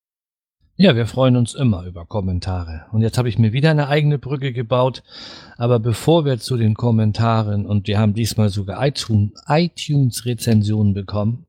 Ja, 0.77 0.95
wir 0.95 1.05
freuen 1.05 1.35
uns 1.35 1.53
immer 1.53 1.85
über 1.85 2.05
Kommentare. 2.05 2.85
Und 2.91 3.01
jetzt 3.01 3.17
habe 3.17 3.29
ich 3.29 3.37
mir 3.37 3.51
wieder 3.51 3.71
eine 3.71 3.89
eigene 3.89 4.17
Brücke 4.17 4.53
gebaut. 4.53 5.03
Aber 5.57 5.79
bevor 5.79 6.25
wir 6.25 6.39
zu 6.39 6.57
den 6.57 6.75
Kommentaren 6.75 7.65
und 7.65 7.87
wir 7.87 7.99
haben 7.99 8.13
diesmal 8.13 8.49
sogar 8.49 8.85
iTunes-Rezensionen 8.85 10.93
bekommen, 10.93 11.45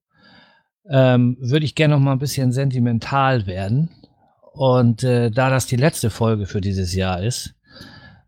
ähm, 0.89 1.37
würde 1.41 1.65
ich 1.65 1.75
gerne 1.75 1.95
noch 1.95 2.01
mal 2.01 2.13
ein 2.13 2.19
bisschen 2.19 2.53
sentimental 2.53 3.47
werden. 3.47 3.91
Und 4.53 5.05
äh, 5.05 5.31
da 5.31 5.51
das 5.51 5.67
die 5.67 5.77
letzte 5.77 6.11
Folge 6.11 6.47
für 6.47 6.61
dieses 6.61 6.95
Jahr 6.95 7.23
ist, 7.23 7.55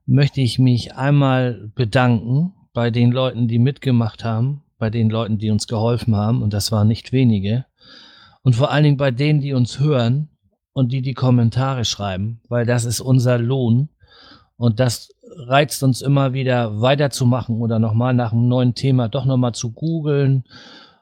möchte 0.06 0.40
ich 0.40 0.58
mich 0.58 0.94
einmal 0.94 1.70
bedanken 1.74 2.54
bei 2.72 2.90
den 2.90 3.10
Leuten, 3.10 3.48
die 3.48 3.58
mitgemacht 3.58 4.24
haben, 4.24 4.62
bei 4.78 4.90
den 4.90 5.10
Leuten, 5.10 5.38
die 5.38 5.50
uns 5.50 5.66
geholfen 5.66 6.16
haben, 6.16 6.42
und 6.42 6.54
das 6.54 6.72
waren 6.72 6.88
nicht 6.88 7.12
wenige, 7.12 7.66
und 8.42 8.56
vor 8.56 8.70
allen 8.70 8.84
Dingen 8.84 8.96
bei 8.96 9.10
denen, 9.10 9.40
die 9.40 9.54
uns 9.54 9.80
hören 9.80 10.28
und 10.74 10.92
die 10.92 11.00
die 11.00 11.14
Kommentare 11.14 11.86
schreiben, 11.86 12.40
weil 12.48 12.66
das 12.66 12.84
ist 12.84 13.00
unser 13.00 13.38
Lohn 13.38 13.88
und 14.56 14.80
das 14.80 15.08
reizt 15.36 15.82
uns 15.82 16.02
immer 16.02 16.32
wieder 16.32 16.80
weiterzumachen 16.80 17.60
oder 17.60 17.78
nochmal 17.78 18.12
nach 18.12 18.32
einem 18.32 18.48
neuen 18.48 18.74
Thema 18.74 19.08
doch 19.08 19.24
nochmal 19.24 19.54
zu 19.54 19.72
googeln 19.72 20.44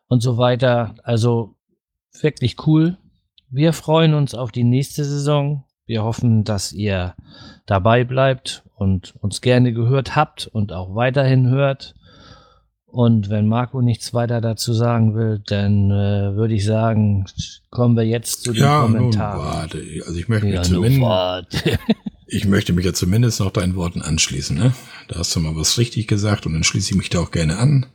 und 0.06 0.22
so 0.22 0.38
weiter. 0.38 0.94
Also 1.02 1.56
wirklich 2.20 2.66
cool. 2.66 2.96
Wir 3.50 3.72
freuen 3.72 4.14
uns 4.14 4.34
auf 4.34 4.52
die 4.52 4.64
nächste 4.64 5.04
Saison. 5.04 5.64
Wir 5.86 6.04
hoffen, 6.04 6.44
dass 6.44 6.72
ihr 6.72 7.14
dabei 7.66 8.04
bleibt 8.04 8.62
und 8.76 9.14
uns 9.20 9.40
gerne 9.40 9.72
gehört 9.72 10.16
habt 10.16 10.46
und 10.46 10.72
auch 10.72 10.94
weiterhin 10.94 11.48
hört. 11.48 11.94
Und 12.92 13.30
wenn 13.30 13.46
Marco 13.46 13.80
nichts 13.80 14.12
weiter 14.12 14.42
dazu 14.42 14.74
sagen 14.74 15.14
will, 15.14 15.40
dann 15.46 15.90
äh, 15.90 16.36
würde 16.36 16.52
ich 16.52 16.66
sagen, 16.66 17.24
kommen 17.70 17.96
wir 17.96 18.04
jetzt 18.04 18.44
zu 18.44 18.52
den 18.52 18.64
ja, 18.64 18.82
Kommentaren. 18.82 19.38
Nun, 19.38 19.46
warte. 19.46 19.78
Also 20.06 20.18
ich 20.18 20.28
möchte, 20.28 20.46
mich 20.46 20.54
ja, 20.56 20.62
zumindest, 20.62 21.70
ich 22.26 22.44
möchte 22.44 22.74
mich 22.74 22.84
ja 22.84 22.92
zumindest 22.92 23.40
noch 23.40 23.50
deinen 23.50 23.76
Worten 23.76 24.02
anschließen. 24.02 24.58
Ne? 24.58 24.74
Da 25.08 25.20
hast 25.20 25.34
du 25.34 25.40
mal 25.40 25.56
was 25.56 25.78
richtig 25.78 26.06
gesagt 26.06 26.44
und 26.44 26.52
dann 26.52 26.64
schließe 26.64 26.90
ich 26.90 26.98
mich 26.98 27.08
da 27.08 27.20
auch 27.20 27.30
gerne 27.30 27.56
an. 27.56 27.86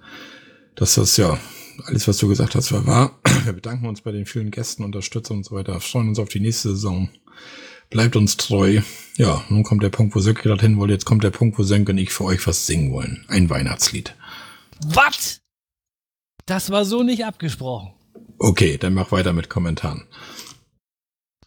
Dass 0.74 0.96
das 0.96 1.16
ja 1.18 1.38
alles, 1.86 2.08
was 2.08 2.18
du 2.18 2.28
gesagt 2.28 2.56
hast, 2.56 2.72
war 2.72 2.88
wahr. 2.88 3.20
Wir 3.46 3.54
bedanken 3.54 3.86
uns 3.86 4.02
bei 4.02 4.12
den 4.12 4.26
vielen 4.26 4.50
Gästen, 4.50 4.84
Unterstützern 4.84 5.38
und 5.38 5.46
so 5.46 5.56
weiter. 5.56 5.80
Freuen 5.80 6.10
uns 6.10 6.18
auf 6.18 6.30
die 6.30 6.40
nächste 6.40 6.70
Saison. 6.70 7.10
Bleibt 7.92 8.16
uns 8.16 8.36
treu. 8.36 8.82
Ja, 9.18 9.44
nun 9.50 9.62
kommt 9.62 9.84
der 9.84 9.90
Punkt, 9.90 10.16
wo 10.16 10.22
Sönke 10.22 10.42
gerade 10.42 10.62
hin 10.62 10.78
wollte. 10.78 10.94
Jetzt 10.94 11.06
kommt 11.06 11.24
der 11.24 11.30
Punkt, 11.30 11.60
wo 11.60 11.64
Sönke 11.64 11.92
und 11.92 12.00
ich 12.00 12.12
für 12.12 12.24
euch 12.24 12.48
was 12.48 12.66
singen 12.66 12.92
wollen. 12.92 13.24
Ein 13.28 13.52
Weihnachtslied. 13.52 14.16
Was? 14.86 15.42
Das 16.46 16.70
war 16.70 16.86
so 16.86 17.04
nicht 17.04 17.26
abgesprochen. 17.26 17.94
Okay, 18.40 18.78
dann 18.78 18.94
mach 18.94 19.12
weiter 19.12 19.34
mit 19.34 19.50
Kommentaren. 19.50 20.08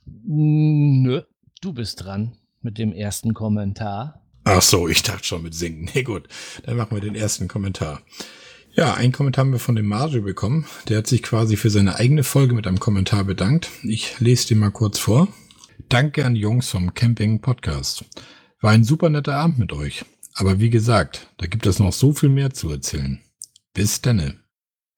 Nö, 0.04 1.22
du 1.60 1.72
bist 1.72 2.04
dran 2.04 2.36
mit 2.60 2.78
dem 2.78 2.92
ersten 2.92 3.34
Kommentar. 3.34 4.26
Ach 4.44 4.62
so, 4.62 4.88
ich 4.88 5.02
dachte 5.02 5.24
schon 5.24 5.42
mit 5.42 5.54
Singen. 5.54 5.88
Nee, 5.94 6.02
gut, 6.02 6.28
dann 6.64 6.76
machen 6.76 6.96
wir 6.96 7.00
den 7.00 7.14
ersten 7.14 7.48
Kommentar. 7.48 8.02
Ja, 8.72 8.94
einen 8.94 9.12
Kommentar 9.12 9.44
haben 9.44 9.52
wir 9.52 9.58
von 9.58 9.76
dem 9.76 9.86
Mario 9.86 10.22
bekommen. 10.22 10.66
Der 10.88 10.98
hat 10.98 11.06
sich 11.06 11.22
quasi 11.22 11.56
für 11.56 11.70
seine 11.70 11.96
eigene 11.96 12.22
Folge 12.22 12.54
mit 12.54 12.66
einem 12.66 12.78
Kommentar 12.78 13.24
bedankt. 13.24 13.68
Ich 13.82 14.20
lese 14.20 14.48
den 14.48 14.58
mal 14.58 14.70
kurz 14.70 14.98
vor. 14.98 15.28
Danke 15.88 16.24
an 16.24 16.34
die 16.34 16.40
Jungs 16.40 16.68
vom 16.68 16.94
Camping 16.94 17.40
Podcast. 17.40 18.04
War 18.60 18.70
ein 18.70 18.84
super 18.84 19.10
netter 19.10 19.34
Abend 19.34 19.58
mit 19.58 19.72
euch. 19.72 20.04
Aber 20.40 20.58
wie 20.58 20.70
gesagt, 20.70 21.28
da 21.36 21.46
gibt 21.46 21.66
es 21.66 21.80
noch 21.80 21.92
so 21.92 22.14
viel 22.14 22.30
mehr 22.30 22.48
zu 22.48 22.70
erzählen. 22.70 23.20
Bis 23.74 24.00
denne. 24.00 24.36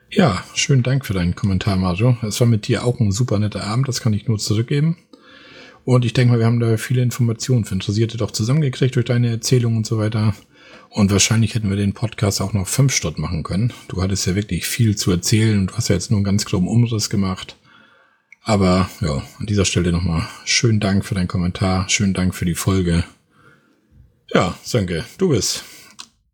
Ja, 0.08 0.44
schönen 0.54 0.84
Dank 0.84 1.04
für 1.04 1.14
deinen 1.14 1.34
Kommentar, 1.34 1.74
Mario. 1.76 2.16
Es 2.22 2.38
war 2.38 2.46
mit 2.46 2.68
dir 2.68 2.84
auch 2.84 3.00
ein 3.00 3.10
super 3.10 3.40
netter 3.40 3.64
Abend, 3.64 3.88
das 3.88 4.00
kann 4.00 4.12
ich 4.12 4.28
nur 4.28 4.38
zurückgeben. 4.38 4.98
Und 5.84 6.04
ich 6.04 6.12
denke 6.12 6.32
mal, 6.34 6.38
wir 6.38 6.46
haben 6.46 6.60
da 6.60 6.76
viele 6.76 7.02
Informationen 7.02 7.64
für 7.64 7.74
Interessierte 7.74 8.18
doch 8.18 8.30
zusammengekriegt 8.30 8.94
durch 8.94 9.06
deine 9.06 9.30
Erzählung 9.30 9.76
und 9.76 9.84
so 9.84 9.98
weiter. 9.98 10.32
Und 10.90 11.10
wahrscheinlich 11.10 11.56
hätten 11.56 11.70
wir 11.70 11.76
den 11.76 11.92
Podcast 11.92 12.40
auch 12.40 12.52
noch 12.52 12.68
fünf 12.68 12.94
Stunden 12.94 13.20
machen 13.20 13.42
können. 13.42 13.72
Du 13.88 14.00
hattest 14.00 14.24
ja 14.28 14.36
wirklich 14.36 14.66
viel 14.66 14.94
zu 14.94 15.10
erzählen 15.10 15.58
und 15.58 15.72
du 15.72 15.74
hast 15.74 15.88
ja 15.88 15.96
jetzt 15.96 16.12
nur 16.12 16.18
einen 16.18 16.24
ganz 16.24 16.44
groben 16.44 16.68
Umriss 16.68 17.10
gemacht. 17.10 17.56
Aber 18.44 18.88
ja, 19.00 19.24
an 19.40 19.46
dieser 19.46 19.64
Stelle 19.64 19.90
nochmal 19.90 20.28
schönen 20.44 20.78
Dank 20.78 21.04
für 21.04 21.16
deinen 21.16 21.26
Kommentar, 21.26 21.88
schönen 21.88 22.14
Dank 22.14 22.32
für 22.32 22.44
die 22.44 22.54
Folge. 22.54 23.02
Ja, 24.34 24.54
Sönke, 24.62 25.04
du 25.18 25.28
bist. 25.28 25.64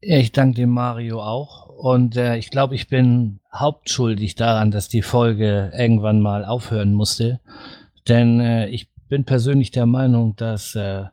Ich 0.00 0.30
danke 0.30 0.56
dem 0.56 0.70
Mario 0.70 1.20
auch. 1.20 1.66
Und 1.68 2.16
äh, 2.16 2.36
ich 2.36 2.50
glaube, 2.50 2.74
ich 2.76 2.88
bin 2.88 3.40
hauptschuldig 3.52 4.36
daran, 4.36 4.70
dass 4.70 4.88
die 4.88 5.02
Folge 5.02 5.72
irgendwann 5.76 6.20
mal 6.20 6.44
aufhören 6.44 6.94
musste. 6.94 7.40
Denn 8.06 8.40
äh, 8.40 8.68
ich 8.68 8.88
bin 9.08 9.24
persönlich 9.24 9.72
der 9.72 9.86
Meinung, 9.86 10.36
dass 10.36 10.76
äh, 10.76 11.04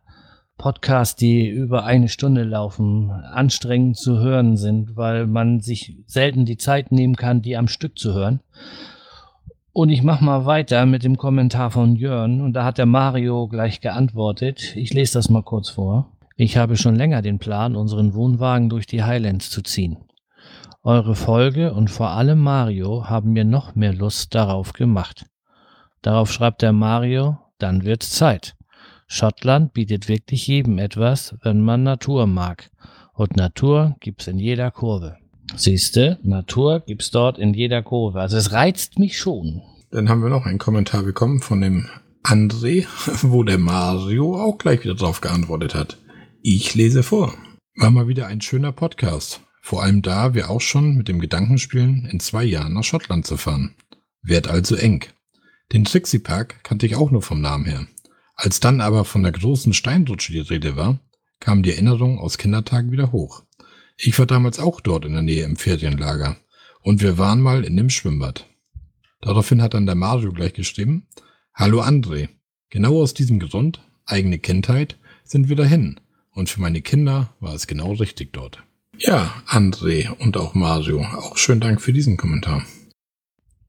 Podcasts, 0.57 1.15
die 1.15 1.47
über 1.47 1.85
eine 1.85 2.07
Stunde 2.07 2.43
laufen, 2.43 3.09
anstrengend 3.09 3.97
zu 3.97 4.19
hören 4.19 4.55
sind, 4.55 4.95
weil 4.95 5.27
man 5.27 5.59
sich 5.61 5.97
selten 6.05 6.45
die 6.45 6.57
Zeit 6.57 6.91
nehmen 6.91 7.15
kann, 7.15 7.41
die 7.41 7.57
am 7.57 7.67
Stück 7.67 7.97
zu 7.97 8.13
hören. 8.13 8.41
Und 9.73 9.89
ich 9.89 10.03
mache 10.03 10.23
mal 10.23 10.45
weiter 10.45 10.85
mit 10.85 11.03
dem 11.03 11.17
Kommentar 11.17 11.71
von 11.71 11.95
Jörn. 11.95 12.41
Und 12.41 12.53
da 12.53 12.63
hat 12.63 12.77
der 12.77 12.85
Mario 12.85 13.47
gleich 13.47 13.81
geantwortet. 13.81 14.75
Ich 14.75 14.93
lese 14.93 15.13
das 15.13 15.29
mal 15.29 15.43
kurz 15.43 15.69
vor. 15.69 16.14
Ich 16.37 16.57
habe 16.57 16.75
schon 16.75 16.95
länger 16.95 17.21
den 17.21 17.39
Plan, 17.39 17.77
unseren 17.77 18.13
Wohnwagen 18.13 18.67
durch 18.67 18.87
die 18.87 19.03
Highlands 19.03 19.49
zu 19.49 19.61
ziehen. 19.61 19.97
Eure 20.83 21.15
Folge 21.15 21.73
und 21.73 21.89
vor 21.89 22.09
allem 22.09 22.39
Mario 22.39 23.05
haben 23.09 23.31
mir 23.31 23.45
noch 23.45 23.73
mehr 23.75 23.93
Lust 23.93 24.35
darauf 24.35 24.73
gemacht. 24.73 25.25
Darauf 26.01 26.29
schreibt 26.29 26.61
der 26.61 26.73
Mario, 26.73 27.37
dann 27.57 27.85
wird's 27.85 28.09
Zeit. 28.09 28.55
Schottland 29.07 29.71
bietet 29.71 30.09
wirklich 30.09 30.45
jedem 30.45 30.77
etwas, 30.77 31.35
wenn 31.41 31.61
man 31.61 31.83
Natur 31.83 32.27
mag. 32.27 32.69
Und 33.13 33.37
Natur 33.37 33.95
gibt's 34.01 34.27
in 34.27 34.37
jeder 34.37 34.71
Kurve. 34.71 35.15
Siehste, 35.55 36.19
Natur 36.21 36.81
gibt's 36.81 37.11
dort 37.11 37.39
in 37.39 37.53
jeder 37.53 37.81
Kurve. 37.81 38.19
Also 38.19 38.35
es 38.35 38.51
reizt 38.51 38.99
mich 38.99 39.17
schon. 39.17 39.61
Dann 39.89 40.09
haben 40.09 40.21
wir 40.21 40.29
noch 40.29 40.45
einen 40.45 40.59
Kommentar 40.59 41.03
bekommen 41.03 41.39
von 41.39 41.61
dem 41.61 41.87
André, 42.23 42.85
wo 43.21 43.43
der 43.43 43.57
Mario 43.57 44.35
auch 44.35 44.57
gleich 44.57 44.83
wieder 44.83 44.95
drauf 44.95 45.21
geantwortet 45.21 45.75
hat. 45.75 45.97
Ich 46.47 46.75
lese 46.75 47.01
vor. 47.01 47.33
War 47.75 47.89
mal 47.89 48.07
wieder 48.07 48.27
ein 48.27 48.39
schöner 48.39 48.71
Podcast. 48.71 49.41
Vor 49.63 49.81
allem 49.81 50.03
da 50.03 50.35
wir 50.35 50.51
auch 50.51 50.61
schon 50.61 50.95
mit 50.95 51.07
dem 51.07 51.19
Gedanken 51.19 51.57
spielen, 51.57 52.05
in 52.05 52.19
zwei 52.19 52.43
Jahren 52.43 52.73
nach 52.73 52.83
Schottland 52.83 53.25
zu 53.25 53.35
fahren. 53.35 53.73
Werd 54.21 54.47
also 54.47 54.75
eng. 54.75 55.05
Den 55.73 55.85
Trixie 55.85 56.19
Park 56.19 56.63
kannte 56.63 56.85
ich 56.85 56.97
auch 56.97 57.09
nur 57.09 57.23
vom 57.23 57.41
Namen 57.41 57.65
her. 57.65 57.87
Als 58.35 58.59
dann 58.59 58.79
aber 58.79 59.05
von 59.05 59.23
der 59.23 59.31
großen 59.31 59.73
Steinrutsche 59.73 60.33
die 60.33 60.39
Rede 60.41 60.75
war, 60.75 60.99
kam 61.39 61.63
die 61.63 61.71
Erinnerung 61.71 62.19
aus 62.19 62.37
Kindertagen 62.37 62.91
wieder 62.91 63.11
hoch. 63.11 63.41
Ich 63.97 64.19
war 64.19 64.27
damals 64.27 64.59
auch 64.59 64.81
dort 64.81 65.05
in 65.05 65.13
der 65.13 65.23
Nähe 65.23 65.45
im 65.45 65.55
Ferienlager. 65.55 66.37
Und 66.81 67.01
wir 67.01 67.17
waren 67.17 67.41
mal 67.41 67.63
in 67.63 67.75
dem 67.75 67.89
Schwimmbad. 67.89 68.47
Daraufhin 69.19 69.63
hat 69.63 69.73
dann 69.73 69.87
der 69.87 69.95
Mario 69.95 70.31
gleich 70.31 70.53
geschrieben, 70.53 71.07
Hallo 71.55 71.81
André. 71.81 72.29
Genau 72.69 73.01
aus 73.01 73.15
diesem 73.15 73.39
Grund, 73.39 73.81
eigene 74.05 74.37
Kindheit, 74.37 74.99
sind 75.23 75.49
wir 75.49 75.55
dahin. 75.55 75.99
Und 76.35 76.49
für 76.49 76.61
meine 76.61 76.81
Kinder 76.81 77.29
war 77.39 77.55
es 77.55 77.65
genau 77.65 77.93
richtig 77.93 78.33
dort. 78.33 78.61
Ja, 78.99 79.33
André 79.47 80.09
und 80.19 80.37
auch 80.37 80.53
Mario, 80.53 81.01
auch 81.01 81.37
schönen 81.37 81.61
Dank 81.61 81.81
für 81.81 81.93
diesen 81.93 82.17
Kommentar. 82.17 82.61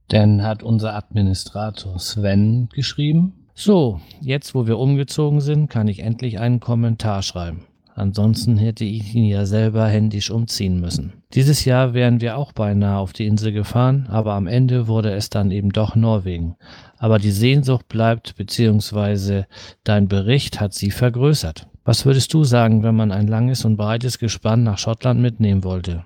Dann 0.09 0.42
hat 0.42 0.62
unser 0.62 0.94
Administrator 0.94 1.98
Sven 1.98 2.68
geschrieben. 2.74 3.46
So, 3.55 4.00
jetzt 4.20 4.55
wo 4.55 4.66
wir 4.66 4.79
umgezogen 4.79 5.40
sind, 5.40 5.68
kann 5.68 5.88
ich 5.88 6.00
endlich 6.00 6.38
einen 6.38 6.61
Kommentar 6.61 7.22
schreiben. 7.22 7.62
Ansonsten 7.94 8.59
hätte 8.59 8.85
ich 8.85 9.14
ihn 9.14 9.24
ja 9.24 9.46
selber 9.46 9.88
händisch 9.88 10.31
umziehen 10.31 10.81
müssen. 10.81 11.14
Dieses 11.33 11.64
Jahr 11.64 11.94
wären 11.94 12.20
wir 12.20 12.37
auch 12.37 12.52
beinahe 12.52 12.98
auf 12.98 13.14
die 13.14 13.26
Insel 13.26 13.52
gefahren, 13.52 14.07
aber 14.11 14.35
am 14.35 14.46
Ende 14.46 14.87
wurde 14.87 15.12
es 15.12 15.31
dann 15.31 15.50
eben 15.50 15.70
doch 15.70 15.96
Norwegen. 15.96 16.57
Aber 16.98 17.18
die 17.18 17.31
Sehnsucht 17.31 17.88
bleibt, 17.88 18.37
beziehungsweise 18.37 19.46
dein 19.83 20.09
Bericht 20.09 20.61
hat 20.61 20.74
sie 20.74 20.90
vergrößert. 20.90 21.68
Was 21.87 22.05
würdest 22.05 22.35
du 22.35 22.42
sagen, 22.42 22.83
wenn 22.83 22.96
man 22.96 23.12
ein 23.12 23.29
langes 23.29 23.64
und 23.64 23.77
breites 23.77 24.18
Gespann 24.18 24.64
nach 24.64 24.77
Schottland 24.77 25.20
mitnehmen 25.20 25.62
wollte? 25.62 26.05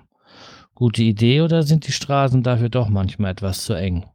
Gute 0.75 1.01
Idee 1.01 1.41
oder 1.41 1.63
sind 1.63 1.87
die 1.87 1.91
Straßen 1.91 2.43
dafür 2.43 2.69
doch 2.69 2.87
manchmal 2.87 3.31
etwas 3.31 3.63
zu 3.63 3.73
eng? 3.73 4.05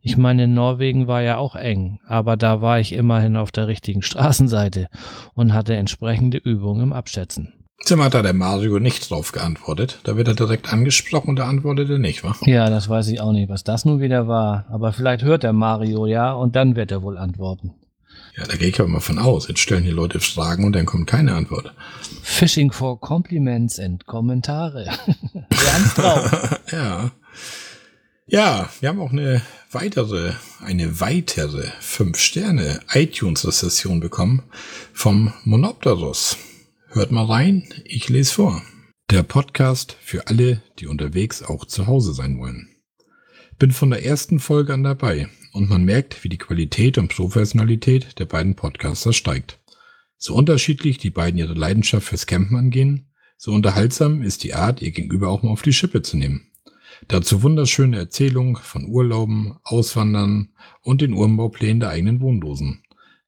Ich 0.00 0.16
meine, 0.16 0.46
Norwegen 0.46 1.08
war 1.08 1.20
ja 1.20 1.38
auch 1.38 1.56
eng, 1.56 1.98
aber 2.06 2.36
da 2.36 2.60
war 2.60 2.78
ich 2.78 2.92
immerhin 2.92 3.36
auf 3.36 3.50
der 3.50 3.66
richtigen 3.66 4.02
Straßenseite 4.02 4.86
und 5.34 5.52
hatte 5.52 5.74
entsprechende 5.74 6.38
Übungen 6.38 6.84
im 6.84 6.92
Abschätzen. 6.92 7.52
Zimmer 7.80 8.04
hat 8.04 8.14
da 8.14 8.22
der 8.22 8.32
Mario 8.32 8.78
nicht 8.78 9.10
drauf 9.10 9.32
geantwortet. 9.32 9.98
Da 10.04 10.16
wird 10.16 10.28
er 10.28 10.34
direkt 10.34 10.72
angesprochen 10.72 11.30
und 11.30 11.36
da 11.40 11.48
antwortet 11.48 11.90
er 11.90 11.98
nicht, 11.98 12.22
wa? 12.22 12.36
Ja, 12.42 12.70
das 12.70 12.88
weiß 12.88 13.08
ich 13.08 13.20
auch 13.20 13.32
nicht, 13.32 13.48
was 13.48 13.64
das 13.64 13.84
nun 13.84 14.00
wieder 14.00 14.28
war. 14.28 14.66
Aber 14.70 14.92
vielleicht 14.92 15.24
hört 15.24 15.42
der 15.42 15.52
Mario 15.52 16.06
ja 16.06 16.32
und 16.32 16.54
dann 16.54 16.76
wird 16.76 16.92
er 16.92 17.02
wohl 17.02 17.18
antworten. 17.18 17.74
Ja, 18.36 18.44
da 18.46 18.56
gehe 18.56 18.68
ich 18.68 18.80
aber 18.80 18.88
mal 18.88 19.00
von 19.00 19.18
aus. 19.18 19.48
Jetzt 19.48 19.60
stellen 19.60 19.84
die 19.84 19.90
Leute 19.90 20.18
Fragen 20.18 20.64
und 20.64 20.72
dann 20.72 20.86
kommt 20.86 21.06
keine 21.06 21.34
Antwort. 21.34 21.74
Phishing 22.22 22.72
for 22.72 22.98
Compliments 22.98 23.78
and 23.78 24.06
Kommentare. 24.06 24.86
Ernst 25.50 25.98
drauf. 25.98 26.60
ja. 26.72 27.10
Ja, 28.26 28.70
wir 28.80 28.88
haben 28.88 29.00
auch 29.00 29.12
eine 29.12 29.42
weitere, 29.70 30.32
eine 30.60 31.00
weitere 31.00 31.68
5-Sterne 31.82 32.80
iTunes-Rezession 32.92 34.00
bekommen 34.00 34.44
vom 34.94 35.34
Monopterus. 35.44 36.38
Hört 36.88 37.10
mal 37.10 37.26
rein, 37.26 37.68
ich 37.84 38.08
lese 38.08 38.32
vor. 38.32 38.62
Der 39.10 39.22
Podcast 39.24 39.96
für 40.00 40.28
alle, 40.28 40.62
die 40.78 40.86
unterwegs 40.86 41.42
auch 41.42 41.66
zu 41.66 41.86
Hause 41.86 42.14
sein 42.14 42.38
wollen. 42.38 42.68
Bin 43.58 43.72
von 43.72 43.90
der 43.90 44.06
ersten 44.06 44.38
Folge 44.38 44.72
an 44.72 44.84
dabei 44.84 45.28
und 45.52 45.68
man 45.68 45.84
merkt, 45.84 46.24
wie 46.24 46.28
die 46.28 46.38
Qualität 46.38 46.98
und 46.98 47.14
Professionalität 47.14 48.18
der 48.18 48.24
beiden 48.24 48.56
Podcaster 48.56 49.12
steigt. 49.12 49.58
So 50.18 50.34
unterschiedlich 50.34 50.98
die 50.98 51.10
beiden 51.10 51.38
ihre 51.38 51.54
Leidenschaft 51.54 52.08
fürs 52.08 52.26
Campen 52.26 52.56
angehen, 52.56 53.12
so 53.36 53.52
unterhaltsam 53.52 54.22
ist 54.22 54.44
die 54.44 54.54
Art, 54.54 54.82
ihr 54.82 54.92
Gegenüber 54.92 55.28
auch 55.28 55.42
mal 55.42 55.50
auf 55.50 55.62
die 55.62 55.72
Schippe 55.72 56.02
zu 56.02 56.16
nehmen. 56.16 56.46
Dazu 57.08 57.42
wunderschöne 57.42 57.96
Erzählungen 57.96 58.54
von 58.54 58.86
Urlauben, 58.86 59.58
Auswandern 59.64 60.50
und 60.80 61.00
den 61.00 61.12
Urbauplänen 61.12 61.80
der 61.80 61.90
eigenen 61.90 62.20
Wohnlosen. 62.20 62.84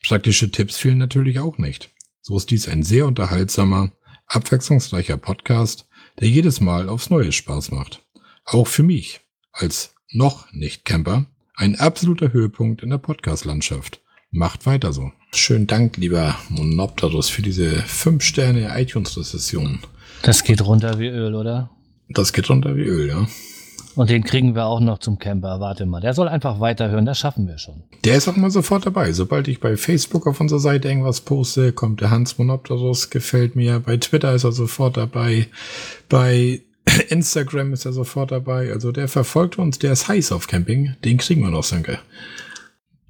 Praktische 0.06 0.50
Tipps 0.50 0.76
fehlen 0.76 0.98
natürlich 0.98 1.40
auch 1.40 1.58
nicht. 1.58 1.90
So 2.20 2.36
ist 2.36 2.50
dies 2.50 2.68
ein 2.68 2.84
sehr 2.84 3.06
unterhaltsamer, 3.06 3.90
abwechslungsreicher 4.26 5.16
Podcast, 5.16 5.88
der 6.20 6.28
jedes 6.28 6.60
Mal 6.60 6.88
aufs 6.88 7.10
Neue 7.10 7.32
Spaß 7.32 7.72
macht. 7.72 8.06
Auch 8.44 8.68
für 8.68 8.82
mich, 8.84 9.20
als 9.50 9.94
noch 10.12 10.52
nicht 10.52 10.84
Camper, 10.84 11.26
ein 11.56 11.78
absoluter 11.78 12.32
Höhepunkt 12.32 12.82
in 12.82 12.90
der 12.90 12.98
Podcast-Landschaft. 12.98 14.00
Macht 14.30 14.66
weiter 14.66 14.92
so. 14.92 15.12
Schönen 15.32 15.66
Dank, 15.66 15.96
lieber 15.96 16.36
Monopterus, 16.48 17.28
für 17.28 17.42
diese 17.42 17.70
5 17.70 18.22
Sterne 18.22 18.72
iTunes-Rezession. 18.76 19.78
Das 20.22 20.42
geht 20.42 20.64
runter 20.64 20.98
wie 20.98 21.08
Öl, 21.08 21.34
oder? 21.34 21.70
Das 22.08 22.32
geht 22.32 22.50
runter 22.50 22.76
wie 22.76 22.82
Öl, 22.82 23.08
ja. 23.08 23.26
Und 23.94 24.10
den 24.10 24.24
kriegen 24.24 24.56
wir 24.56 24.66
auch 24.66 24.80
noch 24.80 24.98
zum 24.98 25.20
Camper. 25.20 25.60
Warte 25.60 25.86
mal, 25.86 26.00
der 26.00 26.14
soll 26.14 26.26
einfach 26.26 26.58
weiterhören, 26.58 27.06
das 27.06 27.20
schaffen 27.20 27.46
wir 27.46 27.58
schon. 27.58 27.84
Der 28.04 28.16
ist 28.16 28.26
auch 28.26 28.34
mal 28.34 28.50
sofort 28.50 28.86
dabei. 28.86 29.12
Sobald 29.12 29.46
ich 29.46 29.60
bei 29.60 29.76
Facebook 29.76 30.26
auf 30.26 30.40
unserer 30.40 30.58
Seite 30.58 30.88
irgendwas 30.88 31.20
poste, 31.20 31.72
kommt 31.72 32.00
der 32.00 32.10
Hans 32.10 32.36
Monopterus, 32.36 33.10
gefällt 33.10 33.54
mir. 33.54 33.78
Bei 33.78 33.96
Twitter 33.96 34.34
ist 34.34 34.42
er 34.42 34.50
sofort 34.50 34.96
dabei. 34.96 35.46
Bei 36.08 36.62
Instagram 37.08 37.72
ist 37.72 37.84
er 37.84 37.92
sofort 37.92 38.30
dabei. 38.30 38.72
Also 38.72 38.92
der 38.92 39.08
verfolgt 39.08 39.58
uns, 39.58 39.78
der 39.78 39.92
ist 39.92 40.08
heiß 40.08 40.32
auf 40.32 40.46
Camping. 40.46 40.96
Den 41.04 41.18
kriegen 41.18 41.42
wir 41.42 41.50
noch, 41.50 41.64
Sönke. 41.64 41.98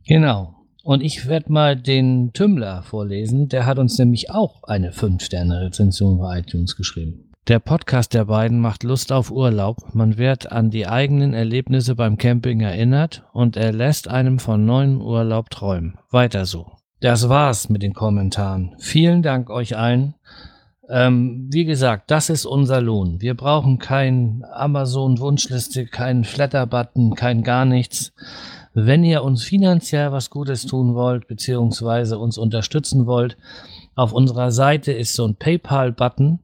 Genau. 0.07 0.55
Und 0.83 1.03
ich 1.03 1.27
werde 1.29 1.51
mal 1.51 1.77
den 1.77 2.33
Tümmler 2.35 2.83
vorlesen. 2.83 3.49
Der 3.49 3.65
hat 3.65 3.79
uns 3.79 3.99
nämlich 3.99 4.31
auch 4.31 4.63
eine 4.65 4.93
5-Sterne-Rezension 4.93 6.19
bei 6.19 6.41
iTunes 6.41 6.77
geschrieben. 6.77 7.33
Der 7.47 7.59
Podcast 7.59 8.15
der 8.15 8.25
beiden 8.25 8.59
macht 8.59 8.85
Lust 8.85 9.13
auf 9.13 9.31
Urlaub, 9.31 9.95
man 9.95 10.17
wird 10.17 10.51
an 10.51 10.71
die 10.71 10.87
eigenen 10.87 11.35
Erlebnisse 11.35 11.95
beim 11.95 12.17
Camping 12.17 12.61
erinnert 12.61 13.23
und 13.35 13.59
er 13.59 13.71
lässt 13.71 14.09
einem 14.09 14.39
von 14.39 14.65
neuen 14.65 14.99
Urlaub 14.99 15.51
träumen. 15.51 15.99
Weiter 16.11 16.47
so. 16.47 16.73
Das 17.01 17.29
war's 17.29 17.69
mit 17.69 17.83
den 17.83 17.93
Kommentaren. 17.93 18.75
Vielen 18.79 19.21
Dank 19.21 19.51
euch 19.51 19.77
allen. 19.77 20.15
Ähm, 20.89 21.49
wie 21.51 21.65
gesagt, 21.65 22.11
das 22.11 22.31
ist 22.31 22.45
unser 22.45 22.81
Lohn. 22.81 23.21
Wir 23.21 23.35
brauchen 23.35 23.79
kein 23.79 24.45
Amazon-Wunschliste, 24.53 25.87
keinen 25.87 26.25
Flatter-Button, 26.25 27.15
kein 27.15 27.43
gar 27.43 27.65
nichts. 27.65 28.13
Wenn 28.75 29.05
ihr 29.05 29.23
uns 29.23 29.45
finanziell 29.45 30.13
was 30.13 30.31
Gutes 30.31 30.67
tun 30.67 30.95
wollt, 30.95 31.29
beziehungsweise 31.29 32.19
uns 32.19 32.39
unterstützen 32.39 33.07
wollt, 33.07 33.37
auf 33.95 34.13
unserer 34.13 34.51
Seite 34.51 34.93
ist 34.93 35.15
so 35.15 35.27
ein 35.27 35.37
PayPal-Button 35.37 36.41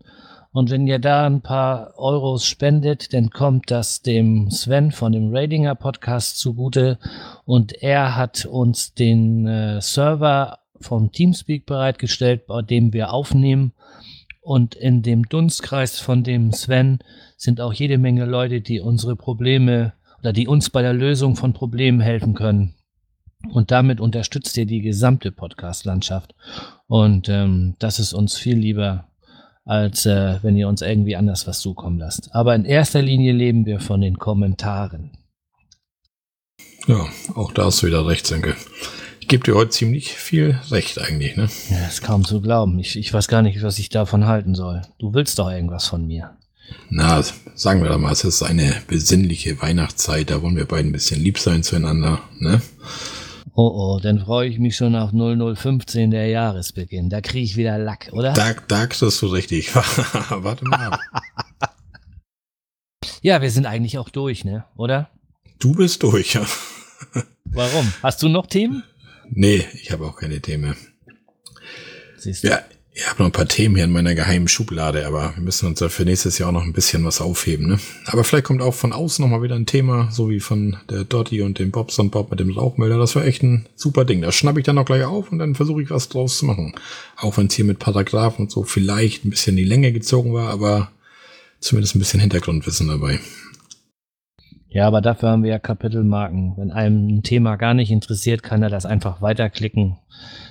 und 0.53 0.70
wenn 0.70 0.87
ihr 0.87 0.98
da 0.98 1.26
ein 1.26 1.42
paar 1.42 1.94
Euros 1.96 2.44
spendet, 2.44 3.14
dann 3.14 3.31
kommt 3.31 3.70
das 3.70 4.03
dem 4.03 4.50
Sven 4.50 4.90
von 4.90 5.12
dem 5.12 5.35
Radinger 5.35 5.76
Podcast 5.76 6.40
zugute. 6.40 6.98
Und 7.44 7.83
er 7.83 8.16
hat 8.16 8.46
uns 8.46 8.94
den 8.94 9.46
äh, 9.46 9.81
Server 9.81 10.59
vom 10.81 11.12
Teamspeak 11.12 11.66
bereitgestellt, 11.66 12.48
bei 12.48 12.62
dem 12.62 12.92
wir 12.92 13.12
aufnehmen. 13.12 13.72
Und 14.50 14.74
in 14.74 15.02
dem 15.02 15.28
Dunstkreis 15.28 16.00
von 16.00 16.24
dem 16.24 16.52
Sven 16.52 16.98
sind 17.36 17.60
auch 17.60 17.72
jede 17.72 17.98
Menge 17.98 18.24
Leute, 18.24 18.60
die 18.60 18.80
unsere 18.80 19.14
Probleme 19.14 19.92
oder 20.18 20.32
die 20.32 20.48
uns 20.48 20.70
bei 20.70 20.82
der 20.82 20.92
Lösung 20.92 21.36
von 21.36 21.52
Problemen 21.52 22.00
helfen 22.00 22.34
können. 22.34 22.74
Und 23.52 23.70
damit 23.70 24.00
unterstützt 24.00 24.56
ihr 24.56 24.66
die 24.66 24.80
gesamte 24.80 25.30
Podcast-Landschaft. 25.30 26.34
Und 26.88 27.28
ähm, 27.28 27.76
das 27.78 28.00
ist 28.00 28.12
uns 28.12 28.36
viel 28.38 28.58
lieber, 28.58 29.06
als 29.64 30.04
äh, 30.04 30.42
wenn 30.42 30.56
ihr 30.56 30.66
uns 30.66 30.82
irgendwie 30.82 31.14
anders 31.14 31.46
was 31.46 31.60
zukommen 31.60 32.00
lasst. 32.00 32.34
Aber 32.34 32.52
in 32.56 32.64
erster 32.64 33.02
Linie 33.02 33.32
leben 33.32 33.66
wir 33.66 33.78
von 33.78 34.00
den 34.00 34.18
Kommentaren. 34.18 35.12
Ja, 36.88 37.06
auch 37.36 37.52
da 37.52 37.66
hast 37.66 37.84
du 37.84 37.86
wieder 37.86 38.04
recht, 38.04 38.26
Senke. 38.26 38.56
Gebe 39.30 39.44
dir 39.44 39.54
heute 39.54 39.70
ziemlich 39.70 40.12
viel 40.12 40.58
Recht 40.72 40.98
eigentlich, 40.98 41.36
ne? 41.36 41.48
Ja, 41.68 41.86
ist 41.86 42.02
kaum 42.02 42.24
zu 42.24 42.40
glauben. 42.40 42.80
Ich, 42.80 42.98
ich 42.98 43.14
weiß 43.14 43.28
gar 43.28 43.42
nicht, 43.42 43.62
was 43.62 43.78
ich 43.78 43.88
davon 43.88 44.26
halten 44.26 44.56
soll. 44.56 44.82
Du 44.98 45.14
willst 45.14 45.38
doch 45.38 45.48
irgendwas 45.48 45.86
von 45.86 46.04
mir. 46.04 46.36
Na, 46.88 47.22
sagen 47.54 47.80
wir 47.80 47.90
doch 47.90 47.98
mal, 47.98 48.10
es 48.10 48.24
ist 48.24 48.42
eine 48.42 48.74
besinnliche 48.88 49.62
Weihnachtszeit, 49.62 50.30
da 50.30 50.42
wollen 50.42 50.56
wir 50.56 50.64
beide 50.64 50.88
ein 50.88 50.92
bisschen 50.92 51.22
lieb 51.22 51.38
sein 51.38 51.62
zueinander, 51.62 52.20
ne? 52.40 52.60
Oh 53.54 53.70
oh, 53.72 54.00
dann 54.02 54.18
freue 54.18 54.48
ich 54.48 54.58
mich 54.58 54.74
schon 54.74 54.96
auf 54.96 55.12
0015 55.12 56.10
der 56.10 56.26
Jahresbeginn. 56.26 57.08
Da 57.08 57.20
kriege 57.20 57.44
ich 57.44 57.56
wieder 57.56 57.78
Lack, 57.78 58.08
oder? 58.10 58.32
Da, 58.32 58.54
da 58.66 58.88
kriegst 58.88 59.22
du 59.22 59.26
richtig. 59.28 59.72
Warte 60.28 60.64
mal 60.64 60.98
ja, 63.22 63.40
wir 63.40 63.50
sind 63.52 63.66
eigentlich 63.66 63.96
auch 63.96 64.08
durch, 64.08 64.44
ne? 64.44 64.64
Oder? 64.76 65.08
Du 65.60 65.72
bist 65.72 66.02
durch, 66.02 66.34
ja. 66.34 66.44
Warum? 67.44 67.92
Hast 68.02 68.24
du 68.24 68.28
noch 68.28 68.46
Themen? 68.46 68.82
Nee, 69.32 69.64
ich 69.74 69.92
habe 69.92 70.06
auch 70.06 70.16
keine 70.16 70.40
Themen. 70.40 70.76
Siehst 72.16 72.44
du? 72.44 72.48
Ja, 72.48 72.60
ich 72.92 73.08
habe 73.08 73.22
noch 73.22 73.26
ein 73.26 73.32
paar 73.32 73.46
Themen 73.48 73.76
hier 73.76 73.84
in 73.84 73.92
meiner 73.92 74.14
geheimen 74.14 74.48
Schublade, 74.48 75.06
aber 75.06 75.32
wir 75.36 75.42
müssen 75.42 75.66
uns 75.66 75.78
da 75.78 75.88
für 75.88 76.04
nächstes 76.04 76.38
Jahr 76.38 76.48
auch 76.48 76.52
noch 76.52 76.64
ein 76.64 76.72
bisschen 76.72 77.04
was 77.04 77.20
aufheben. 77.20 77.68
Ne? 77.68 77.78
Aber 78.06 78.24
vielleicht 78.24 78.44
kommt 78.44 78.60
auch 78.60 78.74
von 78.74 78.92
außen 78.92 79.22
noch 79.22 79.30
mal 79.30 79.42
wieder 79.42 79.54
ein 79.54 79.66
Thema, 79.66 80.10
so 80.10 80.28
wie 80.28 80.40
von 80.40 80.76
der 80.90 81.04
Dotti 81.04 81.42
und 81.42 81.58
dem 81.60 81.70
Bobson 81.70 82.10
Bob 82.10 82.30
mit 82.30 82.40
dem 82.40 82.50
Rauchmelder. 82.50 82.98
Das 82.98 83.14
war 83.14 83.24
echt 83.24 83.42
ein 83.42 83.66
super 83.76 84.04
Ding. 84.04 84.22
Das 84.22 84.34
schnappe 84.34 84.58
ich 84.58 84.66
dann 84.66 84.74
noch 84.74 84.84
gleich 84.84 85.04
auf 85.04 85.30
und 85.30 85.38
dann 85.38 85.54
versuche 85.54 85.82
ich 85.82 85.90
was 85.90 86.08
draus 86.08 86.38
zu 86.38 86.46
machen. 86.46 86.74
Auch 87.16 87.36
wenn 87.36 87.46
es 87.46 87.54
hier 87.54 87.64
mit 87.64 87.78
Paragraphen 87.78 88.46
und 88.46 88.50
so 88.50 88.64
vielleicht 88.64 89.24
ein 89.24 89.30
bisschen 89.30 89.56
die 89.56 89.64
Länge 89.64 89.92
gezogen 89.92 90.34
war, 90.34 90.50
aber 90.50 90.90
zumindest 91.60 91.94
ein 91.94 92.00
bisschen 92.00 92.20
Hintergrundwissen 92.20 92.88
dabei. 92.88 93.20
Ja, 94.70 94.87
aber 94.87 95.00
dafür 95.00 95.30
haben 95.30 95.42
wir 95.42 95.50
ja 95.50 95.59
Kapitelmarken. 95.59 96.54
Wenn 96.56 96.70
einem 96.70 97.09
ein 97.09 97.22
Thema 97.22 97.56
gar 97.56 97.74
nicht 97.74 97.90
interessiert, 97.90 98.42
kann 98.42 98.62
er 98.62 98.70
das 98.70 98.87
einfach 98.87 99.20
weiterklicken. 99.20 99.96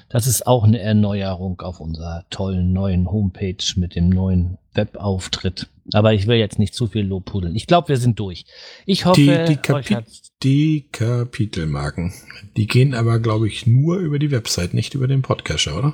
Das 0.09 0.27
ist 0.27 0.45
auch 0.45 0.63
eine 0.63 0.79
Erneuerung 0.79 1.61
auf 1.61 1.79
unserer 1.79 2.25
tollen 2.29 2.73
neuen 2.73 3.09
Homepage 3.09 3.63
mit 3.75 3.95
dem 3.95 4.09
neuen 4.09 4.57
Webauftritt. 4.73 5.69
Aber 5.93 6.13
ich 6.13 6.27
will 6.27 6.37
jetzt 6.37 6.59
nicht 6.59 6.73
zu 6.73 6.87
viel 6.87 7.05
Lob 7.05 7.25
pudeln. 7.25 7.55
Ich 7.55 7.65
glaube, 7.65 7.89
wir 7.89 7.97
sind 7.97 8.19
durch. 8.19 8.45
Ich 8.85 9.05
hoffe, 9.05 9.21
die, 9.21 9.53
die, 9.53 9.55
Kapi 9.55 9.97
die 10.43 10.87
Kapitelmarken, 10.91 12.13
die 12.57 12.67
gehen 12.67 12.93
aber, 12.93 13.19
glaube 13.19 13.47
ich, 13.47 13.67
nur 13.67 13.97
über 13.97 14.19
die 14.19 14.31
Website, 14.31 14.73
nicht 14.73 14.95
über 14.95 15.07
den 15.07 15.21
Podcatcher, 15.21 15.77
oder? 15.77 15.93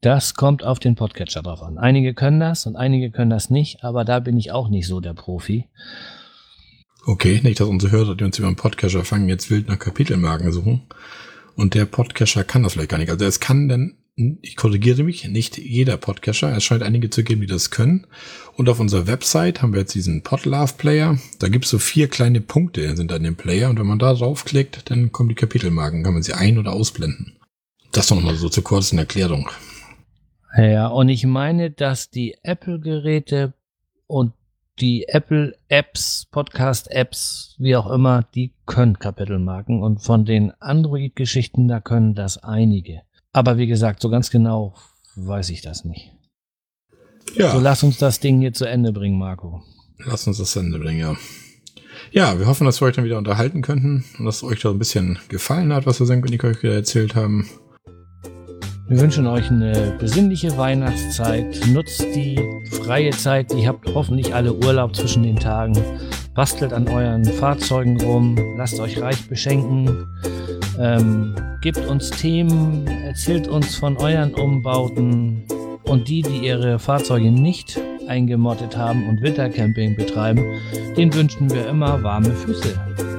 Das 0.00 0.34
kommt 0.34 0.64
auf 0.64 0.78
den 0.78 0.94
Podcatcher 0.94 1.42
drauf 1.42 1.62
an. 1.62 1.78
Einige 1.78 2.14
können 2.14 2.40
das 2.40 2.66
und 2.66 2.76
einige 2.76 3.10
können 3.10 3.30
das 3.30 3.50
nicht, 3.50 3.84
aber 3.84 4.04
da 4.04 4.20
bin 4.20 4.36
ich 4.36 4.52
auch 4.52 4.68
nicht 4.68 4.86
so 4.86 5.00
der 5.00 5.14
Profi. 5.14 5.66
Okay, 7.06 7.40
nicht, 7.42 7.60
dass 7.60 7.68
unsere 7.68 7.92
Hörer, 7.92 8.14
die 8.14 8.24
uns 8.24 8.38
über 8.38 8.48
den 8.48 8.56
Podcatcher 8.56 9.04
fangen, 9.04 9.28
jetzt 9.28 9.50
wild 9.50 9.68
nach 9.68 9.78
Kapitelmarken 9.78 10.52
suchen. 10.52 10.82
Und 11.56 11.74
der 11.74 11.86
Podcatcher 11.86 12.44
kann 12.44 12.62
das 12.62 12.74
vielleicht 12.74 12.90
gar 12.90 12.98
nicht. 12.98 13.10
Also 13.10 13.24
es 13.24 13.40
kann 13.40 13.68
dann, 13.68 13.96
ich 14.42 14.56
korrigiere 14.56 15.02
mich, 15.02 15.26
nicht 15.26 15.56
jeder 15.56 15.96
Podcatcher. 15.96 16.54
Es 16.54 16.64
scheint 16.64 16.82
einige 16.82 17.08
zu 17.10 17.24
geben, 17.24 17.40
die 17.40 17.46
das 17.46 17.70
können. 17.70 18.06
Und 18.54 18.68
auf 18.68 18.80
unserer 18.80 19.06
Website 19.06 19.62
haben 19.62 19.72
wir 19.72 19.80
jetzt 19.80 19.94
diesen 19.94 20.22
Podlove 20.22 20.74
Player. 20.76 21.18
Da 21.38 21.48
gibt 21.48 21.64
es 21.64 21.70
so 21.70 21.78
vier 21.78 22.08
kleine 22.08 22.40
Punkte, 22.40 22.96
sind 22.96 23.12
an 23.12 23.22
dem 23.22 23.36
Player. 23.36 23.70
Und 23.70 23.78
wenn 23.78 23.86
man 23.86 23.98
da 23.98 24.12
draufklickt, 24.12 24.90
dann 24.90 25.10
kommen 25.10 25.30
die 25.30 25.34
Kapitelmarken. 25.34 26.04
Kann 26.04 26.14
man 26.14 26.22
sie 26.22 26.34
ein- 26.34 26.58
oder 26.58 26.72
ausblenden. 26.72 27.38
Das 27.92 28.10
noch 28.10 28.20
mal 28.20 28.36
so 28.36 28.48
zur 28.48 28.62
kurzen 28.64 28.98
Erklärung. 28.98 29.48
Ja, 30.56 30.88
und 30.88 31.08
ich 31.08 31.24
meine, 31.26 31.70
dass 31.70 32.10
die 32.10 32.36
Apple-Geräte 32.42 33.54
und 34.06 34.32
die 34.80 35.08
Apple-Apps, 35.08 36.26
Podcast-Apps, 36.30 37.56
wie 37.58 37.76
auch 37.76 37.90
immer, 37.90 38.24
die 38.34 38.54
können 38.66 38.98
Kapitelmarken 38.98 39.82
und 39.82 40.02
von 40.02 40.24
den 40.24 40.52
Android-Geschichten, 40.60 41.68
da 41.68 41.80
können 41.80 42.14
das 42.14 42.38
einige. 42.38 43.02
Aber 43.32 43.58
wie 43.58 43.66
gesagt, 43.66 44.00
so 44.00 44.08
ganz 44.08 44.30
genau 44.30 44.74
weiß 45.16 45.50
ich 45.50 45.60
das 45.60 45.84
nicht. 45.84 46.12
Ja. 47.36 47.52
So 47.52 47.60
lass 47.60 47.82
uns 47.82 47.98
das 47.98 48.20
Ding 48.20 48.40
hier 48.40 48.52
zu 48.52 48.64
Ende 48.64 48.92
bringen, 48.92 49.18
Marco. 49.18 49.62
Lass 49.98 50.26
uns 50.26 50.38
das 50.38 50.52
zu 50.52 50.60
Ende 50.60 50.78
bringen, 50.78 51.00
ja. 51.00 51.16
Ja, 52.12 52.38
wir 52.38 52.46
hoffen, 52.46 52.64
dass 52.64 52.80
wir 52.80 52.86
euch 52.86 52.96
dann 52.96 53.04
wieder 53.04 53.18
unterhalten 53.18 53.62
könnten 53.62 54.04
und 54.18 54.24
dass 54.24 54.42
euch 54.42 54.60
da 54.60 54.70
ein 54.70 54.78
bisschen 54.78 55.18
gefallen 55.28 55.72
hat, 55.72 55.86
was 55.86 56.00
wir 56.00 56.06
Senk 56.06 56.24
und 56.24 56.30
Nico 56.30 56.46
euch 56.46 56.62
wieder 56.62 56.74
erzählt 56.74 57.14
haben. 57.14 57.48
Wir 58.88 59.00
wünschen 59.00 59.28
euch 59.28 59.48
eine 59.50 59.96
besinnliche 60.00 60.56
Weihnachtszeit. 60.56 61.60
Nutzt 61.68 62.04
die 62.12 62.40
freie 62.70 63.10
Zeit. 63.10 63.52
Ihr 63.54 63.68
habt 63.68 63.92
hoffentlich 63.94 64.34
alle 64.34 64.54
Urlaub 64.54 64.94
zwischen 64.94 65.22
den 65.22 65.36
Tagen. 65.36 65.76
Bastelt 66.34 66.72
an 66.72 66.88
euren 66.88 67.24
Fahrzeugen 67.24 68.00
rum. 68.00 68.36
Lasst 68.56 68.80
euch 68.80 69.00
reich 69.00 69.28
beschenken. 69.28 70.06
Ähm, 70.78 71.34
gebt 71.60 71.86
uns 71.86 72.10
Themen. 72.10 72.86
Erzählt 72.86 73.48
uns 73.48 73.76
von 73.76 73.96
euren 73.96 74.34
Umbauten. 74.34 75.44
Und 75.84 76.08
die, 76.08 76.22
die 76.22 76.46
ihre 76.46 76.78
Fahrzeuge 76.78 77.30
nicht 77.30 77.80
eingemottet 78.06 78.76
haben 78.76 79.08
und 79.08 79.22
Wintercamping 79.22 79.96
betreiben, 79.96 80.44
den 80.96 81.12
wünschen 81.12 81.50
wir 81.50 81.68
immer 81.68 82.02
warme 82.02 82.30
Füße. 82.30 83.09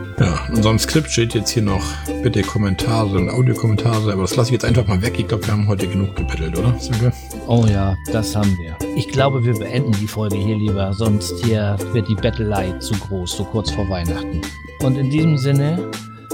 In 0.51 0.57
unserem 0.57 0.79
Skript 0.79 1.09
steht 1.09 1.33
jetzt 1.33 1.51
hier 1.51 1.63
noch 1.63 1.81
bitte 2.23 2.41
Kommentare 2.41 3.17
und 3.17 3.29
Audiokommentare, 3.29 4.11
aber 4.11 4.23
das 4.23 4.35
lasse 4.35 4.49
ich 4.49 4.51
jetzt 4.51 4.65
einfach 4.65 4.85
mal 4.85 5.01
weg. 5.01 5.17
Ich 5.17 5.29
glaube, 5.29 5.47
wir 5.47 5.53
haben 5.53 5.65
heute 5.65 5.87
genug 5.87 6.13
gebettelt, 6.17 6.59
oder? 6.59 6.77
Silke? 6.77 7.13
Oh 7.47 7.65
ja, 7.71 7.95
das 8.11 8.35
haben 8.35 8.57
wir. 8.57 8.75
Ich 8.97 9.07
glaube, 9.07 9.45
wir 9.45 9.53
beenden 9.53 9.93
die 9.93 10.07
Folge 10.07 10.35
hier 10.35 10.57
lieber, 10.57 10.91
sonst 10.91 11.45
hier 11.45 11.77
wird 11.93 12.09
die 12.09 12.15
Bettelei 12.15 12.69
zu 12.79 12.93
groß, 12.95 13.37
so 13.37 13.45
kurz 13.45 13.71
vor 13.71 13.87
Weihnachten. 13.87 14.41
Und 14.81 14.97
in 14.97 15.09
diesem 15.09 15.37
Sinne 15.37 15.89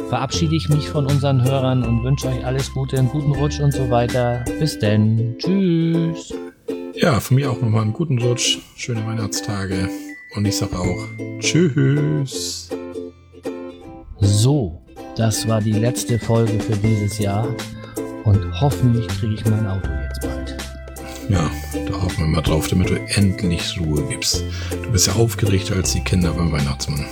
verabschiede 0.09 0.55
ich 0.55 0.67
mich 0.67 0.89
von 0.89 1.05
unseren 1.05 1.43
Hörern 1.43 1.83
und 1.83 2.03
wünsche 2.03 2.29
euch 2.29 2.43
alles 2.43 2.73
Gute, 2.73 2.97
einen 2.97 3.09
guten 3.09 3.33
Rutsch 3.33 3.59
und 3.59 3.71
so 3.71 3.87
weiter. 3.91 4.43
Bis 4.59 4.79
denn. 4.79 5.35
Tschüss. 5.37 6.33
Ja, 6.95 7.19
von 7.19 7.35
mir 7.35 7.51
auch 7.51 7.61
nochmal 7.61 7.83
einen 7.83 7.93
guten 7.93 8.17
Rutsch, 8.17 8.57
schöne 8.77 9.05
Weihnachtstage 9.05 9.89
und 10.35 10.45
ich 10.45 10.57
sage 10.57 10.75
auch 10.75 11.07
Tschüss. 11.39 12.71
So, 14.19 14.81
das 15.15 15.47
war 15.47 15.61
die 15.61 15.73
letzte 15.73 16.17
Folge 16.17 16.59
für 16.59 16.75
dieses 16.77 17.19
Jahr 17.19 17.47
und 18.23 18.61
hoffentlich 18.61 19.07
kriege 19.07 19.35
ich 19.35 19.45
mein 19.45 19.67
Auto 19.67 19.89
jetzt 20.03 20.21
bald. 20.21 20.57
Ja, 21.29 21.51
da 21.87 22.01
hoffen 22.01 22.19
wir 22.19 22.27
mal 22.27 22.41
drauf, 22.41 22.67
damit 22.67 22.89
du 22.89 22.95
endlich 23.15 23.79
Ruhe 23.79 24.03
gibst. 24.07 24.43
Du 24.83 24.91
bist 24.91 25.07
ja 25.07 25.13
aufgeregt 25.13 25.71
als 25.71 25.91
die 25.93 26.03
Kinder 26.03 26.31
beim 26.33 26.51
Weihnachtsmann. 26.51 27.05